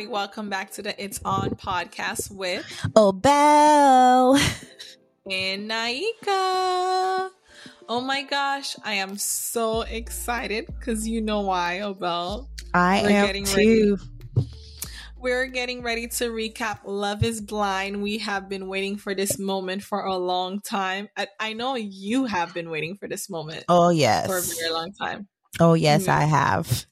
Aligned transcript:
everybody. 0.00 0.12
Welcome 0.12 0.48
back 0.48 0.70
to 0.72 0.82
the 0.82 1.02
It's 1.02 1.20
On 1.26 1.50
podcast 1.50 2.30
with 2.30 2.64
Obel 2.96 4.40
and 5.30 5.70
Naika. 5.70 7.28
Oh 7.86 8.00
my 8.00 8.22
gosh, 8.22 8.76
I 8.82 8.94
am 8.94 9.18
so 9.18 9.82
excited 9.82 10.66
because 10.66 11.06
you 11.06 11.20
know 11.20 11.40
why, 11.40 11.80
Obel. 11.82 12.48
I 12.72 13.02
We're 13.02 13.10
am 13.10 13.44
too. 13.44 13.98
Ready. 14.36 14.48
We're 15.18 15.46
getting 15.48 15.82
ready 15.82 16.08
to 16.08 16.30
recap 16.30 16.78
Love 16.86 17.22
is 17.22 17.42
Blind. 17.42 18.02
We 18.02 18.16
have 18.18 18.48
been 18.48 18.68
waiting 18.68 18.96
for 18.96 19.14
this 19.14 19.38
moment 19.38 19.82
for 19.82 20.00
a 20.00 20.16
long 20.16 20.62
time. 20.62 21.10
I, 21.14 21.26
I 21.38 21.52
know 21.52 21.74
you 21.74 22.24
have 22.24 22.54
been 22.54 22.70
waiting 22.70 22.96
for 22.96 23.06
this 23.06 23.28
moment. 23.28 23.64
Oh, 23.68 23.90
yes. 23.90 24.26
For 24.26 24.38
a 24.38 24.56
very 24.56 24.72
long 24.72 24.92
time. 24.92 25.28
Oh, 25.58 25.74
yes, 25.74 26.06
mm-hmm. 26.06 26.10
I 26.10 26.24
have. 26.24 26.86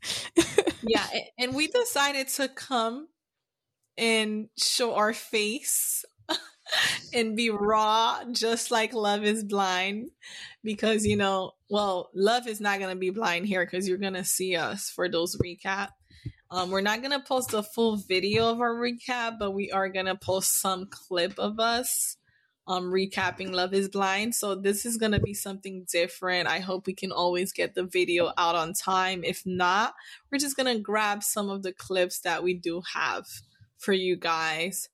yeah. 0.89 1.07
And 1.39 1.55
we 1.55 1.69
decided 1.69 2.29
to 2.29 2.49
come 2.49 3.09
and 3.97 4.49
show 4.57 4.95
our 4.95 5.13
face 5.13 6.05
and 7.15 7.37
be 7.37 7.51
raw, 7.51 8.23
just 8.31 8.71
like 8.71 8.93
Love 8.93 9.25
is 9.25 9.43
Blind. 9.45 10.11
Because, 10.63 11.07
you 11.07 11.17
know, 11.17 11.53
well, 11.71 12.11
Love 12.15 12.47
is 12.47 12.61
not 12.61 12.79
to 12.95 13.01
be 13.01 13.11
blind 13.11 13.47
here 13.47 13.65
because 13.65 13.89
you're 13.89 13.99
to 14.15 14.25
see 14.25 14.57
us 14.57 14.91
for 14.91 15.09
those 15.09 15.37
recap. 15.37 15.89
Um, 16.51 16.71
we're 16.71 16.81
not 16.81 17.03
to 17.11 17.21
post 17.21 17.53
a 17.55 17.63
full 17.63 17.97
video 17.97 18.51
of 18.51 18.61
our 18.61 18.75
recap, 18.75 19.39
but 19.39 19.53
we 19.53 19.71
are 19.71 19.89
to 20.07 20.15
post 20.15 20.61
some 20.61 20.89
clip 20.91 21.39
of 21.39 21.61
us 21.61 22.18
um 22.69 22.93
recapping 22.93 23.51
Love 23.51 23.75
is 23.75 23.89
Blind. 23.89 24.35
So 24.35 24.55
this 24.55 24.87
is 24.87 24.97
going 24.97 25.13
to 25.13 25.21
be 25.21 25.35
something 25.35 25.87
different. 25.91 26.49
I 26.49 26.61
hope 26.61 26.87
we 26.87 26.95
can 26.95 27.11
always 27.11 27.53
get 27.53 27.75
the 27.75 27.83
video 27.83 28.33
out 28.37 28.55
on 28.55 28.75
time. 28.75 29.25
If 29.25 29.45
not, 29.45 29.95
we're 30.31 30.39
just 30.39 30.57
going 30.57 30.77
to 30.77 30.81
grab 30.81 31.23
some 31.23 31.49
of 31.49 31.63
the 31.63 31.73
clips 31.73 32.21
that 32.21 32.43
we 32.43 32.55
do 32.55 32.83
have 32.95 33.27
for 33.79 33.93
you 33.93 34.17
guys. 34.17 34.89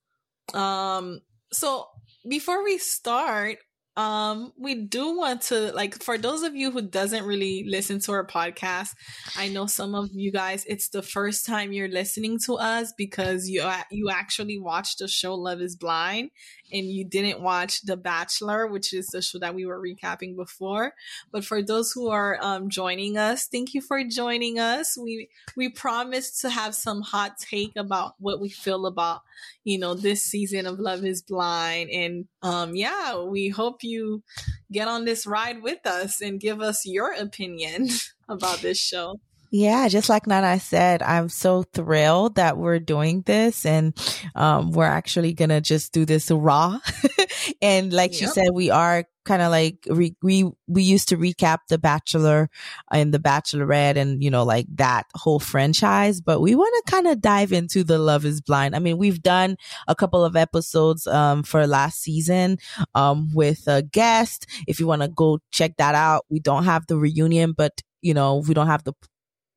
Um 0.55 1.20
so 1.53 1.89
before 2.27 2.64
we 2.64 2.78
start, 2.78 3.58
um 3.97 4.53
we 4.59 4.75
do 4.75 5.17
want 5.17 5.41
to 5.41 5.73
like 5.73 6.03
for 6.03 6.19
those 6.19 6.42
of 6.42 6.56
you 6.56 6.70
who 6.70 6.83
doesn't 6.83 7.25
really 7.25 7.64
listen 7.69 8.00
to 8.00 8.11
our 8.11 8.27
podcast 8.27 8.95
i 9.37 9.48
know 9.48 9.67
some 9.67 9.95
of 9.95 10.11
you 10.12 10.33
guys 10.33 10.64
it's 10.67 10.89
the 10.89 11.03
first 11.03 11.47
time 11.47 11.73
you're 11.73 11.89
listening 11.89 12.39
to 12.39 12.55
us 12.55 12.92
because 12.97 13.48
you 13.48 13.65
you 13.91 14.11
actually 14.11 14.59
watched 14.59 14.98
the 14.98 15.06
show 15.06 15.34
love 15.34 15.61
is 15.61 15.77
blind 15.77 16.31
and 16.72 16.91
you 16.91 17.05
didn't 17.05 17.41
watch 17.41 17.83
The 17.83 17.97
Bachelor, 17.97 18.67
which 18.67 18.92
is 18.92 19.06
the 19.06 19.22
show 19.22 19.39
that 19.39 19.55
we 19.55 19.65
were 19.67 19.81
recapping 19.81 20.34
before. 20.34 20.95
But 21.31 21.45
for 21.45 21.62
those 21.62 21.92
who 21.92 22.09
are 22.09 22.39
um, 22.41 22.69
joining 22.69 23.17
us, 23.17 23.47
thank 23.47 23.75
you 23.75 23.81
for 23.81 24.03
joining 24.05 24.59
us. 24.59 24.98
We 24.98 25.28
we 25.56 25.69
promised 25.69 26.41
to 26.41 26.50
have 26.50 26.75
some 26.75 27.03
hot 27.03 27.39
take 27.39 27.77
about 27.77 28.15
what 28.19 28.41
we 28.41 28.48
feel 28.48 28.87
about 28.87 29.20
you 29.62 29.78
know 29.78 29.95
this 29.95 30.25
season 30.25 30.67
of 30.67 30.81
Love 30.81 31.05
Is 31.05 31.22
Blind, 31.22 31.91
and 31.91 32.27
um, 32.45 32.77
yeah, 32.77 33.23
we 33.23 33.48
hope 33.48 33.83
you 33.83 34.23
get 34.70 34.87
on 34.87 35.06
this 35.06 35.27
ride 35.27 35.62
with 35.62 35.87
us 35.87 36.20
and 36.20 36.39
give 36.39 36.61
us 36.61 36.84
your 36.84 37.12
opinion 37.14 37.89
about 38.28 38.59
this 38.59 38.78
show. 38.78 39.19
Yeah, 39.50 39.89
just 39.89 40.09
like 40.09 40.27
Nana 40.27 40.61
said, 40.61 41.00
I'm 41.00 41.28
so 41.28 41.62
thrilled 41.62 42.34
that 42.34 42.59
we're 42.59 42.81
doing 42.81 43.22
this 43.22 43.65
and 43.65 43.94
um, 44.34 44.72
we're 44.72 44.84
actually 44.84 45.32
going 45.32 45.50
to 45.50 45.60
just 45.60 45.93
do 45.93 46.05
this 46.05 46.31
raw. 46.31 46.81
and 47.62 47.93
like 47.93 48.12
yep. 48.12 48.21
she 48.21 48.27
said, 48.27 48.49
we 48.53 48.71
are 48.71 49.05
kind 49.25 49.43
of 49.43 49.50
like 49.50 49.78
re- 49.88 50.16
we 50.22 50.44
we 50.69 50.82
used 50.82 51.09
to 51.09 51.16
recap 51.16 51.59
the 51.69 51.78
bachelor 51.78 52.49
and 52.93 53.12
the 53.12 53.19
bachelorette 53.19 53.97
and 53.97 54.22
you 54.22 54.31
know 54.31 54.44
like 54.44 54.66
that 54.75 55.06
whole 55.15 55.41
franchise 55.41 56.21
but 56.21 56.41
we 56.41 56.55
want 56.55 56.75
to 56.84 56.91
kind 56.91 57.06
of 57.06 57.21
dive 57.21 57.53
into 57.53 57.82
the 57.82 57.99
love 57.99 58.25
is 58.25 58.41
blind 58.41 58.77
i 58.77 58.78
mean 58.78 58.99
we've 58.99 59.22
done 59.22 59.56
a 59.88 59.94
couple 59.94 60.25
of 60.25 60.37
episodes 60.37 61.06
um 61.06 61.43
for 61.43 61.66
last 61.66 62.03
season 62.03 62.59
um 62.94 63.31
with 63.34 63.66
a 63.66 63.82
guest 63.82 64.47
if 64.69 64.78
you 64.78 64.87
want 64.87 65.03
to 65.03 65.09
go 65.09 65.38
check 65.50 65.76
that 65.78 65.94
out 65.94 66.25
we 66.28 66.38
don't 66.38 66.65
have 66.65 66.87
the 66.87 66.97
reunion 66.97 67.53
but 67.53 67.81
you 68.03 68.12
know 68.12 68.43
we 68.47 68.53
don't 68.55 68.66
have 68.66 68.84
the 68.84 68.93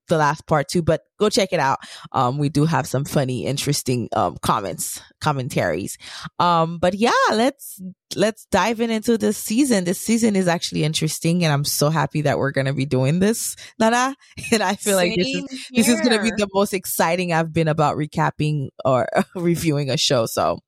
the 0.08 0.18
last 0.18 0.46
part 0.48 0.68
too, 0.70 0.82
but 0.82 1.02
go 1.20 1.30
check 1.30 1.50
it 1.52 1.60
out. 1.60 1.80
Um, 2.12 2.38
we 2.38 2.50
do 2.50 2.66
have 2.66 2.88
some 2.88 3.06
funny, 3.06 3.46
interesting, 3.46 4.10
um, 4.16 4.38
comments, 4.42 5.02
commentaries. 5.22 5.98
Um, 6.40 6.80
but 6.80 6.94
yeah, 6.94 7.12
let's, 7.32 7.82
let's 8.16 8.46
dive 8.52 8.82
in 8.82 8.90
into 8.90 9.18
this 9.18 9.38
season. 9.38 9.84
This 9.84 10.00
season 10.00 10.36
is 10.36 10.48
actually 10.48 10.84
interesting 10.84 11.44
and 11.44 11.54
I'm 11.54 11.66
so 11.66 11.90
happy 11.90 12.22
that 12.22 12.38
we're 12.38 12.52
going 12.52 12.68
to 12.68 12.74
be 12.74 12.86
doing 12.86 13.20
this, 13.20 13.56
Nana. 13.80 14.16
And 14.52 14.64
I 14.64 14.76
feel 14.76 14.98
Same 14.98 15.10
like 15.10 15.18
this 15.18 15.28
is, 15.28 15.34
here. 15.34 15.84
this 15.84 15.90
is 15.90 16.00
going 16.02 16.18
to 16.18 16.24
be 16.24 16.32
the 16.36 16.48
most 16.54 16.74
exciting 16.74 17.34
I've 17.34 17.52
been 17.52 17.68
about 17.68 17.98
recapping 17.98 18.70
or 18.86 19.08
reviewing 19.36 19.90
a 19.90 19.98
show. 19.98 20.26
So 20.26 20.60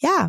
yeah. 0.00 0.28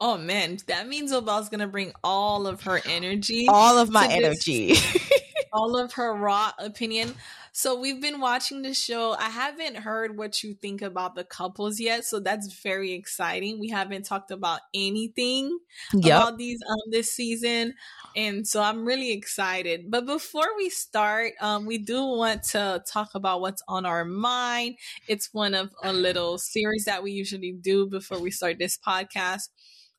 Oh 0.00 0.18
man, 0.18 0.58
that 0.66 0.88
means 0.88 1.12
Obel's 1.12 1.48
gonna 1.48 1.68
bring 1.68 1.92
all 2.02 2.48
of 2.48 2.62
her 2.62 2.80
energy. 2.86 3.46
All 3.48 3.78
of 3.78 3.88
my 3.90 4.08
energy. 4.08 4.74
all 5.52 5.76
of 5.76 5.92
her 5.94 6.14
raw 6.14 6.52
opinion. 6.58 7.14
So 7.52 7.78
we've 7.78 8.00
been 8.00 8.20
watching 8.20 8.62
the 8.62 8.72
show. 8.72 9.14
I 9.18 9.28
haven't 9.28 9.76
heard 9.76 10.16
what 10.16 10.42
you 10.42 10.54
think 10.54 10.80
about 10.80 11.14
the 11.14 11.24
couples 11.24 11.78
yet, 11.78 12.04
so 12.04 12.18
that's 12.18 12.52
very 12.62 12.92
exciting. 12.92 13.60
We 13.60 13.68
haven't 13.68 14.06
talked 14.06 14.30
about 14.30 14.60
anything 14.72 15.58
yep. 15.92 16.22
about 16.22 16.38
these 16.38 16.60
um 16.68 16.90
this 16.90 17.12
season, 17.12 17.74
and 18.16 18.46
so 18.48 18.62
I'm 18.62 18.84
really 18.86 19.12
excited. 19.12 19.90
But 19.90 20.06
before 20.06 20.48
we 20.56 20.70
start, 20.70 21.34
um, 21.40 21.66
we 21.66 21.78
do 21.78 22.04
want 22.04 22.42
to 22.44 22.82
talk 22.86 23.10
about 23.14 23.42
what's 23.42 23.62
on 23.68 23.84
our 23.84 24.04
mind. 24.04 24.76
It's 25.06 25.34
one 25.34 25.54
of 25.54 25.74
a 25.82 25.92
little 25.92 26.38
series 26.38 26.86
that 26.86 27.02
we 27.02 27.12
usually 27.12 27.52
do 27.52 27.86
before 27.86 28.18
we 28.18 28.30
start 28.30 28.58
this 28.58 28.78
podcast. 28.78 29.48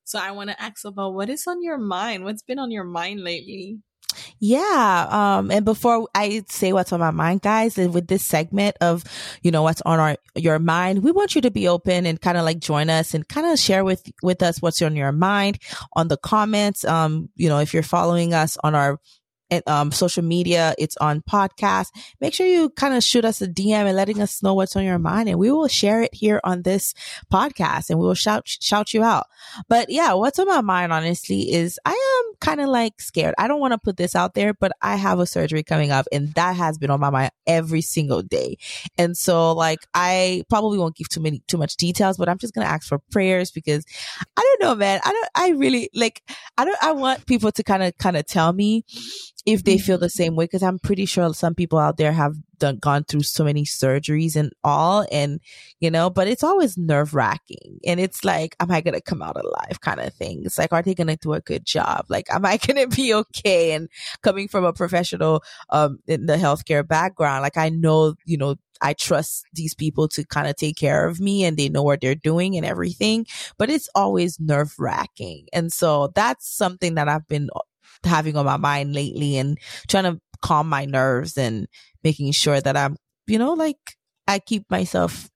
So 0.06 0.20
I 0.20 0.32
want 0.32 0.50
to 0.50 0.62
ask 0.62 0.86
about 0.86 1.14
what 1.14 1.30
is 1.30 1.48
on 1.48 1.64
your 1.64 1.78
mind? 1.78 2.24
What's 2.24 2.42
been 2.42 2.60
on 2.60 2.72
your 2.72 2.84
mind 2.84 3.22
lately? 3.24 3.80
Yeah. 4.40 5.08
Um, 5.10 5.52
and 5.52 5.66
before 5.66 6.08
I 6.16 6.44
say 6.50 6.74
what's 6.74 6.94
on 6.94 7.00
my 7.00 7.12
mind, 7.12 7.42
guys, 7.42 7.78
and 7.78 7.94
with 7.94 8.08
this 8.08 8.26
segment 8.26 8.78
of, 8.82 9.04
you 9.42 9.52
know, 9.52 9.64
what's 9.64 9.82
on 9.82 10.00
our, 10.00 10.18
your 10.36 10.60
mind, 10.60 11.04
we 11.04 11.12
want 11.12 11.36
you 11.36 11.42
to 11.42 11.52
be 11.52 11.68
open 11.68 12.06
and 12.06 12.20
kind 12.20 12.38
of 12.38 12.46
like 12.46 12.60
join 12.60 12.90
us 12.90 13.14
and 13.14 13.28
kind 13.28 13.48
of 13.48 13.60
share 13.60 13.84
with, 13.84 14.12
with 14.22 14.42
us 14.44 14.62
what's 14.62 14.82
on 14.82 14.96
your 14.96 15.12
mind 15.12 15.60
on 15.94 16.08
the 16.08 16.18
comments. 16.18 16.86
Um, 16.86 17.30
you 17.36 17.50
know, 17.50 17.60
if 17.60 17.74
you're 17.74 17.84
following 17.84 18.34
us 18.34 18.58
on 18.64 18.76
our 18.76 19.00
um, 19.68 19.92
social 19.92 20.24
media. 20.24 20.74
It's 20.78 20.98
on 20.98 21.22
podcast. 21.22 21.88
Make 22.20 22.34
sure 22.34 22.48
you 22.48 22.70
kind 22.70 22.94
of 22.94 23.04
shoot 23.04 23.26
us 23.26 23.42
a 23.42 23.48
DM 23.48 23.86
and 23.86 23.96
letting 23.96 24.22
us 24.22 24.42
know 24.42 24.54
what's 24.54 24.76
on 24.76 24.84
your 24.84 25.00
mind, 25.00 25.30
and 25.30 25.40
we 25.40 25.52
will 25.52 25.68
share 25.68 26.02
it 26.02 26.14
here 26.14 26.40
on 26.44 26.64
this 26.64 26.94
podcast, 27.32 27.90
and 27.90 28.00
we 28.00 28.06
will 28.06 28.14
shout 28.14 28.48
shout 28.48 28.94
you 28.94 29.04
out. 29.04 29.28
But 29.68 29.90
yeah, 29.90 30.14
what's 30.14 30.40
on 30.40 30.48
my 30.48 30.62
mind, 30.62 30.92
honestly, 30.94 31.52
is 31.52 31.80
I 31.86 31.92
am 31.92 32.36
kind 32.40 32.62
of 32.62 32.70
like 32.70 33.02
scared. 33.02 33.36
I 33.38 33.48
don't 33.48 33.60
want 33.60 33.74
to 33.74 33.78
put 33.78 33.98
this 33.98 34.16
out 34.16 34.34
there, 34.34 34.54
but 34.54 34.72
I 34.82 34.96
have 34.96 35.20
a 35.20 35.26
surgery 35.26 35.64
coming 35.64 35.92
up, 35.92 36.08
and 36.12 36.34
that 36.34 36.56
has 36.56 36.78
been 36.78 36.90
on 36.90 37.00
my 37.00 37.10
mind 37.10 37.32
every 37.48 37.82
single 37.82 38.22
day. 38.22 38.58
And 38.98 39.16
so, 39.16 39.54
like, 39.54 39.80
I 39.94 40.44
probably 40.50 40.78
won't 40.78 40.96
give 40.96 41.10
too 41.10 41.22
many 41.22 41.42
too 41.48 41.58
much 41.58 41.76
details, 41.78 42.18
but 42.18 42.30
I'm 42.30 42.38
just 42.38 42.54
gonna 42.54 42.68
ask 42.68 42.88
for 42.88 43.00
prayers 43.12 43.52
because 43.52 43.86
I 44.38 44.42
don't 44.42 44.62
know, 44.62 44.76
man. 44.76 45.00
I 45.04 45.12
don't. 45.12 45.30
I 45.36 45.50
really 45.52 45.90
like. 45.94 46.22
I 46.58 46.66
don't. 46.66 46.78
I 46.82 46.92
want 46.92 47.26
people 47.26 47.52
to 47.52 47.64
kind 47.64 47.84
of 47.84 47.98
kind 47.98 48.18
of 48.18 48.26
tell 48.26 48.54
me 48.54 48.84
if 49.46 49.64
they 49.64 49.78
feel 49.78 49.98
the 49.98 50.10
same 50.10 50.36
way 50.36 50.46
because 50.46 50.64
i'm 50.64 50.80
pretty 50.80 51.06
sure 51.06 51.34
some 51.34 51.56
people 51.56 51.80
out 51.80 51.98
there 51.98 52.14
have 52.14 52.36
done 52.60 52.78
gone 52.78 53.04
through 53.04 53.22
so 53.22 53.44
many 53.44 53.66
surgeries 53.66 54.36
and 54.38 54.54
all 54.64 55.06
and 55.12 55.42
you 55.82 55.92
know 55.92 56.10
but 56.10 56.28
it's 56.28 56.44
always 56.44 56.78
nerve 56.78 57.14
wracking 57.14 57.80
and 57.86 58.00
it's 58.00 58.24
like 58.24 58.56
am 58.60 58.72
i 58.72 58.80
gonna 58.80 59.02
come 59.02 59.22
out 59.22 59.36
alive? 59.36 59.82
kind 59.82 60.00
of 60.00 60.14
thing. 60.14 60.44
It's 60.46 60.58
like 60.58 60.72
are 60.72 60.82
they 60.82 60.94
gonna 60.94 61.18
do 61.18 61.34
a 61.34 61.42
good 61.42 61.66
job? 61.66 62.06
Like 62.10 62.28
am 62.30 62.46
i 62.46 62.58
gonna 62.68 62.88
be 62.88 63.14
okay? 63.14 63.74
And 63.74 63.90
coming 64.22 64.48
from 64.48 64.64
a 64.64 64.72
professional 64.72 65.44
um 65.72 66.00
in 66.08 66.26
the 66.26 66.38
healthcare 66.38 66.88
background 66.88 67.42
like 67.42 67.58
i 67.58 67.70
know 67.70 68.16
you 68.26 68.38
know 68.38 68.56
I 68.82 68.94
trust 68.94 69.46
these 69.54 69.74
people 69.74 70.10
to 70.10 70.26
kind 70.26 70.48
of 70.48 70.58
take 70.58 70.76
care 70.76 71.08
of 71.08 71.22
me 71.22 71.46
and 71.46 71.56
they 71.56 71.70
know 71.70 71.84
what 71.84 72.02
they're 72.02 72.16
doing 72.16 72.58
and 72.58 72.66
everything, 72.66 73.26
but 73.58 73.70
it's 73.70 73.88
always 73.96 74.42
nerve 74.42 74.74
wracking. 74.78 75.48
And 75.54 75.72
so 75.72 76.12
that's 76.16 76.54
something 76.54 76.96
that 76.96 77.08
I've 77.08 77.28
been 77.28 77.50
having 78.06 78.36
on 78.36 78.46
my 78.46 78.58
mind 78.58 78.94
lately 78.94 79.38
and 79.38 79.58
trying 79.88 80.04
to 80.06 80.20
calm 80.42 80.68
my 80.68 80.86
nerves 80.86 81.38
and 81.38 81.68
making 82.04 82.32
sure 82.32 82.60
that 82.60 82.76
I'm, 82.76 82.98
you 83.28 83.40
know, 83.40 83.54
like 83.54 83.78
I 84.28 84.40
keep 84.40 84.70
myself, 84.70 85.30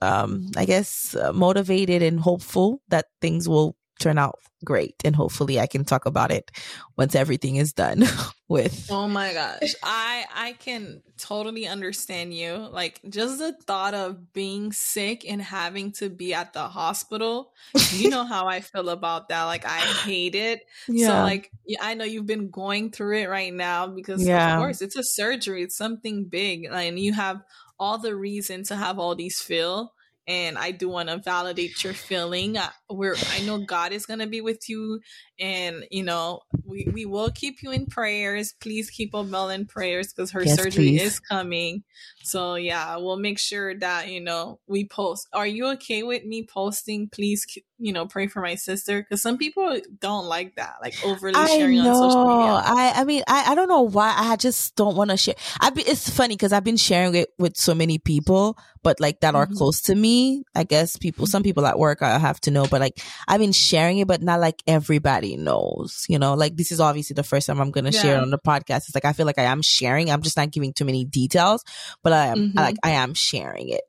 um, 0.00 0.48
I 0.56 0.64
guess, 0.64 1.14
uh, 1.14 1.32
motivated 1.32 2.02
and 2.02 2.20
hopeful 2.20 2.80
that 2.88 3.06
things 3.20 3.48
will 3.48 3.76
turn 4.00 4.18
out 4.18 4.38
great 4.64 4.94
and 5.04 5.16
hopefully 5.16 5.58
I 5.58 5.66
can 5.66 5.84
talk 5.84 6.04
about 6.04 6.30
it 6.30 6.50
once 6.96 7.14
everything 7.14 7.56
is 7.56 7.72
done 7.72 8.04
with 8.48 8.88
Oh 8.90 9.08
my 9.08 9.32
gosh. 9.32 9.74
I 9.82 10.24
I 10.34 10.52
can 10.52 11.02
totally 11.16 11.66
understand 11.66 12.34
you. 12.34 12.68
Like 12.70 13.00
just 13.08 13.38
the 13.38 13.52
thought 13.52 13.94
of 13.94 14.32
being 14.32 14.72
sick 14.72 15.28
and 15.28 15.40
having 15.40 15.92
to 15.92 16.10
be 16.10 16.34
at 16.34 16.52
the 16.52 16.68
hospital. 16.68 17.52
You 17.92 18.10
know 18.10 18.24
how 18.24 18.48
I 18.48 18.60
feel 18.60 18.88
about 18.90 19.28
that. 19.28 19.44
Like 19.44 19.64
I 19.64 19.78
hate 19.78 20.34
it. 20.34 20.62
Yeah. 20.88 21.06
So 21.06 21.12
like 21.22 21.50
I 21.80 21.94
know 21.94 22.04
you've 22.04 22.26
been 22.26 22.50
going 22.50 22.90
through 22.90 23.18
it 23.18 23.28
right 23.28 23.54
now 23.54 23.86
because 23.86 24.26
yeah. 24.26 24.54
of 24.54 24.60
course 24.60 24.82
it's 24.82 24.96
a 24.96 25.04
surgery. 25.04 25.62
It's 25.62 25.76
something 25.76 26.24
big 26.24 26.66
and 26.70 26.98
you 26.98 27.14
have 27.14 27.42
all 27.78 27.96
the 27.96 28.14
reason 28.14 28.62
to 28.64 28.76
have 28.76 28.98
all 28.98 29.14
these 29.14 29.40
feel 29.40 29.94
and 30.30 30.56
I 30.56 30.70
do 30.70 30.88
want 30.88 31.08
to 31.08 31.18
validate 31.18 31.82
your 31.82 31.92
feeling. 31.92 32.56
Uh, 32.56 32.70
where 32.86 33.16
I 33.32 33.40
know 33.40 33.58
God 33.58 33.90
is 33.92 34.06
going 34.06 34.20
to 34.20 34.28
be 34.28 34.40
with 34.40 34.68
you, 34.68 35.00
and 35.40 35.86
you 35.90 36.02
know 36.02 36.42
we 36.64 36.86
we 36.92 37.06
will 37.06 37.30
keep 37.30 37.62
you 37.62 37.72
in 37.72 37.86
prayers. 37.86 38.54
Please 38.60 38.90
keep 38.90 39.12
Obel 39.12 39.52
in 39.52 39.64
prayers 39.66 40.12
because 40.12 40.30
her 40.32 40.44
yes, 40.44 40.56
surgery 40.56 40.90
please. 40.90 41.02
is 41.02 41.20
coming. 41.20 41.82
So 42.22 42.56
yeah, 42.56 42.96
we'll 42.96 43.18
make 43.18 43.38
sure 43.38 43.74
that 43.78 44.08
you 44.08 44.20
know 44.20 44.60
we 44.66 44.86
post. 44.86 45.28
Are 45.32 45.46
you 45.46 45.68
okay 45.72 46.02
with 46.02 46.24
me 46.24 46.46
posting? 46.46 47.08
Please, 47.08 47.46
you 47.78 47.92
know, 47.92 48.06
pray 48.06 48.26
for 48.26 48.42
my 48.42 48.54
sister 48.54 49.02
because 49.02 49.22
some 49.22 49.38
people 49.38 49.80
don't 49.98 50.26
like 50.26 50.56
that, 50.56 50.74
like 50.82 50.94
overly 51.04 51.34
I 51.34 51.46
sharing 51.46 51.82
know. 51.82 51.90
on 51.90 52.10
social 52.10 52.38
media. 52.38 52.62
I 52.64 52.92
I 52.96 53.04
mean 53.04 53.22
I 53.26 53.52
I 53.52 53.54
don't 53.54 53.68
know 53.68 53.82
why 53.82 54.14
I 54.16 54.36
just 54.36 54.76
don't 54.76 54.96
want 54.96 55.10
to 55.10 55.16
share. 55.16 55.34
I 55.58 55.70
be, 55.70 55.82
it's 55.82 56.08
funny 56.10 56.36
because 56.36 56.52
I've 56.52 56.64
been 56.64 56.76
sharing 56.76 57.14
it 57.14 57.30
with 57.38 57.56
so 57.56 57.74
many 57.74 57.98
people, 57.98 58.58
but 58.82 59.00
like 59.00 59.20
that 59.20 59.34
mm-hmm. 59.34 59.52
are 59.52 59.56
close 59.56 59.80
to 59.82 59.94
me. 59.94 60.44
I 60.54 60.64
guess 60.64 60.96
people, 60.96 61.26
some 61.26 61.42
people 61.42 61.66
at 61.66 61.78
work 61.78 62.02
I 62.02 62.18
have 62.18 62.40
to 62.42 62.50
know, 62.50 62.66
but 62.66 62.80
like 62.80 63.00
I've 63.26 63.40
been 63.40 63.52
sharing 63.52 63.98
it, 63.98 64.06
but 64.06 64.22
not 64.22 64.40
like 64.40 64.62
everybody 64.66 65.29
knows, 65.36 66.06
you 66.08 66.18
know, 66.18 66.34
like 66.34 66.56
this 66.56 66.72
is 66.72 66.80
obviously 66.80 67.14
the 67.14 67.22
first 67.22 67.46
time 67.46 67.60
I'm 67.60 67.70
going 67.70 67.84
to 67.84 67.92
yeah. 67.92 68.02
share 68.02 68.16
it 68.16 68.22
on 68.22 68.30
the 68.30 68.38
podcast. 68.38 68.88
It's 68.88 68.94
like, 68.94 69.04
I 69.04 69.12
feel 69.12 69.26
like 69.26 69.38
I 69.38 69.44
am 69.44 69.62
sharing. 69.62 70.10
I'm 70.10 70.22
just 70.22 70.36
not 70.36 70.50
giving 70.50 70.72
too 70.72 70.84
many 70.84 71.04
details, 71.04 71.64
but 72.02 72.12
I 72.12 72.26
am 72.26 72.38
mm-hmm. 72.38 72.58
I, 72.58 72.62
like, 72.62 72.76
I 72.82 72.90
am 72.90 73.14
sharing 73.14 73.68
it, 73.70 73.82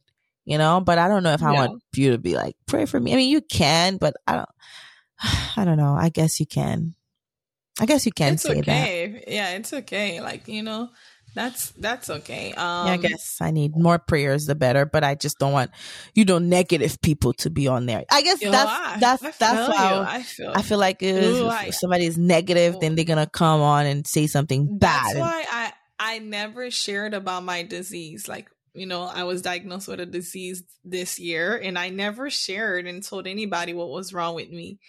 you 0.45 0.57
know, 0.57 0.81
but 0.81 0.97
I 0.97 1.07
don't 1.07 1.23
know 1.23 1.33
if 1.33 1.43
I 1.43 1.53
yeah. 1.53 1.59
want 1.59 1.83
you 1.95 2.11
to 2.11 2.17
be 2.17 2.35
like, 2.35 2.55
pray 2.65 2.85
for 2.85 2.99
me. 2.99 3.13
I 3.13 3.15
mean, 3.15 3.29
you 3.29 3.41
can, 3.41 3.97
but 3.97 4.15
I 4.27 4.35
don't, 4.37 4.49
I 5.57 5.65
don't 5.65 5.77
know. 5.77 5.93
I 5.93 6.09
guess 6.09 6.39
you 6.39 6.45
can. 6.45 6.95
I 7.79 7.85
guess 7.85 8.05
you 8.05 8.11
can 8.11 8.33
it's 8.33 8.43
say 8.43 8.59
okay. 8.59 9.07
that. 9.07 9.31
Yeah, 9.31 9.49
it's 9.51 9.73
okay. 9.73 10.21
Like, 10.21 10.47
you 10.47 10.61
know, 10.61 10.89
that's 11.33 11.71
that's 11.71 12.09
okay. 12.09 12.51
Um, 12.53 12.87
yeah, 12.87 12.91
I 12.91 12.95
um, 12.95 13.01
guess 13.01 13.37
I 13.39 13.51
need 13.51 13.75
more 13.75 13.97
prayers, 13.99 14.45
the 14.45 14.55
better. 14.55 14.85
But 14.85 15.03
I 15.03 15.15
just 15.15 15.39
don't 15.39 15.53
want 15.53 15.71
you 16.13 16.25
know 16.25 16.39
negative 16.39 17.01
people 17.01 17.33
to 17.33 17.49
be 17.49 17.67
on 17.67 17.85
there. 17.85 18.03
I 18.11 18.21
guess 18.21 18.39
that's 18.39 18.53
I, 18.53 18.97
that's 18.99 19.23
I 19.23 19.33
that's 19.39 19.69
why 19.69 20.05
I 20.07 20.23
feel 20.23 20.51
I 20.53 20.61
feel 20.61 20.77
like 20.77 21.01
if, 21.01 21.67
if 21.67 21.75
somebody 21.75 22.05
is 22.05 22.17
negative, 22.17 22.79
then 22.81 22.95
they're 22.95 23.05
gonna 23.05 23.27
come 23.27 23.61
on 23.61 23.85
and 23.85 24.05
say 24.05 24.27
something 24.27 24.77
bad. 24.77 25.05
That's 25.05 25.19
why 25.19 25.45
I 25.49 25.73
I 25.99 26.19
never 26.19 26.69
shared 26.69 27.13
about 27.13 27.43
my 27.43 27.63
disease. 27.63 28.27
Like 28.27 28.49
you 28.73 28.85
know, 28.85 29.03
I 29.03 29.23
was 29.23 29.41
diagnosed 29.41 29.87
with 29.87 29.99
a 29.99 30.05
disease 30.05 30.63
this 30.83 31.19
year, 31.19 31.57
and 31.57 31.79
I 31.79 31.89
never 31.89 32.29
shared 32.29 32.87
and 32.87 33.03
told 33.03 33.25
anybody 33.25 33.73
what 33.73 33.89
was 33.89 34.13
wrong 34.13 34.35
with 34.35 34.49
me 34.49 34.79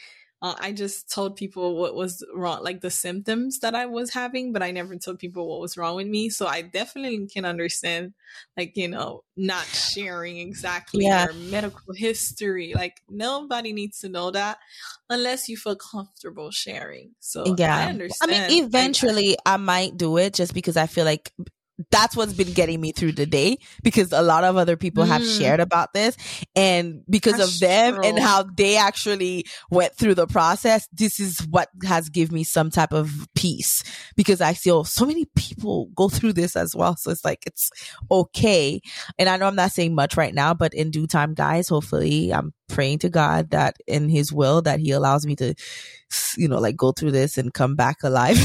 uh, 0.43 0.57
I 0.59 0.73
just 0.73 1.09
told 1.09 1.37
people 1.37 1.77
what 1.77 1.95
was 1.95 2.25
wrong, 2.35 2.65
like 2.65 2.81
the 2.81 2.91
symptoms 2.91 3.61
that 3.61 3.77
I 3.77 3.87
was 3.87 4.13
having, 4.13 4.53
but 4.53 4.61
I 4.61 4.73
never 4.73 4.97
told 4.97 5.21
people 5.21 5.49
what 5.49 5.61
was 5.61 5.77
wrong 5.77 5.95
with 5.95 6.09
me. 6.09 6.31
So 6.31 6.49
I 6.49 6.63
definitely 6.63 7.29
can 7.29 7.45
understand, 7.45 8.13
like, 8.57 8.77
you 8.77 8.89
know, 8.89 9.23
not 9.37 9.65
sharing 9.67 10.39
exactly 10.39 11.05
yeah. 11.05 11.27
your 11.27 11.35
medical 11.35 11.95
history. 11.95 12.73
Like, 12.75 13.03
nobody 13.09 13.73
needs 13.73 14.01
to 14.01 14.09
know 14.09 14.33
that 14.33 14.59
unless 15.09 15.49
you 15.49 15.57
feel 15.57 15.77
comfortable 15.77 16.51
sharing. 16.51 17.13
So 17.21 17.55
yeah, 17.57 17.77
I 17.77 17.85
understand. 17.85 18.33
I 18.33 18.49
mean, 18.49 18.65
eventually 18.65 19.37
I, 19.47 19.55
I 19.55 19.57
might 19.59 19.97
do 19.97 20.17
it 20.17 20.35
just 20.35 20.55
because 20.55 20.77
I 20.77 20.87
feel 20.89 21.05
like 21.05 21.33
that's 21.91 22.17
what's 22.17 22.33
been 22.35 22.53
getting 22.53 22.81
me 22.81 22.93
through 22.93 23.13
the 23.13 23.27
day 23.27 23.59
because 23.83 24.13
a 24.13 24.23
lot 24.23 24.45
of 24.45 24.57
other 24.57 24.77
people 24.77 25.05
mm. 25.05 25.09
have 25.09 25.25
shared 25.25 25.61
about 25.61 25.93
this 25.95 26.17
and 26.55 27.03
because 27.09 27.39
that's 27.39 27.55
of 27.55 27.61
them 27.61 27.95
true. 27.95 28.05
and 28.05 28.19
how 28.19 28.43
they 28.43 28.77
actually 28.77 29.45
went 29.71 29.95
through 29.95 30.15
the 30.15 30.27
process 30.27 30.87
this 30.93 31.19
is 31.19 31.41
what 31.49 31.69
has 31.85 32.09
given 32.09 32.35
me 32.35 32.45
some 32.45 32.71
type 32.71 32.93
of 32.93 33.11
peace 33.35 33.83
because 34.17 34.41
i 34.41 34.53
feel 34.53 34.85
so 34.85 35.07
many 35.07 35.25
people 35.37 35.89
go 35.95 36.09
through 36.09 36.33
this 36.33 36.57
as 36.57 36.77
well 36.77 36.95
so 36.97 37.11
it's 37.11 37.25
like 37.25 37.43
it's 37.47 37.71
okay 38.11 38.81
and 39.19 39.29
i 39.29 39.37
know 39.37 39.47
i'm 39.47 39.57
not 39.57 39.73
saying 39.73 39.95
much 39.95 40.17
right 40.17 40.35
now 40.35 40.53
but 40.53 40.75
in 40.75 40.91
due 40.91 41.07
time 41.07 41.33
guys 41.33 41.69
hopefully 41.69 42.33
i'm 42.33 42.53
praying 42.69 42.99
to 42.99 43.09
god 43.09 43.51
that 43.51 43.77
in 43.87 44.09
his 44.09 44.33
will 44.33 44.63
that 44.63 44.81
he 44.81 44.91
allows 44.91 45.27
me 45.27 45.35
to 45.35 45.55
you 46.37 46.49
know 46.49 46.59
like 46.59 46.77
go 46.77 46.93
through 46.93 47.11
this 47.11 47.39
and 47.39 47.55
come 47.55 47.75
back 47.77 48.03
alive 48.03 48.39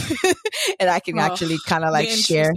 and 0.79 0.89
i 0.89 0.99
can 0.99 1.19
oh, 1.19 1.21
actually 1.21 1.57
kind 1.65 1.83
of 1.83 1.91
like 1.91 2.09
share 2.09 2.53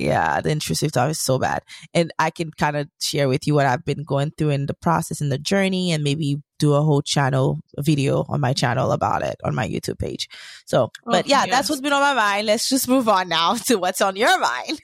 yeah, 0.00 0.40
the 0.40 0.50
intrusive 0.50 0.92
thought 0.92 1.10
is 1.10 1.20
so 1.20 1.38
bad. 1.38 1.62
And 1.92 2.12
I 2.18 2.30
can 2.30 2.50
kind 2.50 2.76
of 2.76 2.88
share 3.00 3.28
with 3.28 3.46
you 3.46 3.54
what 3.54 3.66
I've 3.66 3.84
been 3.84 4.02
going 4.02 4.32
through 4.36 4.50
in 4.50 4.66
the 4.66 4.74
process 4.74 5.20
in 5.20 5.28
the 5.28 5.38
journey 5.38 5.92
and 5.92 6.02
maybe 6.02 6.42
do 6.58 6.74
a 6.74 6.82
whole 6.82 7.02
channel 7.02 7.60
video 7.78 8.24
on 8.28 8.40
my 8.40 8.52
channel 8.52 8.92
about 8.92 9.22
it 9.22 9.36
on 9.44 9.54
my 9.54 9.68
YouTube 9.68 9.98
page. 9.98 10.28
So, 10.66 10.90
but 11.04 11.26
yeah, 11.26 11.44
yes. 11.44 11.50
that's 11.50 11.68
what's 11.68 11.82
been 11.82 11.92
on 11.92 12.00
my 12.00 12.14
mind. 12.14 12.46
Let's 12.46 12.68
just 12.68 12.88
move 12.88 13.08
on 13.08 13.28
now 13.28 13.54
to 13.66 13.76
what's 13.76 14.00
on 14.00 14.16
your 14.16 14.38
mind. 14.38 14.80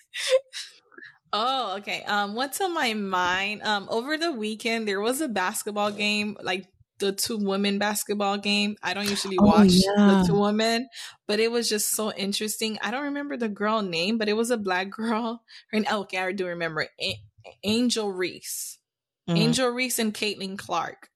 oh, 1.33 1.77
okay. 1.79 2.03
Um, 2.05 2.35
what's 2.35 2.61
on 2.61 2.75
my 2.75 2.93
mind? 2.95 3.63
Um, 3.63 3.89
over 3.91 4.19
the 4.19 4.33
weekend 4.33 4.87
there 4.87 5.01
was 5.01 5.21
a 5.21 5.29
basketball 5.29 5.93
game, 5.93 6.37
like 6.43 6.67
the 6.99 7.13
two 7.13 7.39
women 7.39 7.79
basketball 7.79 8.39
game. 8.39 8.77
I 8.83 8.95
don't 8.95 9.09
usually 9.09 9.37
oh, 9.39 9.47
watch 9.47 9.71
oh, 9.71 9.95
yeah. 9.97 10.21
the 10.23 10.25
two 10.27 10.39
women, 10.39 10.89
but 11.27 11.41
it 11.41 11.51
was 11.51 11.69
just 11.69 11.91
so 11.91 12.13
interesting. 12.13 12.79
I 12.83 12.91
don't 12.91 13.05
remember 13.05 13.37
the 13.37 13.49
girl 13.49 13.83
name, 13.83 14.19
but 14.19 14.29
it 14.29 14.37
was 14.37 14.51
a 14.51 14.57
black 14.57 14.91
girl. 14.91 15.43
Her 15.71 15.81
name, 15.81 15.93
okay, 15.93 16.19
I 16.19 16.33
do 16.33 16.47
remember 16.47 16.89
a- 17.01 17.21
Angel 17.63 18.13
Reese, 18.13 18.79
mm-hmm. 19.29 19.37
Angel 19.37 19.69
Reese 19.69 19.99
and 19.99 20.15
Caitlin 20.15 20.59
Clark. 20.59 21.11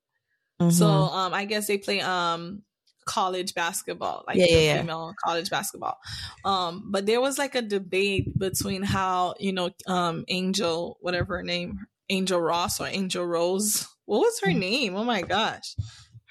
Mm-hmm. 0.60 0.70
So, 0.70 0.86
um, 0.86 1.32
I 1.32 1.46
guess 1.46 1.66
they 1.66 1.78
play 1.78 2.00
um 2.00 2.62
college 3.06 3.54
basketball, 3.54 4.24
like 4.26 4.36
yeah, 4.36 4.46
yeah, 4.46 4.80
female 4.80 5.14
college 5.24 5.50
basketball. 5.50 5.98
Um, 6.44 6.90
but 6.92 7.06
there 7.06 7.20
was 7.20 7.38
like 7.38 7.54
a 7.54 7.62
debate 7.62 8.38
between 8.38 8.82
how 8.82 9.34
you 9.40 9.52
know 9.52 9.70
um 9.86 10.24
Angel, 10.28 10.98
whatever 11.00 11.38
her 11.38 11.42
name, 11.42 11.86
Angel 12.08 12.40
Ross 12.40 12.80
or 12.80 12.86
Angel 12.86 13.24
Rose 13.24 13.88
what 14.10 14.22
was 14.22 14.40
her 14.40 14.50
mm. 14.50 14.58
name? 14.58 14.96
Oh 14.96 15.04
my 15.04 15.22
gosh. 15.22 15.76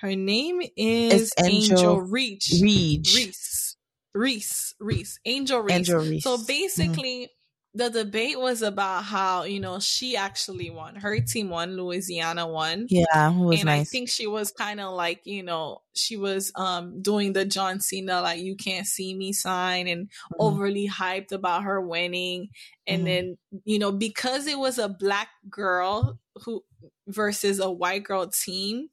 Her 0.01 0.13
name 0.13 0.61
is 0.75 1.31
Angel, 1.41 1.77
Angel 1.77 2.01
Reach. 2.01 2.51
Reach. 2.61 3.15
Reese. 3.15 3.77
Reese. 4.13 4.75
Reese. 4.81 5.19
Angel 5.23 5.61
Reese. 5.61 5.73
Angel 5.73 5.99
Reese. 5.99 6.23
So 6.23 6.35
mm-hmm. 6.35 6.45
basically, 6.45 7.15
mm-hmm 7.15 7.33
the 7.75 7.89
debate 7.89 8.39
was 8.39 8.63
about 8.63 9.03
how 9.03 9.43
you 9.43 9.59
know 9.59 9.79
she 9.79 10.17
actually 10.17 10.71
won 10.71 10.95
her 10.95 11.19
team 11.19 11.49
won 11.49 11.77
louisiana 11.77 12.47
won 12.47 12.87
yeah 12.89 13.29
and 13.29 13.65
nice. 13.65 13.81
i 13.81 13.83
think 13.83 14.09
she 14.09 14.25
was 14.25 14.51
kind 14.51 14.79
of 14.79 14.93
like 14.93 15.21
you 15.25 15.43
know 15.43 15.79
she 15.93 16.17
was 16.17 16.51
um 16.55 16.99
doing 17.01 17.31
the 17.33 17.45
john 17.45 17.79
cena 17.79 18.21
like 18.21 18.41
you 18.41 18.55
can't 18.55 18.87
see 18.87 19.13
me 19.15 19.31
sign 19.31 19.87
and 19.87 20.07
mm-hmm. 20.07 20.35
overly 20.39 20.89
hyped 20.89 21.31
about 21.31 21.63
her 21.63 21.79
winning 21.79 22.49
and 22.87 23.05
mm-hmm. 23.05 23.05
then 23.05 23.37
you 23.65 23.77
know 23.77 23.91
because 23.91 24.47
it 24.47 24.57
was 24.57 24.79
a 24.79 24.89
black 24.89 25.29
girl 25.47 26.19
who 26.43 26.63
versus 27.09 27.59
a 27.59 27.69
white 27.69 28.03
girl 28.03 28.27
team 28.27 28.89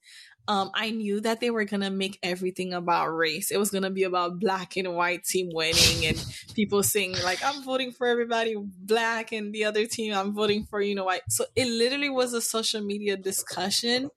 um, 0.48 0.70
I 0.74 0.90
knew 0.90 1.20
that 1.20 1.40
they 1.40 1.50
were 1.50 1.64
gonna 1.64 1.90
make 1.90 2.18
everything 2.22 2.72
about 2.72 3.08
race. 3.08 3.50
It 3.50 3.58
was 3.58 3.70
gonna 3.70 3.90
be 3.90 4.04
about 4.04 4.38
black 4.38 4.76
and 4.76 4.94
white 4.94 5.24
team 5.24 5.48
winning, 5.52 6.06
and 6.06 6.24
people 6.54 6.82
saying 6.82 7.16
like, 7.24 7.44
"I'm 7.44 7.64
voting 7.64 7.90
for 7.90 8.06
everybody 8.06 8.54
black," 8.56 9.32
and 9.32 9.52
the 9.52 9.64
other 9.64 9.86
team, 9.86 10.14
"I'm 10.14 10.34
voting 10.34 10.64
for 10.64 10.80
you 10.80 10.94
know 10.94 11.04
white." 11.04 11.22
So 11.28 11.46
it 11.56 11.66
literally 11.66 12.10
was 12.10 12.32
a 12.32 12.40
social 12.40 12.80
media 12.80 13.16
discussion, 13.16 14.10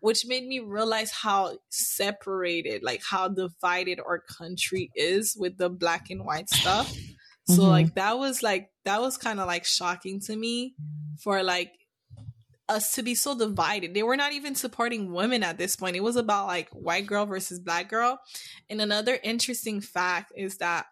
which 0.00 0.24
made 0.26 0.46
me 0.46 0.60
realize 0.60 1.10
how 1.10 1.58
separated, 1.68 2.82
like 2.82 3.02
how 3.08 3.28
divided 3.28 4.00
our 4.00 4.20
country 4.20 4.90
is 4.94 5.36
with 5.38 5.58
the 5.58 5.68
black 5.68 6.08
and 6.08 6.24
white 6.24 6.48
stuff. 6.48 6.96
So 7.46 7.60
mm-hmm. 7.60 7.70
like 7.70 7.94
that 7.96 8.18
was 8.18 8.42
like 8.42 8.70
that 8.86 9.02
was 9.02 9.18
kind 9.18 9.38
of 9.38 9.46
like 9.46 9.66
shocking 9.66 10.20
to 10.20 10.34
me 10.34 10.76
for 11.22 11.42
like 11.42 11.72
us 12.68 12.92
to 12.92 13.02
be 13.02 13.14
so 13.14 13.36
divided. 13.36 13.94
They 13.94 14.02
were 14.02 14.16
not 14.16 14.32
even 14.32 14.54
supporting 14.54 15.12
women 15.12 15.42
at 15.42 15.58
this 15.58 15.76
point. 15.76 15.96
It 15.96 16.02
was 16.02 16.16
about 16.16 16.46
like 16.46 16.68
white 16.70 17.06
girl 17.06 17.26
versus 17.26 17.60
black 17.60 17.88
girl. 17.88 18.18
And 18.70 18.80
another 18.80 19.18
interesting 19.22 19.80
fact 19.80 20.32
is 20.36 20.58
that 20.58 20.86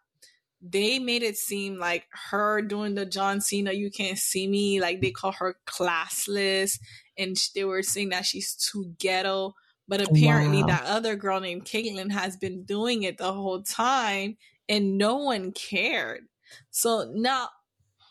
they 0.60 0.98
made 0.98 1.22
it 1.22 1.36
seem 1.36 1.78
like 1.78 2.06
her 2.30 2.62
doing 2.62 2.94
the 2.94 3.06
John 3.06 3.40
Cena, 3.40 3.72
you 3.72 3.90
can't 3.90 4.18
see 4.18 4.46
me, 4.46 4.80
like 4.80 5.00
they 5.00 5.10
call 5.10 5.32
her 5.32 5.56
classless. 5.66 6.78
And 7.18 7.36
they 7.54 7.64
were 7.64 7.82
saying 7.82 8.10
that 8.10 8.26
she's 8.26 8.54
too 8.54 8.92
ghetto. 8.98 9.54
But 9.88 10.02
oh, 10.02 10.04
apparently, 10.10 10.60
wow. 10.62 10.68
that 10.68 10.84
other 10.84 11.16
girl 11.16 11.40
named 11.40 11.64
Caitlin 11.64 12.12
has 12.12 12.36
been 12.36 12.64
doing 12.64 13.02
it 13.02 13.18
the 13.18 13.32
whole 13.32 13.62
time 13.62 14.36
and 14.68 14.96
no 14.96 15.16
one 15.16 15.52
cared. 15.52 16.22
So 16.70 17.10
now 17.14 17.48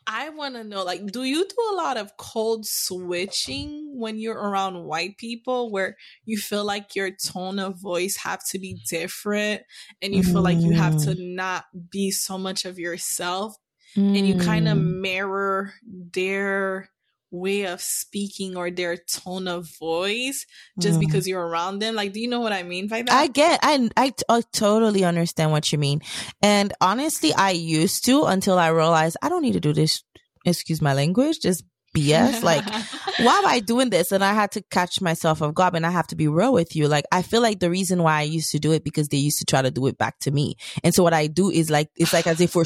I 0.07 0.29
want 0.29 0.55
to 0.55 0.63
know 0.63 0.83
like 0.83 1.05
do 1.05 1.23
you 1.23 1.45
do 1.45 1.55
a 1.71 1.75
lot 1.75 1.97
of 1.97 2.17
code 2.17 2.65
switching 2.65 3.91
when 3.95 4.19
you're 4.19 4.37
around 4.37 4.83
white 4.83 5.17
people 5.17 5.71
where 5.71 5.95
you 6.25 6.37
feel 6.37 6.65
like 6.65 6.95
your 6.95 7.11
tone 7.11 7.59
of 7.59 7.79
voice 7.79 8.17
have 8.17 8.43
to 8.49 8.59
be 8.59 8.81
different 8.89 9.61
and 10.01 10.13
you 10.13 10.23
mm. 10.23 10.31
feel 10.31 10.41
like 10.41 10.59
you 10.59 10.71
have 10.71 10.97
to 11.03 11.11
mm. 11.11 11.35
not 11.35 11.65
be 11.91 12.11
so 12.11 12.37
much 12.37 12.65
of 12.65 12.79
yourself 12.79 13.55
mm. 13.95 14.17
and 14.17 14.27
you 14.27 14.37
kind 14.37 14.67
of 14.67 14.77
mm. 14.77 15.01
mirror 15.01 15.73
their 16.13 16.89
way 17.31 17.63
of 17.63 17.81
speaking 17.81 18.57
or 18.57 18.69
their 18.69 18.97
tone 18.97 19.47
of 19.47 19.67
voice 19.79 20.45
just 20.79 20.97
mm. 20.97 20.99
because 20.99 21.27
you're 21.27 21.45
around 21.45 21.79
them 21.79 21.95
like 21.95 22.11
do 22.11 22.19
you 22.19 22.27
know 22.27 22.41
what 22.41 22.51
i 22.51 22.61
mean 22.61 22.87
by 22.87 23.01
that 23.01 23.13
i 23.13 23.27
get 23.27 23.59
I, 23.63 23.89
I 23.95 24.13
i 24.27 24.43
totally 24.51 25.05
understand 25.05 25.51
what 25.51 25.71
you 25.71 25.77
mean 25.77 26.01
and 26.41 26.73
honestly 26.81 27.33
i 27.33 27.51
used 27.51 28.05
to 28.05 28.23
until 28.23 28.59
i 28.59 28.67
realized 28.67 29.15
i 29.21 29.29
don't 29.29 29.41
need 29.41 29.53
to 29.53 29.61
do 29.61 29.71
this 29.71 30.03
excuse 30.45 30.81
my 30.81 30.93
language 30.93 31.39
just 31.39 31.63
BS. 31.95 32.41
Like, 32.41 32.65
why 33.19 33.37
am 33.37 33.45
I 33.45 33.59
doing 33.59 33.89
this? 33.89 34.11
And 34.11 34.23
I 34.23 34.33
had 34.33 34.51
to 34.51 34.61
catch 34.61 35.01
myself 35.01 35.41
off 35.41 35.53
guard 35.53 35.75
and 35.75 35.85
I 35.85 35.91
have 35.91 36.07
to 36.07 36.15
be 36.15 36.27
real 36.27 36.53
with 36.53 36.75
you. 36.75 36.87
Like, 36.87 37.05
I 37.11 37.21
feel 37.21 37.41
like 37.41 37.59
the 37.59 37.69
reason 37.69 38.03
why 38.03 38.19
I 38.19 38.21
used 38.23 38.51
to 38.51 38.59
do 38.59 38.71
it 38.71 38.83
because 38.83 39.09
they 39.09 39.17
used 39.17 39.39
to 39.39 39.45
try 39.45 39.61
to 39.61 39.71
do 39.71 39.87
it 39.87 39.97
back 39.97 40.19
to 40.19 40.31
me. 40.31 40.55
And 40.83 40.93
so 40.93 41.03
what 41.03 41.13
I 41.13 41.27
do 41.27 41.49
is 41.49 41.69
like, 41.69 41.89
it's 41.97 42.13
like 42.13 42.27
as 42.27 42.39
if 42.39 42.55
we're, 42.55 42.63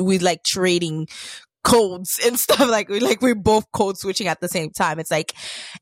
we 0.00 0.18
like 0.18 0.42
trading 0.44 1.08
codes 1.62 2.20
and 2.24 2.38
stuff 2.40 2.68
like 2.68 2.88
we 2.88 3.00
like 3.00 3.20
we're 3.22 3.34
both 3.34 3.70
code 3.72 3.98
switching 3.98 4.26
at 4.26 4.40
the 4.40 4.48
same 4.48 4.70
time. 4.70 4.98
It's 4.98 5.10
like, 5.10 5.34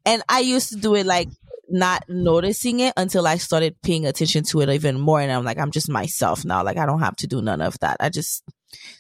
and 0.05 0.23
I 0.29 0.41
used 0.41 0.71
to 0.71 0.77
do 0.77 0.95
it 0.95 1.07
like 1.07 1.29
not 1.71 2.05
noticing 2.09 2.81
it 2.81 2.95
until 2.97 3.27
I 3.27 3.37
started 3.37 3.77
paying 3.83 4.07
attention 4.07 4.45
to 4.45 4.61
it 4.61 4.71
even 4.71 4.99
more. 4.99 5.21
And 5.21 5.31
I'm 5.31 5.45
like, 5.45 5.59
I'm 5.59 5.71
just 5.71 5.91
myself 5.91 6.45
now. 6.45 6.65
Like 6.65 6.79
I 6.79 6.87
don't 6.87 7.01
have 7.01 7.17
to 7.17 7.27
do 7.27 7.43
none 7.43 7.61
of 7.61 7.79
that. 7.81 7.99
I 8.01 8.09
just 8.09 8.43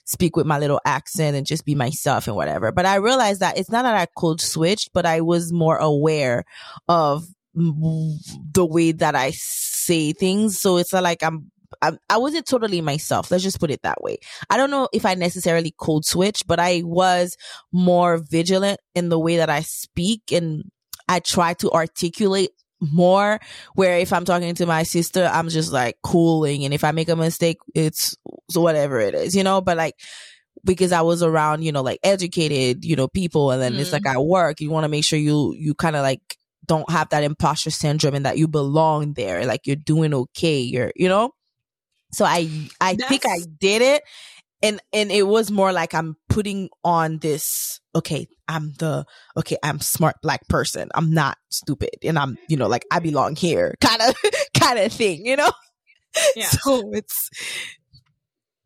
speak 0.05 0.37
with 0.37 0.47
my 0.47 0.59
little 0.59 0.81
accent 0.85 1.37
and 1.37 1.47
just 1.47 1.65
be 1.65 1.75
myself 1.75 2.27
and 2.27 2.37
whatever. 2.37 2.73
But 2.73 2.87
I 2.87 2.97
realized 2.97 3.41
that 3.41 3.59
it's 3.59 3.71
not 3.71 3.83
that 3.83 3.95
I 3.95 4.07
code 4.17 4.41
switched, 4.41 4.91
but 4.93 5.07
I 5.07 5.21
was 5.21 5.53
more 5.53 5.77
aware 5.77 6.45
of 6.89 7.27
the 7.55 8.67
way 8.67 8.93
that 8.93 9.15
I 9.15 9.33
say 9.35 10.13
things. 10.13 10.59
So 10.59 10.77
it's 10.77 10.93
not 10.93 11.03
like 11.03 11.23
I'm 11.23 11.51
I, 11.83 11.93
I 12.09 12.19
wasn't 12.19 12.47
totally 12.47 12.81
myself. 12.81 13.31
Let's 13.31 13.45
just 13.45 13.61
put 13.61 13.71
it 13.71 13.83
that 13.83 14.03
way. 14.03 14.19
I 14.49 14.57
don't 14.57 14.71
know 14.71 14.89
if 14.93 15.05
I 15.05 15.15
necessarily 15.15 15.75
code 15.79 16.05
switch, 16.05 16.43
but 16.47 16.59
I 16.59 16.83
was 16.85 17.37
more 17.73 18.19
vigilant 18.19 18.81
in 18.95 19.09
the 19.09 19.19
way 19.19 19.37
that 19.37 19.51
I 19.51 19.61
speak 19.61 20.33
and 20.33 20.65
I 21.09 21.21
try 21.21 21.55
to 21.55 21.71
articulate 21.71 22.51
more 22.81 23.41
where 23.75 23.99
if 23.99 24.13
I'm 24.13 24.25
talking 24.25 24.55
to 24.55 24.67
my 24.67 24.83
sister, 24.83 25.29
I'm 25.31 25.49
just 25.49 25.73
like 25.73 25.97
cooling. 26.03 26.65
And 26.65 26.73
if 26.73 26.85
I 26.85 26.93
make 26.93 27.09
a 27.09 27.17
mistake, 27.17 27.59
it's 27.75 28.17
whatever 28.55 29.01
it 29.01 29.15
is, 29.15 29.35
you 29.35 29.43
know, 29.43 29.61
but 29.61 29.77
like, 29.77 29.95
because 30.65 30.93
I 30.93 31.03
was 31.03 31.23
around, 31.23 31.63
you 31.63 31.73
know, 31.73 31.83
like 31.83 32.01
educated, 32.03 32.85
you 32.85 32.97
know, 32.97 33.09
people. 33.09 33.51
And 33.51 33.63
then 33.63 33.75
mm. 33.75 33.79
it's 33.79 33.93
like 33.93 34.03
mm-hmm. 34.03 34.19
at 34.19 34.25
work, 34.25 34.61
you 34.61 34.71
want 34.71 34.85
to 34.85 34.89
make 34.89 35.05
sure 35.05 35.19
you, 35.19 35.55
you 35.57 35.75
kind 35.75 35.97
of 35.97 36.03
like 36.03 36.21
don't 36.67 36.91
have 36.91 37.09
that 37.11 37.25
imposter 37.25 37.71
syndrome 37.71 38.15
and 38.15 38.27
that 38.27 38.39
you 38.39 38.49
belong 38.49 39.15
there. 39.15 39.45
Like 39.47 39.67
you're 39.67 39.77
doing 39.77 40.13
okay. 40.15 40.61
You're, 40.61 40.93
you 40.95 41.09
know? 41.09 41.31
So 42.13 42.25
I, 42.25 42.49
I 42.81 42.95
That's- 42.95 43.09
think 43.09 43.27
I 43.27 43.39
did 43.61 43.83
it. 43.83 44.03
And, 44.61 44.81
and 44.93 45.13
it 45.13 45.23
was 45.25 45.53
more 45.53 45.73
like 45.73 45.95
I'm 45.95 46.17
putting 46.29 46.69
on 46.83 47.19
this, 47.19 47.81
okay, 47.95 48.27
I'm 48.49 48.73
the, 48.81 49.05
okay, 49.37 49.57
I'm 49.63 49.79
smart 49.79 50.17
black 50.21 50.49
person. 50.49 50.89
I'm 50.97 51.13
not 51.15 51.39
stupid. 51.49 51.91
And 52.03 52.19
I'm, 52.19 52.37
you 52.49 52.57
know, 52.57 52.67
like 52.67 52.85
I 52.91 52.99
belong 52.99 53.37
here 53.37 53.77
kind 53.81 54.03
of, 54.03 54.17
kind 54.59 54.81
of 54.81 54.93
thing, 54.93 55.25
you 55.25 55.37
know? 55.37 55.53
Yeah. 56.35 56.49
So 56.65 56.91
it's, 56.93 57.31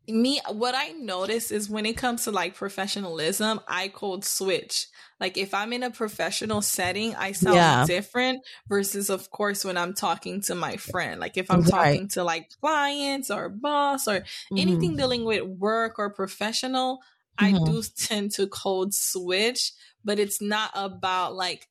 me 0.09 0.41
what 0.51 0.75
i 0.75 0.89
notice 0.93 1.51
is 1.51 1.71
when 1.71 1.87
it 1.87 1.97
comes 1.97 2.25
to 2.25 2.31
like 2.33 2.55
professionalism 2.55 3.61
i 3.69 3.87
code 3.89 4.25
switch 4.25 4.89
like 5.21 5.39
if 5.39 5.55
i'm 5.55 5.73
in 5.73 5.85
a 5.85 5.91
professional 5.91 6.61
setting 6.61 7.15
i 7.15 7.31
sound 7.31 7.55
yeah. 7.55 7.85
different 7.87 8.43
versus 8.69 9.11
of 9.11 9.31
course 9.31 9.65
when 9.65 9.77
i'm 9.77 9.95
talking 9.95 10.41
to 10.41 10.55
my 10.55 10.77
friend 10.77 11.21
like 11.21 11.37
if 11.37 11.51
i'm 11.51 11.61
right. 11.63 11.71
talking 11.71 12.09
to 12.09 12.25
like 12.25 12.49
clients 12.61 13.31
or 13.31 13.49
boss 13.49 14.09
or 14.09 14.21
mm-hmm. 14.21 14.59
anything 14.59 14.97
dealing 14.97 15.25
with 15.25 15.43
work 15.43 15.99
or 15.99 16.11
professional 16.11 16.99
mm-hmm. 17.41 17.55
i 17.55 17.65
do 17.65 17.83
tend 17.97 18.33
to 18.33 18.49
code 18.49 18.93
switch 18.93 19.73
but 20.05 20.19
it's 20.19 20.43
not 20.43 20.71
about 20.75 21.35
like 21.35 21.69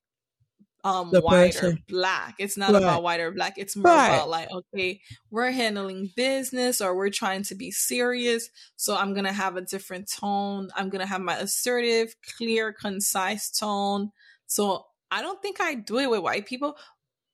um 0.84 1.12
the 1.12 1.22
white 1.22 1.54
person. 1.54 1.74
or 1.74 1.80
black. 1.88 2.36
It's 2.40 2.58
not 2.58 2.72
right. 2.72 2.82
about 2.82 3.04
white 3.04 3.20
or 3.20 3.32
black. 3.32 3.54
It's 3.58 3.76
more 3.76 3.86
right. 3.86 4.16
about 4.16 4.30
like, 4.30 4.50
okay, 4.52 5.02
we're 5.30 5.52
handling 5.52 6.12
business 6.16 6.82
or 6.82 6.96
we're 6.96 7.10
trying 7.10 7.44
to 7.44 7.56
be 7.56 7.72
serious. 7.72 8.50
So 8.76 8.96
I'm 8.96 9.14
gonna 9.14 9.34
have 9.34 9.58
a 9.58 9.62
different 9.62 10.12
tone. 10.12 10.70
I'm 10.76 10.90
gonna 10.90 11.06
have 11.06 11.22
my 11.22 11.38
assertive, 11.38 12.16
clear, 12.38 12.74
concise 12.74 13.52
tone. 13.52 14.12
So 14.48 14.86
I 15.12 15.22
don't 15.22 15.42
think 15.42 15.60
I 15.60 15.76
do 15.76 16.00
it 16.00 16.10
with 16.10 16.22
white 16.22 16.46
people. 16.46 16.78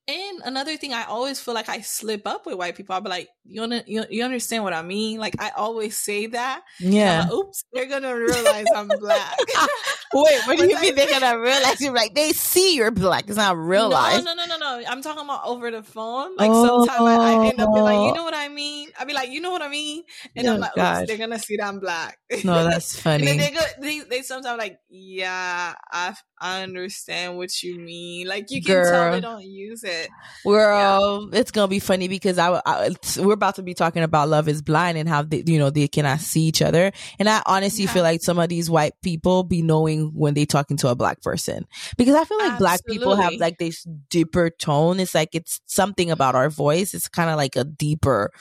And 0.10 0.42
another 0.46 0.78
thing, 0.78 0.94
I 0.94 1.04
always 1.04 1.38
feel 1.42 1.54
like 1.54 1.68
I 1.68 1.82
slip 1.82 2.26
up 2.26 2.46
with 2.46 2.56
white 2.56 2.76
people. 2.76 2.96
I'll 2.96 3.02
be 3.02 3.10
like, 3.10 3.28
you, 3.44 3.82
you, 3.88 4.06
you 4.10 4.24
understand 4.24 4.64
what 4.64 4.72
I 4.72 4.82
mean? 4.82 5.20
Like, 5.20 5.36
I 5.38 5.50
always 5.50 5.98
say 5.98 6.28
that. 6.28 6.62
Yeah. 6.80 7.24
Like, 7.24 7.32
Oops, 7.34 7.64
they're 7.74 7.88
going 7.88 8.04
to 8.04 8.14
realize 8.14 8.68
I'm 8.74 8.88
black. 8.88 9.38
Wait, 10.14 10.40
what 10.46 10.58
do 10.58 10.66
you 10.66 10.80
mean 10.80 10.96
they're 10.96 11.08
going 11.08 11.22
to 11.22 11.38
realize 11.38 11.82
you're 11.82 11.94
like, 11.94 12.16
they 12.16 12.32
see 12.32 12.78
you're 12.78 12.92
black. 12.92 13.26
It's 13.28 13.36
not 13.36 13.58
realize. 13.58 14.24
No, 14.24 14.34
no, 14.34 14.46
no, 14.46 14.58
no, 14.58 14.80
no. 14.80 14.84
I'm 14.88 15.02
talking 15.02 15.26
about 15.26 15.42
over 15.46 15.72
the 15.72 15.84
phone. 15.84 16.38
Like, 16.38 16.52
oh, 16.54 16.86
sometimes 16.86 17.02
I, 17.02 17.34
I, 17.34 17.48
end 17.48 17.60
up 17.60 17.74
being 17.74 17.84
like, 17.84 17.96
you 17.96 18.12
oh. 18.12 18.14
know 18.14 18.24
what 18.24 18.34
I 18.34 18.48
mean? 18.48 18.88
I'll 18.98 19.06
be 19.06 19.14
like, 19.14 19.30
you 19.30 19.42
know 19.42 19.52
what 19.52 19.62
I 19.62 19.68
mean? 19.68 20.04
And 20.38 20.48
oh, 20.48 20.54
I'm 20.54 20.60
like, 20.62 20.78
oops, 20.78 21.08
they're 21.08 21.18
going 21.18 21.32
to 21.32 21.40
see 21.40 21.58
that 21.58 21.68
I'm 21.68 21.80
black. 21.82 22.18
No, 22.46 22.64
that's 22.64 22.98
funny. 22.98 23.28
and 23.30 23.38
then 23.42 23.54
they, 23.54 23.60
go, 23.60 23.66
they, 23.82 24.00
they 24.00 24.22
sometimes 24.22 24.58
like, 24.58 24.80
yeah, 24.90 25.74
I, 25.92 26.14
I 26.40 26.62
understand 26.62 27.38
what 27.38 27.64
you 27.64 27.80
mean. 27.80 28.28
Like, 28.28 28.52
you 28.52 28.62
can 28.62 28.76
Girl. 28.76 28.92
tell 28.92 29.12
they 29.12 29.22
don't 29.22 29.44
use 29.44 29.84
it. 29.84 30.10
Girl, 30.44 31.30
yeah. 31.32 31.40
it's 31.40 31.50
gonna 31.50 31.68
be 31.68 31.80
funny 31.80 32.08
because 32.08 32.38
I, 32.38 32.62
I, 32.66 32.92
we're 33.18 33.34
about 33.34 33.56
to 33.56 33.64
be 33.64 33.74
talking 33.74 34.04
about 34.04 34.30
Love 34.30 34.48
Is 34.48 34.62
Blind 34.62 34.98
and 34.98 35.10
how 35.10 35.24
they, 35.24 35.44
you 35.46 35.58
know 35.58 35.72
they 35.72 35.88
cannot 35.88 36.20
see 36.20 36.42
each 36.42 36.62
other, 36.62 36.92
and 37.18 37.28
I 37.28 37.42
honestly 37.46 37.86
yeah. 37.86 37.92
feel 37.92 38.04
like 38.04 38.22
some 38.22 38.38
of 38.38 38.50
these 38.50 38.70
white 38.70 38.94
people 39.02 39.44
be 39.44 39.64
knowing 39.64 40.12
when 40.14 40.36
they 40.36 40.46
talking 40.46 40.78
to 40.78 40.90
a 40.90 40.96
black 40.96 41.22
person 41.22 41.66
because 41.98 42.14
I 42.14 42.24
feel 42.26 42.38
like 42.38 42.52
Absolutely. 42.52 42.64
black 42.64 42.86
people 42.86 43.16
have 43.16 43.34
like 43.34 43.58
this 43.58 43.84
deeper 44.10 44.52
tone. 44.52 45.00
It's 45.00 45.16
like 45.16 45.30
it's 45.34 45.60
something 45.66 46.12
about 46.12 46.36
our 46.36 46.50
voice. 46.50 46.94
It's 46.94 47.08
kind 47.08 47.32
of 47.32 47.38
like 47.38 47.56
a 47.56 47.64
deeper. 47.64 48.32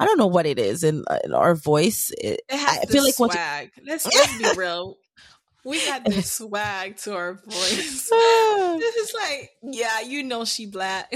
I 0.00 0.06
don't 0.06 0.18
know 0.18 0.26
what 0.26 0.46
it 0.46 0.58
is 0.58 0.82
in, 0.82 1.04
in 1.22 1.34
our 1.34 1.54
voice. 1.54 2.10
It, 2.18 2.40
it 2.48 2.54
I 2.68 2.86
feel 2.86 3.04
like 3.04 3.14
swag. 3.14 3.70
You, 3.76 3.82
let's, 3.86 4.06
let's 4.14 4.38
be 4.38 4.58
real 4.58 4.96
we 5.64 5.80
had 5.80 6.04
this 6.06 6.32
swag 6.32 6.96
to 6.98 7.14
our 7.14 7.34
voice. 7.34 8.10
this 8.10 8.96
is 8.96 9.14
like, 9.14 9.50
yeah, 9.62 10.00
you 10.00 10.22
know 10.22 10.44
she 10.44 10.66
black. 10.66 11.12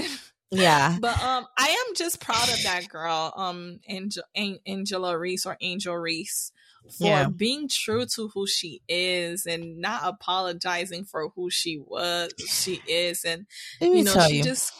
Yeah. 0.51 0.97
But 0.99 1.21
um 1.21 1.45
I 1.57 1.67
am 1.67 1.95
just 1.95 2.21
proud 2.21 2.49
of 2.49 2.63
that 2.63 2.87
girl, 2.89 3.33
um 3.35 3.79
Angel, 3.87 4.23
Angela 4.65 5.17
Reese 5.17 5.45
or 5.45 5.57
Angel 5.61 5.95
Reese 5.95 6.51
for 6.97 7.07
yeah. 7.07 7.27
being 7.27 7.67
true 7.67 8.05
to 8.15 8.29
who 8.29 8.47
she 8.47 8.81
is 8.87 9.45
and 9.45 9.79
not 9.79 10.01
apologizing 10.05 11.03
for 11.03 11.29
who 11.35 11.49
she 11.49 11.77
was, 11.77 12.31
she 12.47 12.81
is 12.87 13.25
and 13.25 13.45
you 13.81 14.03
know, 14.03 14.27
she 14.27 14.37
you. 14.37 14.43
just 14.43 14.73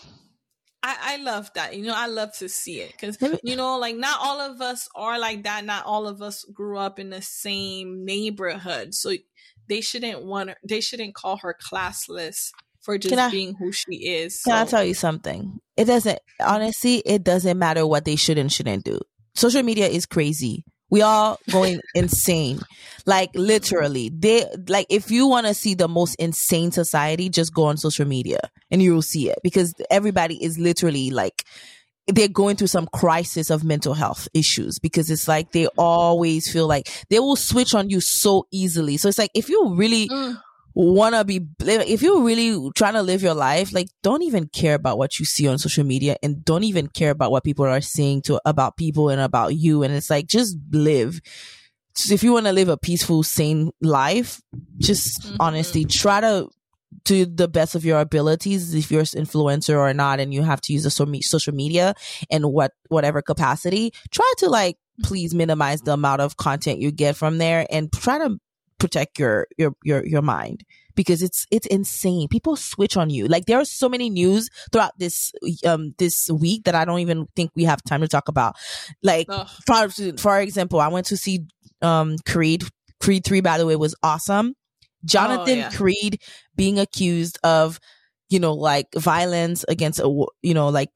I, 0.83 0.95
I 1.01 1.17
love 1.17 1.51
that. 1.55 1.75
You 1.75 1.85
know, 1.85 1.93
I 1.95 2.07
love 2.07 2.31
to 2.37 2.47
see 2.47 2.79
it 2.79 2.91
because, 2.91 3.17
you 3.43 3.57
know, 3.57 3.77
like 3.77 3.97
not 3.97 4.19
all 4.21 4.39
of 4.39 4.61
us 4.61 4.87
are 4.95 5.19
like 5.19 5.43
that. 5.43 5.65
Not 5.65 5.85
all 5.85 6.07
of 6.07 6.21
us 6.21 6.45
grew 6.45 6.77
up 6.77 6.97
in 6.97 7.09
the 7.09 7.21
same 7.21 8.05
neighborhood. 8.05 8.93
So 8.93 9.11
they 9.67 9.81
shouldn't 9.81 10.23
want 10.23 10.49
her, 10.49 10.55
they 10.63 10.81
shouldn't 10.81 11.15
call 11.15 11.37
her 11.37 11.55
classless 11.61 12.51
for 12.81 12.97
just 12.97 13.15
I, 13.15 13.29
being 13.29 13.55
who 13.55 13.71
she 13.71 14.07
is. 14.07 14.41
So. 14.41 14.51
Can 14.51 14.65
I 14.65 14.69
tell 14.69 14.83
you 14.83 14.93
something? 14.93 15.59
It 15.75 15.85
doesn't 15.85 16.19
honestly, 16.39 16.97
it 17.05 17.23
doesn't 17.23 17.59
matter 17.59 17.85
what 17.85 18.05
they 18.05 18.15
should 18.15 18.37
and 18.37 18.51
shouldn't 18.51 18.85
do. 18.85 18.99
Social 19.35 19.61
media 19.63 19.87
is 19.87 20.05
crazy. 20.05 20.63
We 20.89 21.01
all 21.01 21.37
going 21.51 21.81
insane. 21.95 22.61
Like 23.05 23.31
literally. 23.35 24.09
They 24.09 24.45
like 24.67 24.87
if 24.89 25.11
you 25.11 25.27
want 25.27 25.47
to 25.47 25.53
see 25.53 25.75
the 25.75 25.89
most 25.89 26.15
insane 26.15 26.71
society, 26.71 27.29
just 27.29 27.53
go 27.53 27.65
on 27.65 27.77
social 27.77 28.05
media 28.05 28.39
and 28.71 28.81
you 28.81 28.93
will 28.93 29.01
see 29.01 29.29
it 29.29 29.39
because 29.43 29.73
everybody 29.91 30.41
is 30.41 30.57
literally 30.57 31.09
like 31.09 31.43
they're 32.07 32.27
going 32.27 32.55
through 32.55 32.67
some 32.67 32.87
crisis 32.87 33.49
of 33.49 33.63
mental 33.63 33.93
health 33.93 34.27
issues 34.33 34.79
because 34.79 35.09
it's 35.09 35.27
like 35.27 35.51
they 35.51 35.67
always 35.77 36.49
feel 36.51 36.67
like 36.67 36.89
they 37.09 37.19
will 37.19 37.35
switch 37.35 37.75
on 37.75 37.89
you 37.89 37.99
so 37.99 38.47
easily. 38.51 38.97
So 38.97 39.09
it's 39.09 39.17
like 39.17 39.31
if 39.33 39.49
you 39.49 39.75
really 39.75 40.07
mm. 40.07 40.39
want 40.73 41.15
to 41.15 41.25
be, 41.25 41.41
if 41.59 42.01
you're 42.01 42.23
really 42.23 42.71
trying 42.75 42.93
to 42.93 43.01
live 43.01 43.21
your 43.21 43.33
life, 43.33 43.73
like 43.73 43.89
don't 44.03 44.23
even 44.23 44.47
care 44.47 44.75
about 44.75 44.97
what 44.97 45.19
you 45.19 45.25
see 45.25 45.47
on 45.47 45.57
social 45.57 45.83
media 45.83 46.15
and 46.23 46.45
don't 46.45 46.63
even 46.63 46.87
care 46.87 47.11
about 47.11 47.31
what 47.31 47.43
people 47.43 47.65
are 47.65 47.81
saying 47.81 48.21
to 48.23 48.39
about 48.45 48.77
people 48.77 49.09
and 49.09 49.19
about 49.19 49.55
you. 49.55 49.83
And 49.83 49.93
it's 49.93 50.09
like 50.09 50.27
just 50.27 50.57
live. 50.71 51.19
if 52.09 52.23
you 52.23 52.31
want 52.31 52.45
to 52.45 52.53
live 52.53 52.69
a 52.69 52.77
peaceful, 52.77 53.21
sane 53.23 53.71
life, 53.81 54.41
just 54.77 55.23
mm-hmm. 55.23 55.35
honestly 55.41 55.83
try 55.83 56.21
to 56.21 56.47
to 57.05 57.25
the 57.25 57.47
best 57.47 57.75
of 57.75 57.83
your 57.83 57.99
abilities 57.99 58.73
if 58.73 58.91
you're 58.91 59.01
an 59.01 59.05
influencer 59.05 59.77
or 59.77 59.93
not 59.93 60.19
and 60.19 60.33
you 60.33 60.41
have 60.41 60.61
to 60.61 60.73
use 60.73 60.83
the 60.83 60.91
social 60.91 61.53
media 61.53 61.93
in 62.29 62.43
what 62.43 62.71
whatever 62.89 63.21
capacity 63.21 63.91
try 64.11 64.33
to 64.37 64.49
like 64.49 64.77
please 65.03 65.33
minimize 65.33 65.81
the 65.81 65.91
amount 65.91 66.21
of 66.21 66.37
content 66.37 66.79
you 66.79 66.91
get 66.91 67.15
from 67.15 67.37
there 67.37 67.65
and 67.69 67.91
try 67.91 68.17
to 68.17 68.37
protect 68.79 69.19
your 69.19 69.47
your 69.57 69.73
your, 69.83 70.05
your 70.05 70.21
mind 70.21 70.63
because 70.95 71.21
it's 71.21 71.45
it's 71.51 71.67
insane. 71.67 72.27
People 72.27 72.55
switch 72.55 72.97
on 72.97 73.09
you. 73.09 73.27
Like 73.27 73.45
there 73.45 73.59
are 73.59 73.65
so 73.65 73.89
many 73.89 74.09
news 74.09 74.49
throughout 74.71 74.97
this 74.97 75.31
um 75.65 75.93
this 75.97 76.29
week 76.31 76.63
that 76.65 76.75
i 76.75 76.85
don't 76.85 76.99
even 76.99 77.27
think 77.35 77.51
we 77.55 77.63
have 77.63 77.81
time 77.83 78.01
to 78.01 78.07
talk 78.07 78.27
about. 78.27 78.55
Like 79.01 79.27
for 79.65 79.89
for 80.17 80.39
example 80.39 80.79
i 80.79 80.87
went 80.87 81.07
to 81.07 81.17
see 81.17 81.45
um 81.81 82.17
creed 82.27 82.63
creed 82.99 83.23
3 83.23 83.41
by 83.41 83.57
the 83.57 83.65
way 83.65 83.75
was 83.75 83.95
awesome 84.01 84.55
Jonathan 85.05 85.53
oh, 85.53 85.61
yeah. 85.61 85.69
Creed 85.71 86.21
being 86.55 86.79
accused 86.79 87.39
of, 87.43 87.79
you 88.29 88.39
know, 88.39 88.53
like 88.53 88.87
violence 88.95 89.65
against 89.67 89.99
a, 89.99 90.25
you 90.41 90.53
know, 90.53 90.69
like 90.69 90.91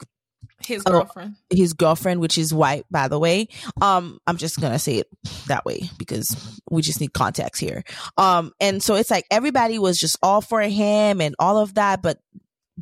His 0.66 0.84
girlfriend. 0.84 1.36
His 1.50 1.74
girlfriend, 1.74 2.20
which 2.20 2.38
is 2.38 2.54
white, 2.54 2.86
by 2.92 3.08
the 3.08 3.20
way. 3.20 3.48
Um, 3.82 4.20
I'm 4.28 4.38
just 4.38 4.60
gonna 4.60 4.80
say 4.80 4.98
it 4.98 5.08
that 5.48 5.66
way 5.66 5.90
because 5.98 6.62
we 6.70 6.82
just 6.82 7.02
need 7.02 7.14
context 7.14 7.62
here. 7.62 7.84
Um, 8.18 8.52
and 8.60 8.82
so 8.82 8.96
it's 8.96 9.12
like 9.12 9.26
everybody 9.32 9.80
was 9.80 9.98
just 9.98 10.18
all 10.22 10.42
for 10.42 10.62
him 10.62 11.22
and 11.22 11.36
all 11.40 11.58
of 11.58 11.76
that, 11.76 12.02
but 12.02 12.20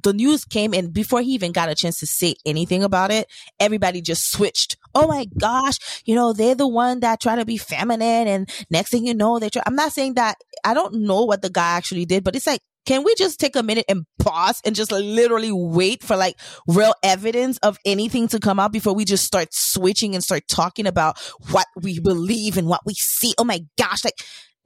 the 0.01 0.13
news 0.13 0.45
came 0.45 0.73
and 0.73 0.93
before 0.93 1.21
he 1.21 1.33
even 1.33 1.51
got 1.51 1.69
a 1.69 1.75
chance 1.75 1.99
to 1.99 2.07
say 2.07 2.35
anything 2.45 2.83
about 2.83 3.11
it, 3.11 3.27
everybody 3.59 4.01
just 4.01 4.31
switched. 4.31 4.77
Oh 4.95 5.07
my 5.07 5.25
gosh, 5.37 5.77
you 6.05 6.15
know, 6.15 6.33
they're 6.33 6.55
the 6.55 6.67
one 6.67 7.01
that 7.01 7.21
try 7.21 7.35
to 7.35 7.45
be 7.45 7.57
feminine 7.57 8.27
and 8.27 8.49
next 8.69 8.91
thing 8.91 9.05
you 9.05 9.13
know, 9.13 9.39
they 9.39 9.49
try, 9.49 9.63
I'm 9.65 9.75
not 9.75 9.91
saying 9.91 10.15
that 10.15 10.37
I 10.63 10.73
don't 10.73 11.01
know 11.01 11.23
what 11.23 11.41
the 11.41 11.49
guy 11.49 11.77
actually 11.77 12.05
did, 12.05 12.23
but 12.23 12.35
it's 12.35 12.47
like, 12.47 12.61
can 12.85 13.03
we 13.03 13.13
just 13.15 13.39
take 13.39 13.55
a 13.55 13.61
minute 13.61 13.85
and 13.87 14.05
pause 14.17 14.61
and 14.65 14.75
just 14.75 14.91
literally 14.91 15.51
wait 15.51 16.01
for 16.01 16.15
like 16.15 16.39
real 16.67 16.95
evidence 17.03 17.59
of 17.59 17.77
anything 17.85 18.27
to 18.29 18.39
come 18.39 18.59
out 18.59 18.71
before 18.71 18.95
we 18.95 19.05
just 19.05 19.25
start 19.25 19.49
switching 19.51 20.15
and 20.15 20.23
start 20.23 20.43
talking 20.47 20.87
about 20.87 21.19
what 21.51 21.67
we 21.79 21.99
believe 21.99 22.57
and 22.57 22.67
what 22.67 22.81
we 22.85 22.93
see? 22.95 23.33
Oh 23.37 23.43
my 23.43 23.59
gosh, 23.77 24.03
like 24.03 24.15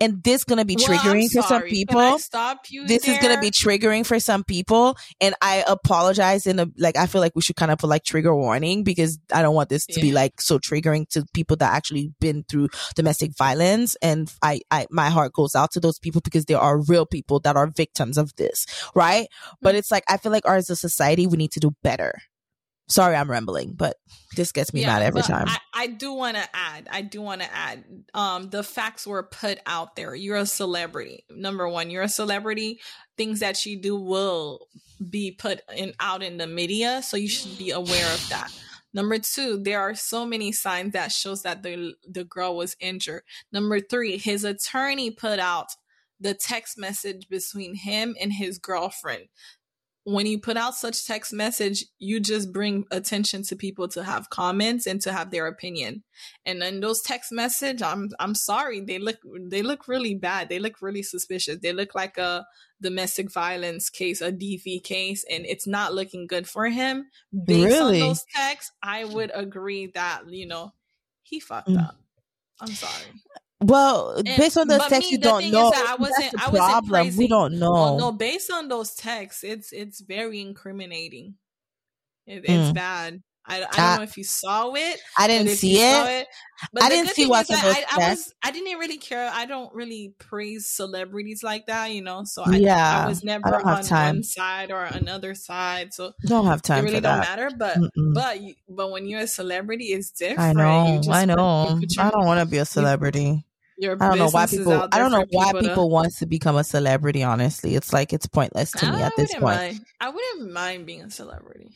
and 0.04 0.24
this 0.24 0.44
gonna 0.44 0.66
be 0.66 0.76
triggering 0.76 1.30
well, 1.34 1.44
for 1.44 1.48
some 1.48 1.62
people. 1.64 2.18
This 2.86 3.06
there? 3.06 3.16
is 3.16 3.22
gonna 3.22 3.40
be 3.40 3.52
triggering 3.52 4.06
for 4.06 4.20
some 4.20 4.44
people, 4.44 4.98
and 5.22 5.34
I 5.42 5.64
apologize. 5.66 6.46
In 6.46 6.60
a 6.60 6.68
like, 6.78 6.98
I 6.98 7.08
feel 7.08 7.22
like 7.22 7.34
we 7.36 7.42
should 7.42 7.56
kind 7.56 7.72
of 7.72 7.80
put 7.80 7.90
like 7.90 8.04
trigger 8.04 8.36
warning 8.36 8.84
because 8.84 9.18
I 9.32 9.42
don't 9.42 9.56
want 9.56 9.70
this 9.70 9.86
to 9.88 10.00
yeah. 10.00 10.02
be 10.02 10.12
like 10.12 10.42
so 10.42 10.60
triggering 10.60 11.08
to 11.10 11.26
people 11.34 11.56
that 11.58 11.74
actually 11.74 12.12
been 12.20 12.44
through 12.44 12.68
domestic 12.96 13.36
violence. 13.38 13.96
And 14.02 14.32
I, 14.42 14.62
I, 14.70 14.88
my 14.90 15.10
heart 15.10 15.34
goes 15.34 15.56
out 15.56 15.72
to 15.72 15.80
those 15.80 16.00
people 16.00 16.22
because 16.22 16.46
there 16.46 16.60
are 16.60 16.82
real 16.82 17.06
people 17.06 17.40
that 17.42 17.56
are 17.56 17.68
victims 17.68 18.18
of 18.18 18.36
this, 18.36 18.66
right? 18.94 19.24
Mm-hmm. 19.24 19.56
But 19.62 19.76
it's 19.76 19.92
like 19.92 20.04
I 20.10 20.18
feel 20.18 20.32
like 20.32 20.46
as 20.46 20.70
a 20.70 20.76
society, 20.76 21.28
we 21.28 21.38
need 21.38 21.52
to 21.54 21.60
do 21.60 21.74
better 21.82 22.20
sorry 22.88 23.16
i'm 23.16 23.30
rambling 23.30 23.74
but 23.74 23.98
this 24.36 24.52
gets 24.52 24.74
me 24.74 24.82
yeah, 24.82 24.88
mad 24.88 25.02
every 25.04 25.22
time. 25.22 25.48
I, 25.48 25.58
I 25.76 25.88
do 25.88 26.14
want 26.14 26.38
to 26.38 26.48
add 26.54 26.88
i 26.92 27.02
do 27.02 27.22
want 27.22 27.42
to 27.42 27.54
add 27.54 27.84
um 28.14 28.50
the 28.50 28.64
facts 28.64 29.06
were 29.06 29.24
put 29.24 29.60
out 29.66 29.96
there. 29.96 30.16
You're 30.16 30.38
a 30.38 30.46
celebrity 30.46 31.26
number 31.30 31.68
one. 31.68 31.90
You're 31.90 32.04
a 32.04 32.10
celebrity. 32.10 32.80
Things 33.18 33.40
that 33.40 33.66
you 33.66 33.82
do 33.82 33.96
will 33.96 34.68
be 35.10 35.32
put 35.32 35.62
in 35.76 35.94
out 36.00 36.24
in 36.24 36.38
the 36.38 36.48
media 36.48 37.02
so 37.04 37.18
you 37.18 37.28
should 37.28 37.58
be 37.58 37.72
aware 37.72 38.14
of 38.14 38.30
that. 38.30 38.52
Number 38.94 39.18
two, 39.18 39.60
there 39.62 39.82
are 39.82 39.96
so 39.96 40.26
many 40.26 40.52
signs 40.52 40.94
that 40.94 41.12
shows 41.12 41.42
that 41.44 41.64
the 41.64 41.96
the 42.08 42.24
girl 42.24 42.56
was 42.56 42.76
injured. 42.80 43.24
Number 43.52 43.80
three, 43.80 44.18
his 44.18 44.44
attorney 44.44 45.12
put 45.12 45.40
out 45.40 45.68
the 46.20 46.34
text 46.34 46.78
message 46.78 47.28
between 47.28 47.76
him 47.76 48.16
and 48.22 48.34
his 48.34 48.58
girlfriend 48.58 49.28
when 50.06 50.26
you 50.26 50.38
put 50.38 50.58
out 50.58 50.76
such 50.76 51.06
text 51.06 51.32
message, 51.32 51.86
you 51.98 52.20
just 52.20 52.52
bring 52.52 52.86
attention 52.92 53.44
to 53.44 53.56
people 53.56 53.88
to 53.90 54.04
have 54.04 54.30
comments 54.30 54.86
and 54.86 55.02
to 55.02 55.14
have 55.14 55.32
their 55.32 55.48
opinion. 55.48 56.04
And 56.46 56.62
then 56.62 56.82
those 56.82 57.02
text 57.02 57.32
message, 57.32 57.82
I'm 57.82 58.10
I'm 58.20 58.36
sorry, 58.36 58.82
they 58.82 59.00
look 59.00 59.18
they 59.50 59.62
look 59.62 59.88
really 59.88 60.16
bad. 60.16 60.50
They 60.50 60.60
look 60.60 60.82
really 60.82 61.04
suspicious. 61.04 61.60
They 61.62 61.72
look 61.72 61.96
like 61.96 62.18
a 62.18 62.46
domestic 62.82 63.32
violence 63.32 63.90
case, 63.90 64.22
a 64.22 64.32
DV 64.32 64.84
case, 64.84 65.26
and 65.30 65.46
it's 65.46 65.66
not 65.66 65.94
looking 65.94 66.28
good 66.28 66.48
for 66.48 66.68
him. 66.68 67.06
Based 67.46 67.66
really? 67.66 68.02
on 68.02 68.10
those 68.10 68.26
texts, 68.36 68.72
I 68.84 69.06
would 69.06 69.32
agree 69.34 69.92
that, 69.96 70.24
you 70.30 70.48
know, 70.48 70.74
he 71.24 71.40
fucked 71.40 71.70
mm. 71.70 71.82
up. 71.82 71.96
I'm 72.60 72.68
sorry. 72.68 73.06
Well, 73.64 74.16
and, 74.18 74.26
based 74.26 74.58
on 74.58 74.68
those 74.68 74.86
texts, 74.88 75.12
me, 75.12 75.18
you 75.18 75.18
don't 75.18 75.52
know. 75.52 75.72
I 75.74 75.96
wasn't. 75.96 76.48
I 76.48 76.50
wasn't. 76.50 76.90
Praising, 76.90 77.18
we 77.18 77.28
don't 77.28 77.60
know. 77.60 77.72
Well, 77.72 77.98
no, 77.98 78.12
based 78.12 78.52
on 78.52 78.68
those 78.68 78.94
texts, 78.96 79.44
it's 79.44 79.72
it's 79.72 80.02
very 80.02 80.42
incriminating. 80.42 81.36
It, 82.26 82.44
it's 82.46 82.72
mm. 82.72 82.74
bad. 82.74 83.22
I, 83.46 83.58
I 83.58 83.60
don't 83.60 83.80
uh, 83.80 83.98
know 83.98 84.04
if 84.04 84.18
you 84.18 84.24
saw 84.24 84.72
it. 84.74 85.02
I 85.18 85.28
didn't 85.28 85.50
see 85.50 85.76
it. 85.76 86.08
it. 86.08 86.28
But 86.72 86.84
I 86.84 86.90
didn't 86.90 87.10
see 87.10 87.28
what 87.28 87.46
I, 87.50 87.84
I, 87.92 88.10
was. 88.10 88.34
I 88.42 88.52
didn't 88.52 88.80
really 88.80 88.98
care. 88.98 89.30
I 89.34 89.46
don't 89.46 89.74
really 89.76 90.14
praise 90.18 90.70
celebrities 90.70 91.44
like 91.44 91.66
that, 91.66 91.92
you 91.92 92.02
know. 92.02 92.24
So 92.24 92.44
I, 92.46 92.56
yeah, 92.56 93.04
I 93.04 93.08
was 93.08 93.24
never 93.24 93.56
on 93.56 93.84
time. 93.84 94.16
one 94.16 94.24
side 94.24 94.72
or 94.72 94.84
another 94.84 95.36
side. 95.36 95.94
So 95.94 96.14
don't 96.26 96.46
have 96.46 96.62
time. 96.62 96.86
It 96.86 96.88
really 96.88 97.02
don't 97.02 97.20
matter. 97.20 97.52
But 97.56 97.78
Mm-mm. 97.78 98.14
but 98.14 98.40
but 98.70 98.92
when 98.92 99.08
you're 99.08 99.22
a 99.22 99.28
celebrity, 99.28 99.88
it's 99.88 100.12
different. 100.12 100.40
I 100.40 100.54
know. 100.54 101.02
I 101.12 101.26
know. 101.26 101.82
I 102.00 102.10
don't 102.12 102.26
want 102.26 102.40
to 102.40 102.46
be 102.46 102.60
a 102.60 102.66
celebrity. 102.66 103.46
Your 103.84 103.98
I 104.02 104.08
don't 104.10 104.18
know 104.18 104.30
why 104.30 104.46
people. 104.46 104.88
I 104.92 104.98
don't 104.98 105.12
know 105.12 105.26
why 105.32 105.48
people, 105.48 105.62
people 105.62 105.84
to... 105.84 105.94
want 105.94 106.14
to 106.20 106.26
become 106.26 106.56
a 106.56 106.64
celebrity. 106.64 107.22
Honestly, 107.22 107.76
it's 107.76 107.92
like 107.92 108.14
it's 108.14 108.28
pointless 108.28 108.72
to 108.72 108.86
I 108.86 108.92
me 108.96 109.02
at 109.02 109.14
this 109.18 109.34
point. 109.34 109.44
Mind. 109.44 109.86
I 110.00 110.10
wouldn't 110.10 110.52
mind 110.52 110.86
being 110.86 111.02
a 111.02 111.12
celebrity. 111.12 111.70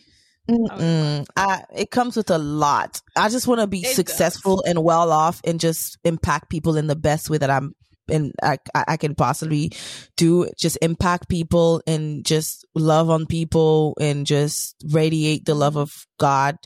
I, 0.50 1.26
I, 1.36 1.64
it 1.76 1.92
comes 1.92 2.16
with 2.16 2.30
a 2.30 2.38
lot. 2.38 3.02
I 3.18 3.28
just 3.28 3.48
want 3.48 3.60
to 3.60 3.68
be 3.68 3.82
it 3.82 3.96
successful 3.96 4.62
does. 4.62 4.70
and 4.70 4.84
well 4.84 5.12
off 5.12 5.42
and 5.44 5.60
just 5.60 5.98
impact 6.06 6.50
people 6.50 6.78
in 6.78 6.88
the 6.88 6.96
best 6.96 7.30
way 7.30 7.38
that 7.38 7.50
I'm 7.50 7.76
and 8.10 8.32
I, 8.42 8.58
I 8.74 8.96
can 8.96 9.16
possibly 9.16 9.74
do 10.16 10.50
just 10.58 10.78
impact 10.82 11.28
people 11.28 11.82
and 11.86 12.26
just 12.26 12.66
love 12.74 13.10
on 13.10 13.26
people 13.26 13.98
and 14.00 14.26
just 14.26 14.76
radiate 14.92 15.44
the 15.44 15.56
love 15.56 15.74
mm-hmm. 15.74 15.82
of 15.82 16.08
God 16.18 16.58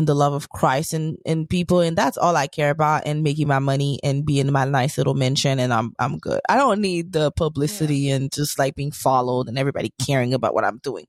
and 0.00 0.06
the 0.08 0.14
love 0.14 0.32
of 0.32 0.48
Christ 0.48 0.94
and, 0.94 1.18
and 1.26 1.48
people. 1.48 1.80
And 1.80 1.96
that's 1.96 2.16
all 2.16 2.34
I 2.34 2.46
care 2.46 2.70
about 2.70 3.02
and 3.04 3.22
making 3.22 3.46
my 3.46 3.58
money 3.58 4.00
and 4.02 4.24
being 4.24 4.50
my 4.50 4.64
nice 4.64 4.96
little 4.96 5.14
mention. 5.14 5.60
And 5.60 5.72
I'm, 5.72 5.92
I'm 5.98 6.18
good. 6.18 6.40
I 6.48 6.56
don't 6.56 6.80
need 6.80 7.12
the 7.12 7.30
publicity 7.30 7.98
yeah. 7.98 8.16
and 8.16 8.32
just 8.32 8.58
like 8.58 8.74
being 8.74 8.92
followed 8.92 9.48
and 9.48 9.58
everybody 9.58 9.92
caring 10.04 10.32
about 10.32 10.54
what 10.54 10.64
I'm 10.64 10.78
doing. 10.78 11.06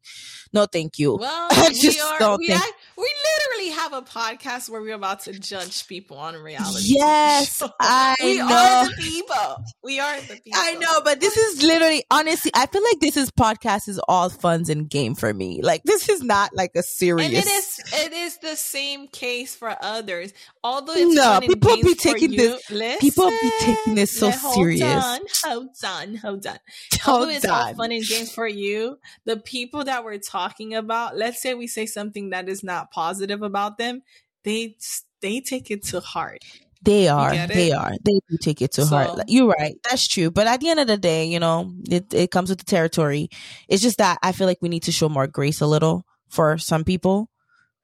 No, 0.54 0.65
thank 0.65 0.99
you. 0.99 1.15
Well, 1.15 1.49
just 1.71 1.97
we 1.97 1.99
are, 1.99 2.38
we, 2.38 2.47
think- 2.47 2.75
we 2.97 3.10
literally 3.39 3.71
have 3.71 3.93
a 3.93 4.01
podcast 4.01 4.69
where 4.69 4.82
we're 4.82 4.95
about 4.95 5.21
to 5.21 5.39
judge 5.39 5.88
people 5.88 6.17
on 6.17 6.36
reality. 6.36 6.95
Yes, 6.95 7.63
I 7.80 8.15
we 8.23 8.38
know. 8.38 8.45
are 8.45 8.86
the 8.89 9.01
people. 9.01 9.65
We 9.82 9.99
are 9.99 10.19
the 10.19 10.36
people. 10.36 10.51
I 10.56 10.73
know, 10.73 11.01
but 11.04 11.21
this 11.21 11.38
is 11.38 11.63
literally, 11.63 12.04
honestly, 12.12 12.51
I 12.54 12.65
feel 12.65 12.84
like 12.84 12.99
this 12.99 13.15
is 13.15 13.32
podcast 13.32 13.88
is 13.88 13.99
all 14.10 14.30
funs 14.30 14.69
and 14.69 14.89
game 14.89 15.15
for 15.15 15.34
me. 15.34 15.62
Like 15.62 15.84
this 15.84 16.10
is 16.10 16.21
not 16.21 16.54
like 16.54 16.71
a 16.75 16.84
serious. 16.84 17.27
And 17.27 17.38
it 17.38 17.47
is. 17.47 17.80
It 17.93 18.13
is 18.13 18.38
the 18.39 18.56
same 18.56 18.80
case 19.11 19.55
for 19.55 19.75
others. 19.81 20.33
Although 20.63 20.93
it's 20.95 21.15
no, 21.15 21.39
people 21.41 21.75
be 21.77 21.95
taking 21.95 22.31
this. 22.31 22.69
Listen, 22.69 22.99
people 22.99 23.29
be 23.29 23.51
taking 23.59 23.95
this 23.95 24.17
so 24.17 24.31
hold 24.31 24.55
serious. 24.55 24.81
On, 24.81 25.19
hold 25.43 25.69
on, 25.83 26.15
hold 26.15 26.45
on. 26.45 26.57
Hold 27.01 27.21
Although 27.21 27.31
it's 27.31 27.45
on. 27.45 27.51
all 27.51 27.73
fun 27.75 27.91
and 27.91 28.03
games 28.05 28.31
for 28.31 28.47
you, 28.47 28.97
the 29.25 29.37
people 29.37 29.83
that 29.83 30.03
we're 30.03 30.17
talking 30.17 30.73
about. 30.75 31.17
Let's 31.17 31.41
say 31.41 31.53
we 31.53 31.67
say 31.67 31.85
something 31.85 32.29
that 32.31 32.49
is 32.49 32.63
not 32.63 32.91
positive 32.91 33.41
about 33.41 33.77
them, 33.77 34.01
they 34.43 34.75
they 35.21 35.41
take 35.41 35.71
it 35.71 35.83
to 35.85 35.99
heart. 35.99 36.39
They 36.83 37.07
are. 37.07 37.47
They 37.47 37.71
are. 37.71 37.91
They 38.03 38.19
do 38.27 38.37
take 38.41 38.61
it 38.61 38.71
to 38.73 38.85
so, 38.85 38.95
heart. 38.95 39.19
You're 39.27 39.47
right. 39.47 39.75
That's 39.83 40.07
true. 40.07 40.31
But 40.31 40.47
at 40.47 40.61
the 40.61 40.69
end 40.69 40.79
of 40.79 40.87
the 40.87 40.97
day, 40.97 41.25
you 41.25 41.39
know, 41.39 41.73
it, 41.87 42.11
it 42.11 42.31
comes 42.31 42.49
with 42.49 42.57
the 42.57 42.65
territory. 42.65 43.29
It's 43.67 43.83
just 43.83 43.99
that 43.99 44.17
I 44.23 44.31
feel 44.31 44.47
like 44.47 44.57
we 44.61 44.69
need 44.69 44.83
to 44.83 44.91
show 44.91 45.07
more 45.07 45.27
grace 45.27 45.61
a 45.61 45.67
little 45.67 46.05
for 46.29 46.57
some 46.57 46.83
people. 46.83 47.29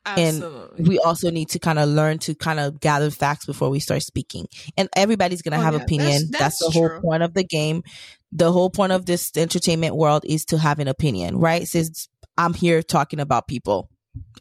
Absolutely. 0.07 0.77
And 0.77 0.87
we 0.87 0.99
also 0.99 1.29
need 1.29 1.49
to 1.49 1.59
kind 1.59 1.79
of 1.79 1.89
learn 1.89 2.19
to 2.19 2.35
kind 2.35 2.59
of 2.59 2.79
gather 2.79 3.11
facts 3.11 3.45
before 3.45 3.69
we 3.69 3.79
start 3.79 4.01
speaking. 4.03 4.47
And 4.77 4.89
everybody's 4.95 5.41
going 5.41 5.53
to 5.53 5.59
oh, 5.59 5.61
have 5.63 5.73
yeah. 5.73 5.83
opinion. 5.83 6.07
That's, 6.07 6.29
that's, 6.29 6.39
that's 6.39 6.59
the 6.59 6.79
true. 6.79 6.89
whole 6.89 7.01
point 7.01 7.23
of 7.23 7.33
the 7.33 7.43
game. 7.43 7.83
The 8.31 8.51
whole 8.51 8.69
point 8.69 8.91
of 8.91 9.05
this 9.05 9.31
entertainment 9.35 9.95
world 9.95 10.23
is 10.25 10.45
to 10.45 10.57
have 10.57 10.79
an 10.79 10.87
opinion, 10.87 11.37
right? 11.37 11.67
Since 11.67 12.09
I'm 12.37 12.53
here 12.53 12.81
talking 12.81 13.19
about 13.19 13.47
people 13.47 13.89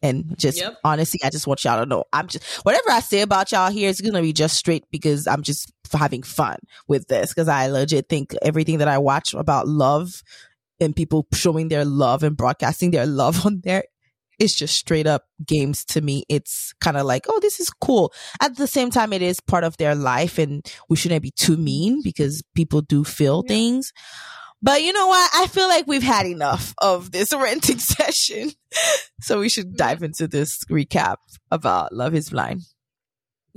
and 0.03 0.39
just 0.39 0.59
yep. 0.59 0.79
honestly, 0.85 1.21
I 1.23 1.31
just 1.31 1.47
want 1.47 1.65
y'all 1.65 1.81
to 1.81 1.87
know 1.87 2.05
I'm 2.13 2.29
just 2.29 2.45
whatever 2.65 2.91
I 2.91 3.01
say 3.01 3.21
about 3.21 3.53
y'all 3.53 3.71
here 3.71 3.91
is 3.91 4.01
gonna 4.01 4.23
be 4.23 4.33
just 4.33 4.57
straight 4.57 4.85
because 4.91 5.27
I'm 5.27 5.43
just 5.43 5.71
having 5.93 6.23
fun 6.23 6.59
with 6.89 7.09
this 7.09 7.31
because 7.31 7.49
I 7.49 7.69
legit 7.69 8.09
think 8.09 8.35
everything 8.43 8.79
that 8.79 8.89
I 8.89 8.99
watch 8.99 9.35
about 9.35 9.69
love 9.69 10.23
and 10.81 10.95
people 10.95 11.27
showing 11.33 11.69
their 11.69 11.85
love 11.85 12.23
and 12.23 12.37
broadcasting 12.37 12.91
their 12.91 13.07
love 13.07 13.45
on 13.47 13.61
there 13.65 13.85
it's 14.39 14.55
just 14.55 14.77
straight 14.77 15.07
up 15.07 15.25
games 15.47 15.85
to 15.87 16.01
me. 16.01 16.25
It's 16.29 16.73
kind 16.81 16.97
of 16.97 17.07
like, 17.07 17.27
oh, 17.29 17.41
this 17.41 17.61
is 17.61 17.71
cool. 17.71 18.13
At 18.41 18.57
the 18.57 18.67
same 18.67 18.91
time, 18.91 19.13
it 19.13 19.23
is 19.23 19.41
part 19.41 19.65
of 19.65 19.77
their 19.77 19.95
life 19.95 20.39
and 20.39 20.65
we 20.89 20.97
shouldn't 20.97 21.23
be 21.23 21.33
too 21.33 21.57
mean 21.57 22.03
because 22.03 22.43
people 22.55 22.83
do 22.83 23.05
feel 23.05 23.43
yeah. 23.47 23.55
things. 23.55 23.93
But 24.63 24.83
you 24.83 24.93
know 24.93 25.07
what? 25.07 25.31
I 25.35 25.47
feel 25.47 25.69
like 25.69 25.87
we've 25.87 26.03
had 26.03 26.27
enough 26.27 26.75
of 26.83 27.13
this 27.13 27.33
renting 27.37 27.79
session. 27.79 28.53
so 29.21 29.41
we 29.41 29.49
should 29.49 29.77
dive 29.77 30.03
into 30.03 30.27
this 30.27 30.65
recap 30.71 31.17
about 31.51 31.93
Love 31.93 32.15
is 32.15 32.31
Blind. 32.31 32.63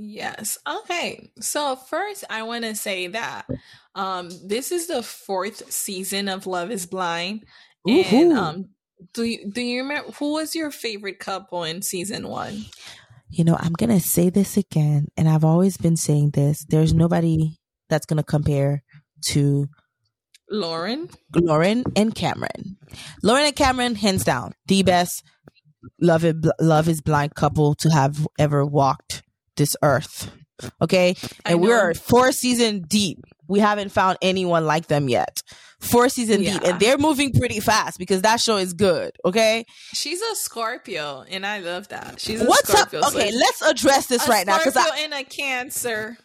Yes. 0.02 0.56
Okay. 0.66 1.30
So 1.40 1.76
first 1.76 2.24
I 2.30 2.44
want 2.44 2.64
to 2.64 2.74
say 2.74 3.08
that 3.08 3.46
um 3.94 4.30
this 4.46 4.72
is 4.72 4.86
the 4.86 5.02
fourth 5.02 5.70
season 5.70 6.28
of 6.28 6.46
Love 6.46 6.70
is 6.70 6.86
Blind. 6.86 7.44
And 7.86 8.32
um 8.32 8.68
do 9.14 9.24
you 9.24 9.50
do 9.50 9.60
you 9.60 9.82
remember 9.82 10.12
who 10.12 10.32
was 10.32 10.54
your 10.54 10.70
favorite 10.70 11.18
couple 11.18 11.64
in 11.64 11.82
season 11.82 12.28
one? 12.28 12.64
You 13.30 13.44
know, 13.44 13.56
I'm 13.58 13.72
gonna 13.72 14.00
say 14.00 14.30
this 14.30 14.56
again, 14.56 15.08
and 15.16 15.28
I've 15.28 15.44
always 15.44 15.76
been 15.76 15.96
saying 15.96 16.30
this. 16.30 16.64
There's 16.68 16.92
nobody 16.92 17.58
that's 17.88 18.06
gonna 18.06 18.24
compare 18.24 18.82
to 19.26 19.68
Lauren, 20.50 21.08
Lauren 21.34 21.84
and 21.94 22.14
Cameron. 22.14 22.76
Lauren 23.22 23.46
and 23.46 23.56
Cameron, 23.56 23.94
hands 23.94 24.24
down, 24.24 24.54
the 24.66 24.82
best. 24.82 25.22
love 26.00 26.24
it, 26.24 26.36
love 26.60 26.88
is 26.88 27.00
blind 27.00 27.34
couple 27.34 27.74
to 27.76 27.88
have 27.90 28.26
ever 28.38 28.66
walked 28.66 29.22
this 29.56 29.76
earth. 29.82 30.30
Okay, 30.82 31.14
and 31.44 31.60
we're 31.60 31.94
four 31.94 32.32
season 32.32 32.82
deep. 32.82 33.18
We 33.50 33.58
haven't 33.58 33.90
found 33.90 34.16
anyone 34.22 34.64
like 34.64 34.86
them 34.86 35.08
yet. 35.08 35.42
Four 35.80 36.08
season 36.08 36.42
yeah. 36.42 36.52
deep, 36.52 36.62
and 36.64 36.78
they're 36.78 36.98
moving 36.98 37.32
pretty 37.32 37.58
fast 37.58 37.98
because 37.98 38.22
that 38.22 38.38
show 38.38 38.58
is 38.58 38.74
good. 38.74 39.12
Okay, 39.24 39.64
she's 39.94 40.20
a 40.20 40.34
Scorpio, 40.36 41.24
and 41.28 41.44
I 41.44 41.58
love 41.60 41.88
that. 41.88 42.20
She's 42.20 42.42
what's 42.42 42.70
Scorpio, 42.70 43.00
up? 43.00 43.14
Okay, 43.14 43.30
so 43.30 43.38
let's 43.38 43.62
address 43.62 44.06
this 44.06 44.28
right 44.28 44.46
now 44.46 44.58
because 44.58 44.76
I 44.76 45.04
in 45.04 45.12
a 45.12 45.24
Cancer. 45.24 46.16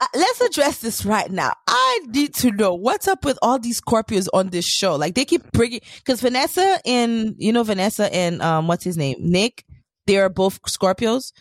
Uh, 0.00 0.06
let's 0.14 0.40
address 0.40 0.78
this 0.78 1.04
right 1.04 1.30
now. 1.30 1.52
I 1.66 2.00
need 2.08 2.34
to 2.36 2.50
know 2.52 2.74
what's 2.74 3.06
up 3.06 3.24
with 3.24 3.38
all 3.42 3.58
these 3.58 3.80
Scorpios 3.80 4.28
on 4.32 4.48
this 4.50 4.64
show. 4.64 4.96
Like 4.96 5.14
they 5.14 5.24
keep 5.24 5.52
bringing 5.52 5.80
because 5.96 6.20
Vanessa 6.20 6.80
and 6.86 7.34
you 7.38 7.52
know 7.52 7.64
Vanessa 7.64 8.12
and 8.14 8.40
um 8.42 8.66
what's 8.66 8.84
his 8.84 8.96
name 8.96 9.16
Nick. 9.20 9.64
They're 10.06 10.28
both 10.28 10.60
Scorpios. 10.62 11.32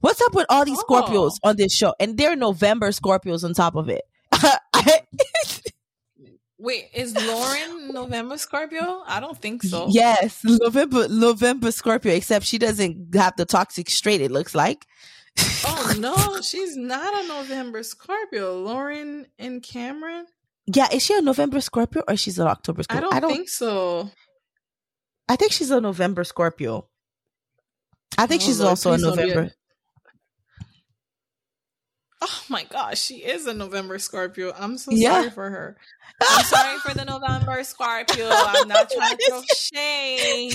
What's 0.00 0.20
up 0.20 0.34
with 0.34 0.46
all 0.50 0.64
these 0.64 0.78
oh. 0.78 0.84
Scorpios 0.84 1.32
on 1.42 1.56
this 1.56 1.74
show? 1.74 1.94
And 1.98 2.18
they're 2.18 2.36
November 2.36 2.90
Scorpios 2.90 3.44
on 3.44 3.54
top 3.54 3.76
of 3.76 3.88
it. 3.88 4.02
Wait, 6.58 6.88
is 6.94 7.14
Lauren 7.14 7.88
November 7.92 8.36
Scorpio? 8.36 9.02
I 9.06 9.18
don't 9.20 9.38
think 9.38 9.62
so. 9.62 9.86
Yes, 9.90 10.40
November 10.44 11.08
November 11.08 11.72
Scorpio, 11.72 12.12
except 12.12 12.44
she 12.44 12.58
doesn't 12.58 13.14
have 13.14 13.34
the 13.36 13.46
toxic 13.46 13.88
straight, 13.88 14.20
it 14.20 14.30
looks 14.30 14.54
like. 14.54 14.86
oh 15.64 15.94
no, 15.98 16.40
she's 16.42 16.76
not 16.76 17.24
a 17.24 17.28
November 17.28 17.82
Scorpio. 17.82 18.60
Lauren 18.60 19.26
and 19.38 19.62
Cameron. 19.62 20.26
Yeah, 20.66 20.88
is 20.92 21.02
she 21.02 21.16
a 21.16 21.22
November 21.22 21.60
Scorpio 21.62 22.02
or 22.06 22.16
she's 22.16 22.38
an 22.38 22.46
October 22.46 22.82
Scorpio? 22.82 23.08
I 23.08 23.10
don't, 23.10 23.14
I 23.14 23.20
don't 23.20 23.32
think 23.32 23.48
so. 23.48 24.10
I 25.28 25.36
think 25.36 25.52
she's 25.52 25.70
a 25.70 25.80
November 25.80 26.24
Scorpio. 26.24 26.88
I 28.18 28.26
think 28.26 28.42
oh, 28.42 28.44
she's 28.44 28.60
Lord, 28.60 28.70
also 28.70 28.92
a 28.92 28.98
November. 28.98 29.52
Oh 32.22 32.42
my 32.48 32.64
gosh, 32.64 33.00
she 33.00 33.16
is 33.16 33.46
a 33.46 33.54
November 33.54 33.98
Scorpio. 33.98 34.52
I'm 34.56 34.76
so 34.76 34.90
yeah. 34.92 35.12
sorry 35.12 35.30
for 35.30 35.48
her. 35.50 35.76
I'm 36.20 36.44
sorry 36.44 36.78
for 36.80 36.92
the 36.92 37.04
November 37.04 37.62
Scorpio. 37.64 38.28
I'm 38.30 38.68
not 38.68 38.90
trying 38.90 39.16
to 39.16 39.26
throw 39.28 39.42
shade, 39.56 40.54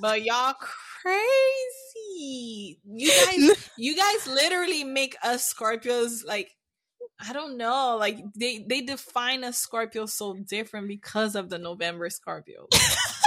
but 0.00 0.24
y'all 0.24 0.54
crazy. 1.02 2.80
You 2.84 3.08
guys, 3.08 3.70
you 3.76 3.96
guys 3.96 4.26
literally 4.26 4.84
make 4.84 5.16
us 5.22 5.52
Scorpios 5.52 6.26
like 6.26 6.50
I 7.20 7.32
don't 7.32 7.56
know, 7.56 7.96
like 7.98 8.18
they 8.34 8.64
they 8.66 8.80
define 8.80 9.44
a 9.44 9.52
Scorpio 9.52 10.06
so 10.06 10.34
different 10.34 10.88
because 10.88 11.34
of 11.34 11.50
the 11.50 11.58
November 11.58 12.08
Scorpio. 12.08 12.66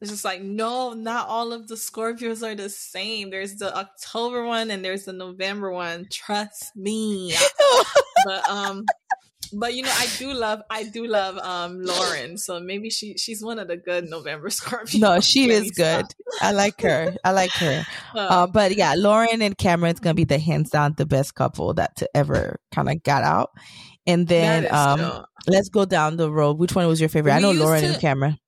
it's 0.00 0.10
just 0.10 0.24
like 0.24 0.42
no, 0.42 0.92
not 0.92 1.28
all 1.28 1.52
of 1.52 1.66
the 1.66 1.74
Scorpios 1.74 2.46
are 2.46 2.54
the 2.54 2.70
same. 2.70 3.30
There's 3.30 3.56
the 3.56 3.76
October 3.76 4.44
one 4.44 4.70
and 4.70 4.84
there's 4.84 5.04
the 5.04 5.12
November 5.12 5.72
one. 5.72 6.06
Trust 6.10 6.76
me. 6.76 7.34
but 8.24 8.48
um 8.48 8.84
but 9.52 9.74
you 9.74 9.82
know, 9.82 9.92
I 9.92 10.06
do 10.18 10.32
love 10.32 10.60
I 10.70 10.84
do 10.84 11.06
love 11.06 11.36
um 11.38 11.82
Lauren, 11.82 12.38
so 12.38 12.60
maybe 12.60 12.90
she 12.90 13.16
she's 13.16 13.42
one 13.42 13.58
of 13.58 13.66
the 13.66 13.76
good 13.76 14.08
November 14.08 14.48
Scorpios. 14.50 15.00
No, 15.00 15.18
she 15.18 15.50
is 15.50 15.72
good. 15.72 16.06
I 16.40 16.52
like 16.52 16.80
her. 16.82 17.16
I 17.24 17.32
like 17.32 17.52
her. 17.52 17.84
Uh, 18.14 18.20
uh, 18.20 18.46
but 18.46 18.74
yeah, 18.76 18.94
Lauren 18.96 19.42
and 19.42 19.56
Cameron's 19.56 20.00
gonna 20.00 20.14
be 20.14 20.24
the 20.24 20.38
hands 20.38 20.70
down 20.70 20.94
the 20.96 21.06
best 21.06 21.34
couple 21.34 21.74
that 21.74 21.94
to 21.96 22.08
ever 22.16 22.58
kind 22.72 22.88
of 22.88 23.02
got 23.02 23.22
out. 23.22 23.50
And 24.06 24.26
then 24.26 24.72
um 24.72 25.24
let's 25.46 25.68
go 25.68 25.84
down 25.84 26.16
the 26.16 26.30
road. 26.30 26.58
Which 26.58 26.74
one 26.74 26.86
was 26.86 27.00
your 27.00 27.08
favorite? 27.08 27.32
We 27.32 27.36
I 27.36 27.40
know 27.40 27.52
Lauren 27.52 27.82
to, 27.82 27.88
and 27.88 28.00
Cameron 28.00 28.38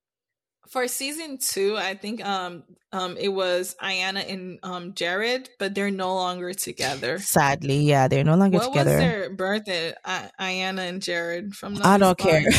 for 0.70 0.86
season 0.86 1.38
two, 1.38 1.76
I 1.76 1.94
think 1.94 2.24
um 2.24 2.62
um 2.92 3.16
it 3.18 3.28
was 3.28 3.76
Iyanna 3.82 4.32
and 4.32 4.58
um 4.62 4.92
Jarrette, 4.92 5.48
but 5.58 5.74
they're 5.74 5.90
no 5.90 6.14
longer 6.14 6.54
together. 6.54 7.18
Sadly, 7.18 7.78
yeah, 7.78 8.08
they're 8.08 8.24
no 8.24 8.36
longer 8.36 8.58
what 8.58 8.68
together. 8.68 8.90
What 8.90 8.96
was 8.96 9.04
their 9.04 9.30
birthday? 9.30 9.94
I- 10.04 10.30
Iyanna 10.40 10.88
and 10.88 11.02
Jarrette 11.02 11.54
from. 11.54 11.78
I 11.82 11.98
don't 11.98 12.16
care. 12.16 12.44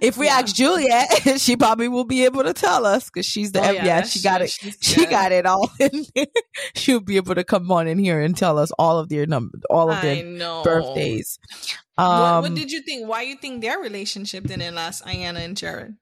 if 0.00 0.16
we 0.16 0.26
yeah. 0.26 0.38
ask 0.38 0.54
Juliet, 0.54 1.08
she 1.40 1.56
probably 1.56 1.86
will 1.86 2.04
be 2.04 2.24
able 2.24 2.42
to 2.42 2.52
tell 2.52 2.84
us 2.84 3.04
because 3.04 3.24
she's 3.24 3.52
the 3.52 3.60
oh, 3.60 3.70
yeah, 3.70 3.84
yeah 3.84 4.02
she 4.02 4.20
got 4.20 4.42
it. 4.42 4.50
She 4.80 5.06
got 5.06 5.30
it 5.30 5.46
all 5.46 5.70
in 5.78 6.06
there. 6.14 6.26
She'll 6.74 7.00
be 7.00 7.16
able 7.16 7.36
to 7.36 7.44
come 7.44 7.70
on 7.70 7.86
in 7.86 7.98
here 7.98 8.20
and 8.20 8.36
tell 8.36 8.58
us 8.58 8.72
all 8.78 8.98
of 8.98 9.08
their 9.08 9.26
number, 9.26 9.58
all 9.70 9.90
of 9.90 10.02
their 10.02 10.24
birthdays. 10.64 11.38
Um, 11.98 12.06
what, 12.08 12.42
what, 12.42 12.50
um, 12.50 12.54
did 12.54 12.72
you 12.72 12.82
think? 12.82 13.08
Why 13.08 13.22
you 13.22 13.36
think 13.36 13.62
their 13.62 13.78
relationship 13.78 14.44
didn't 14.44 14.74
last, 14.74 15.04
Iyanna 15.04 15.44
and 15.44 15.56
Jarrette? 15.56 15.94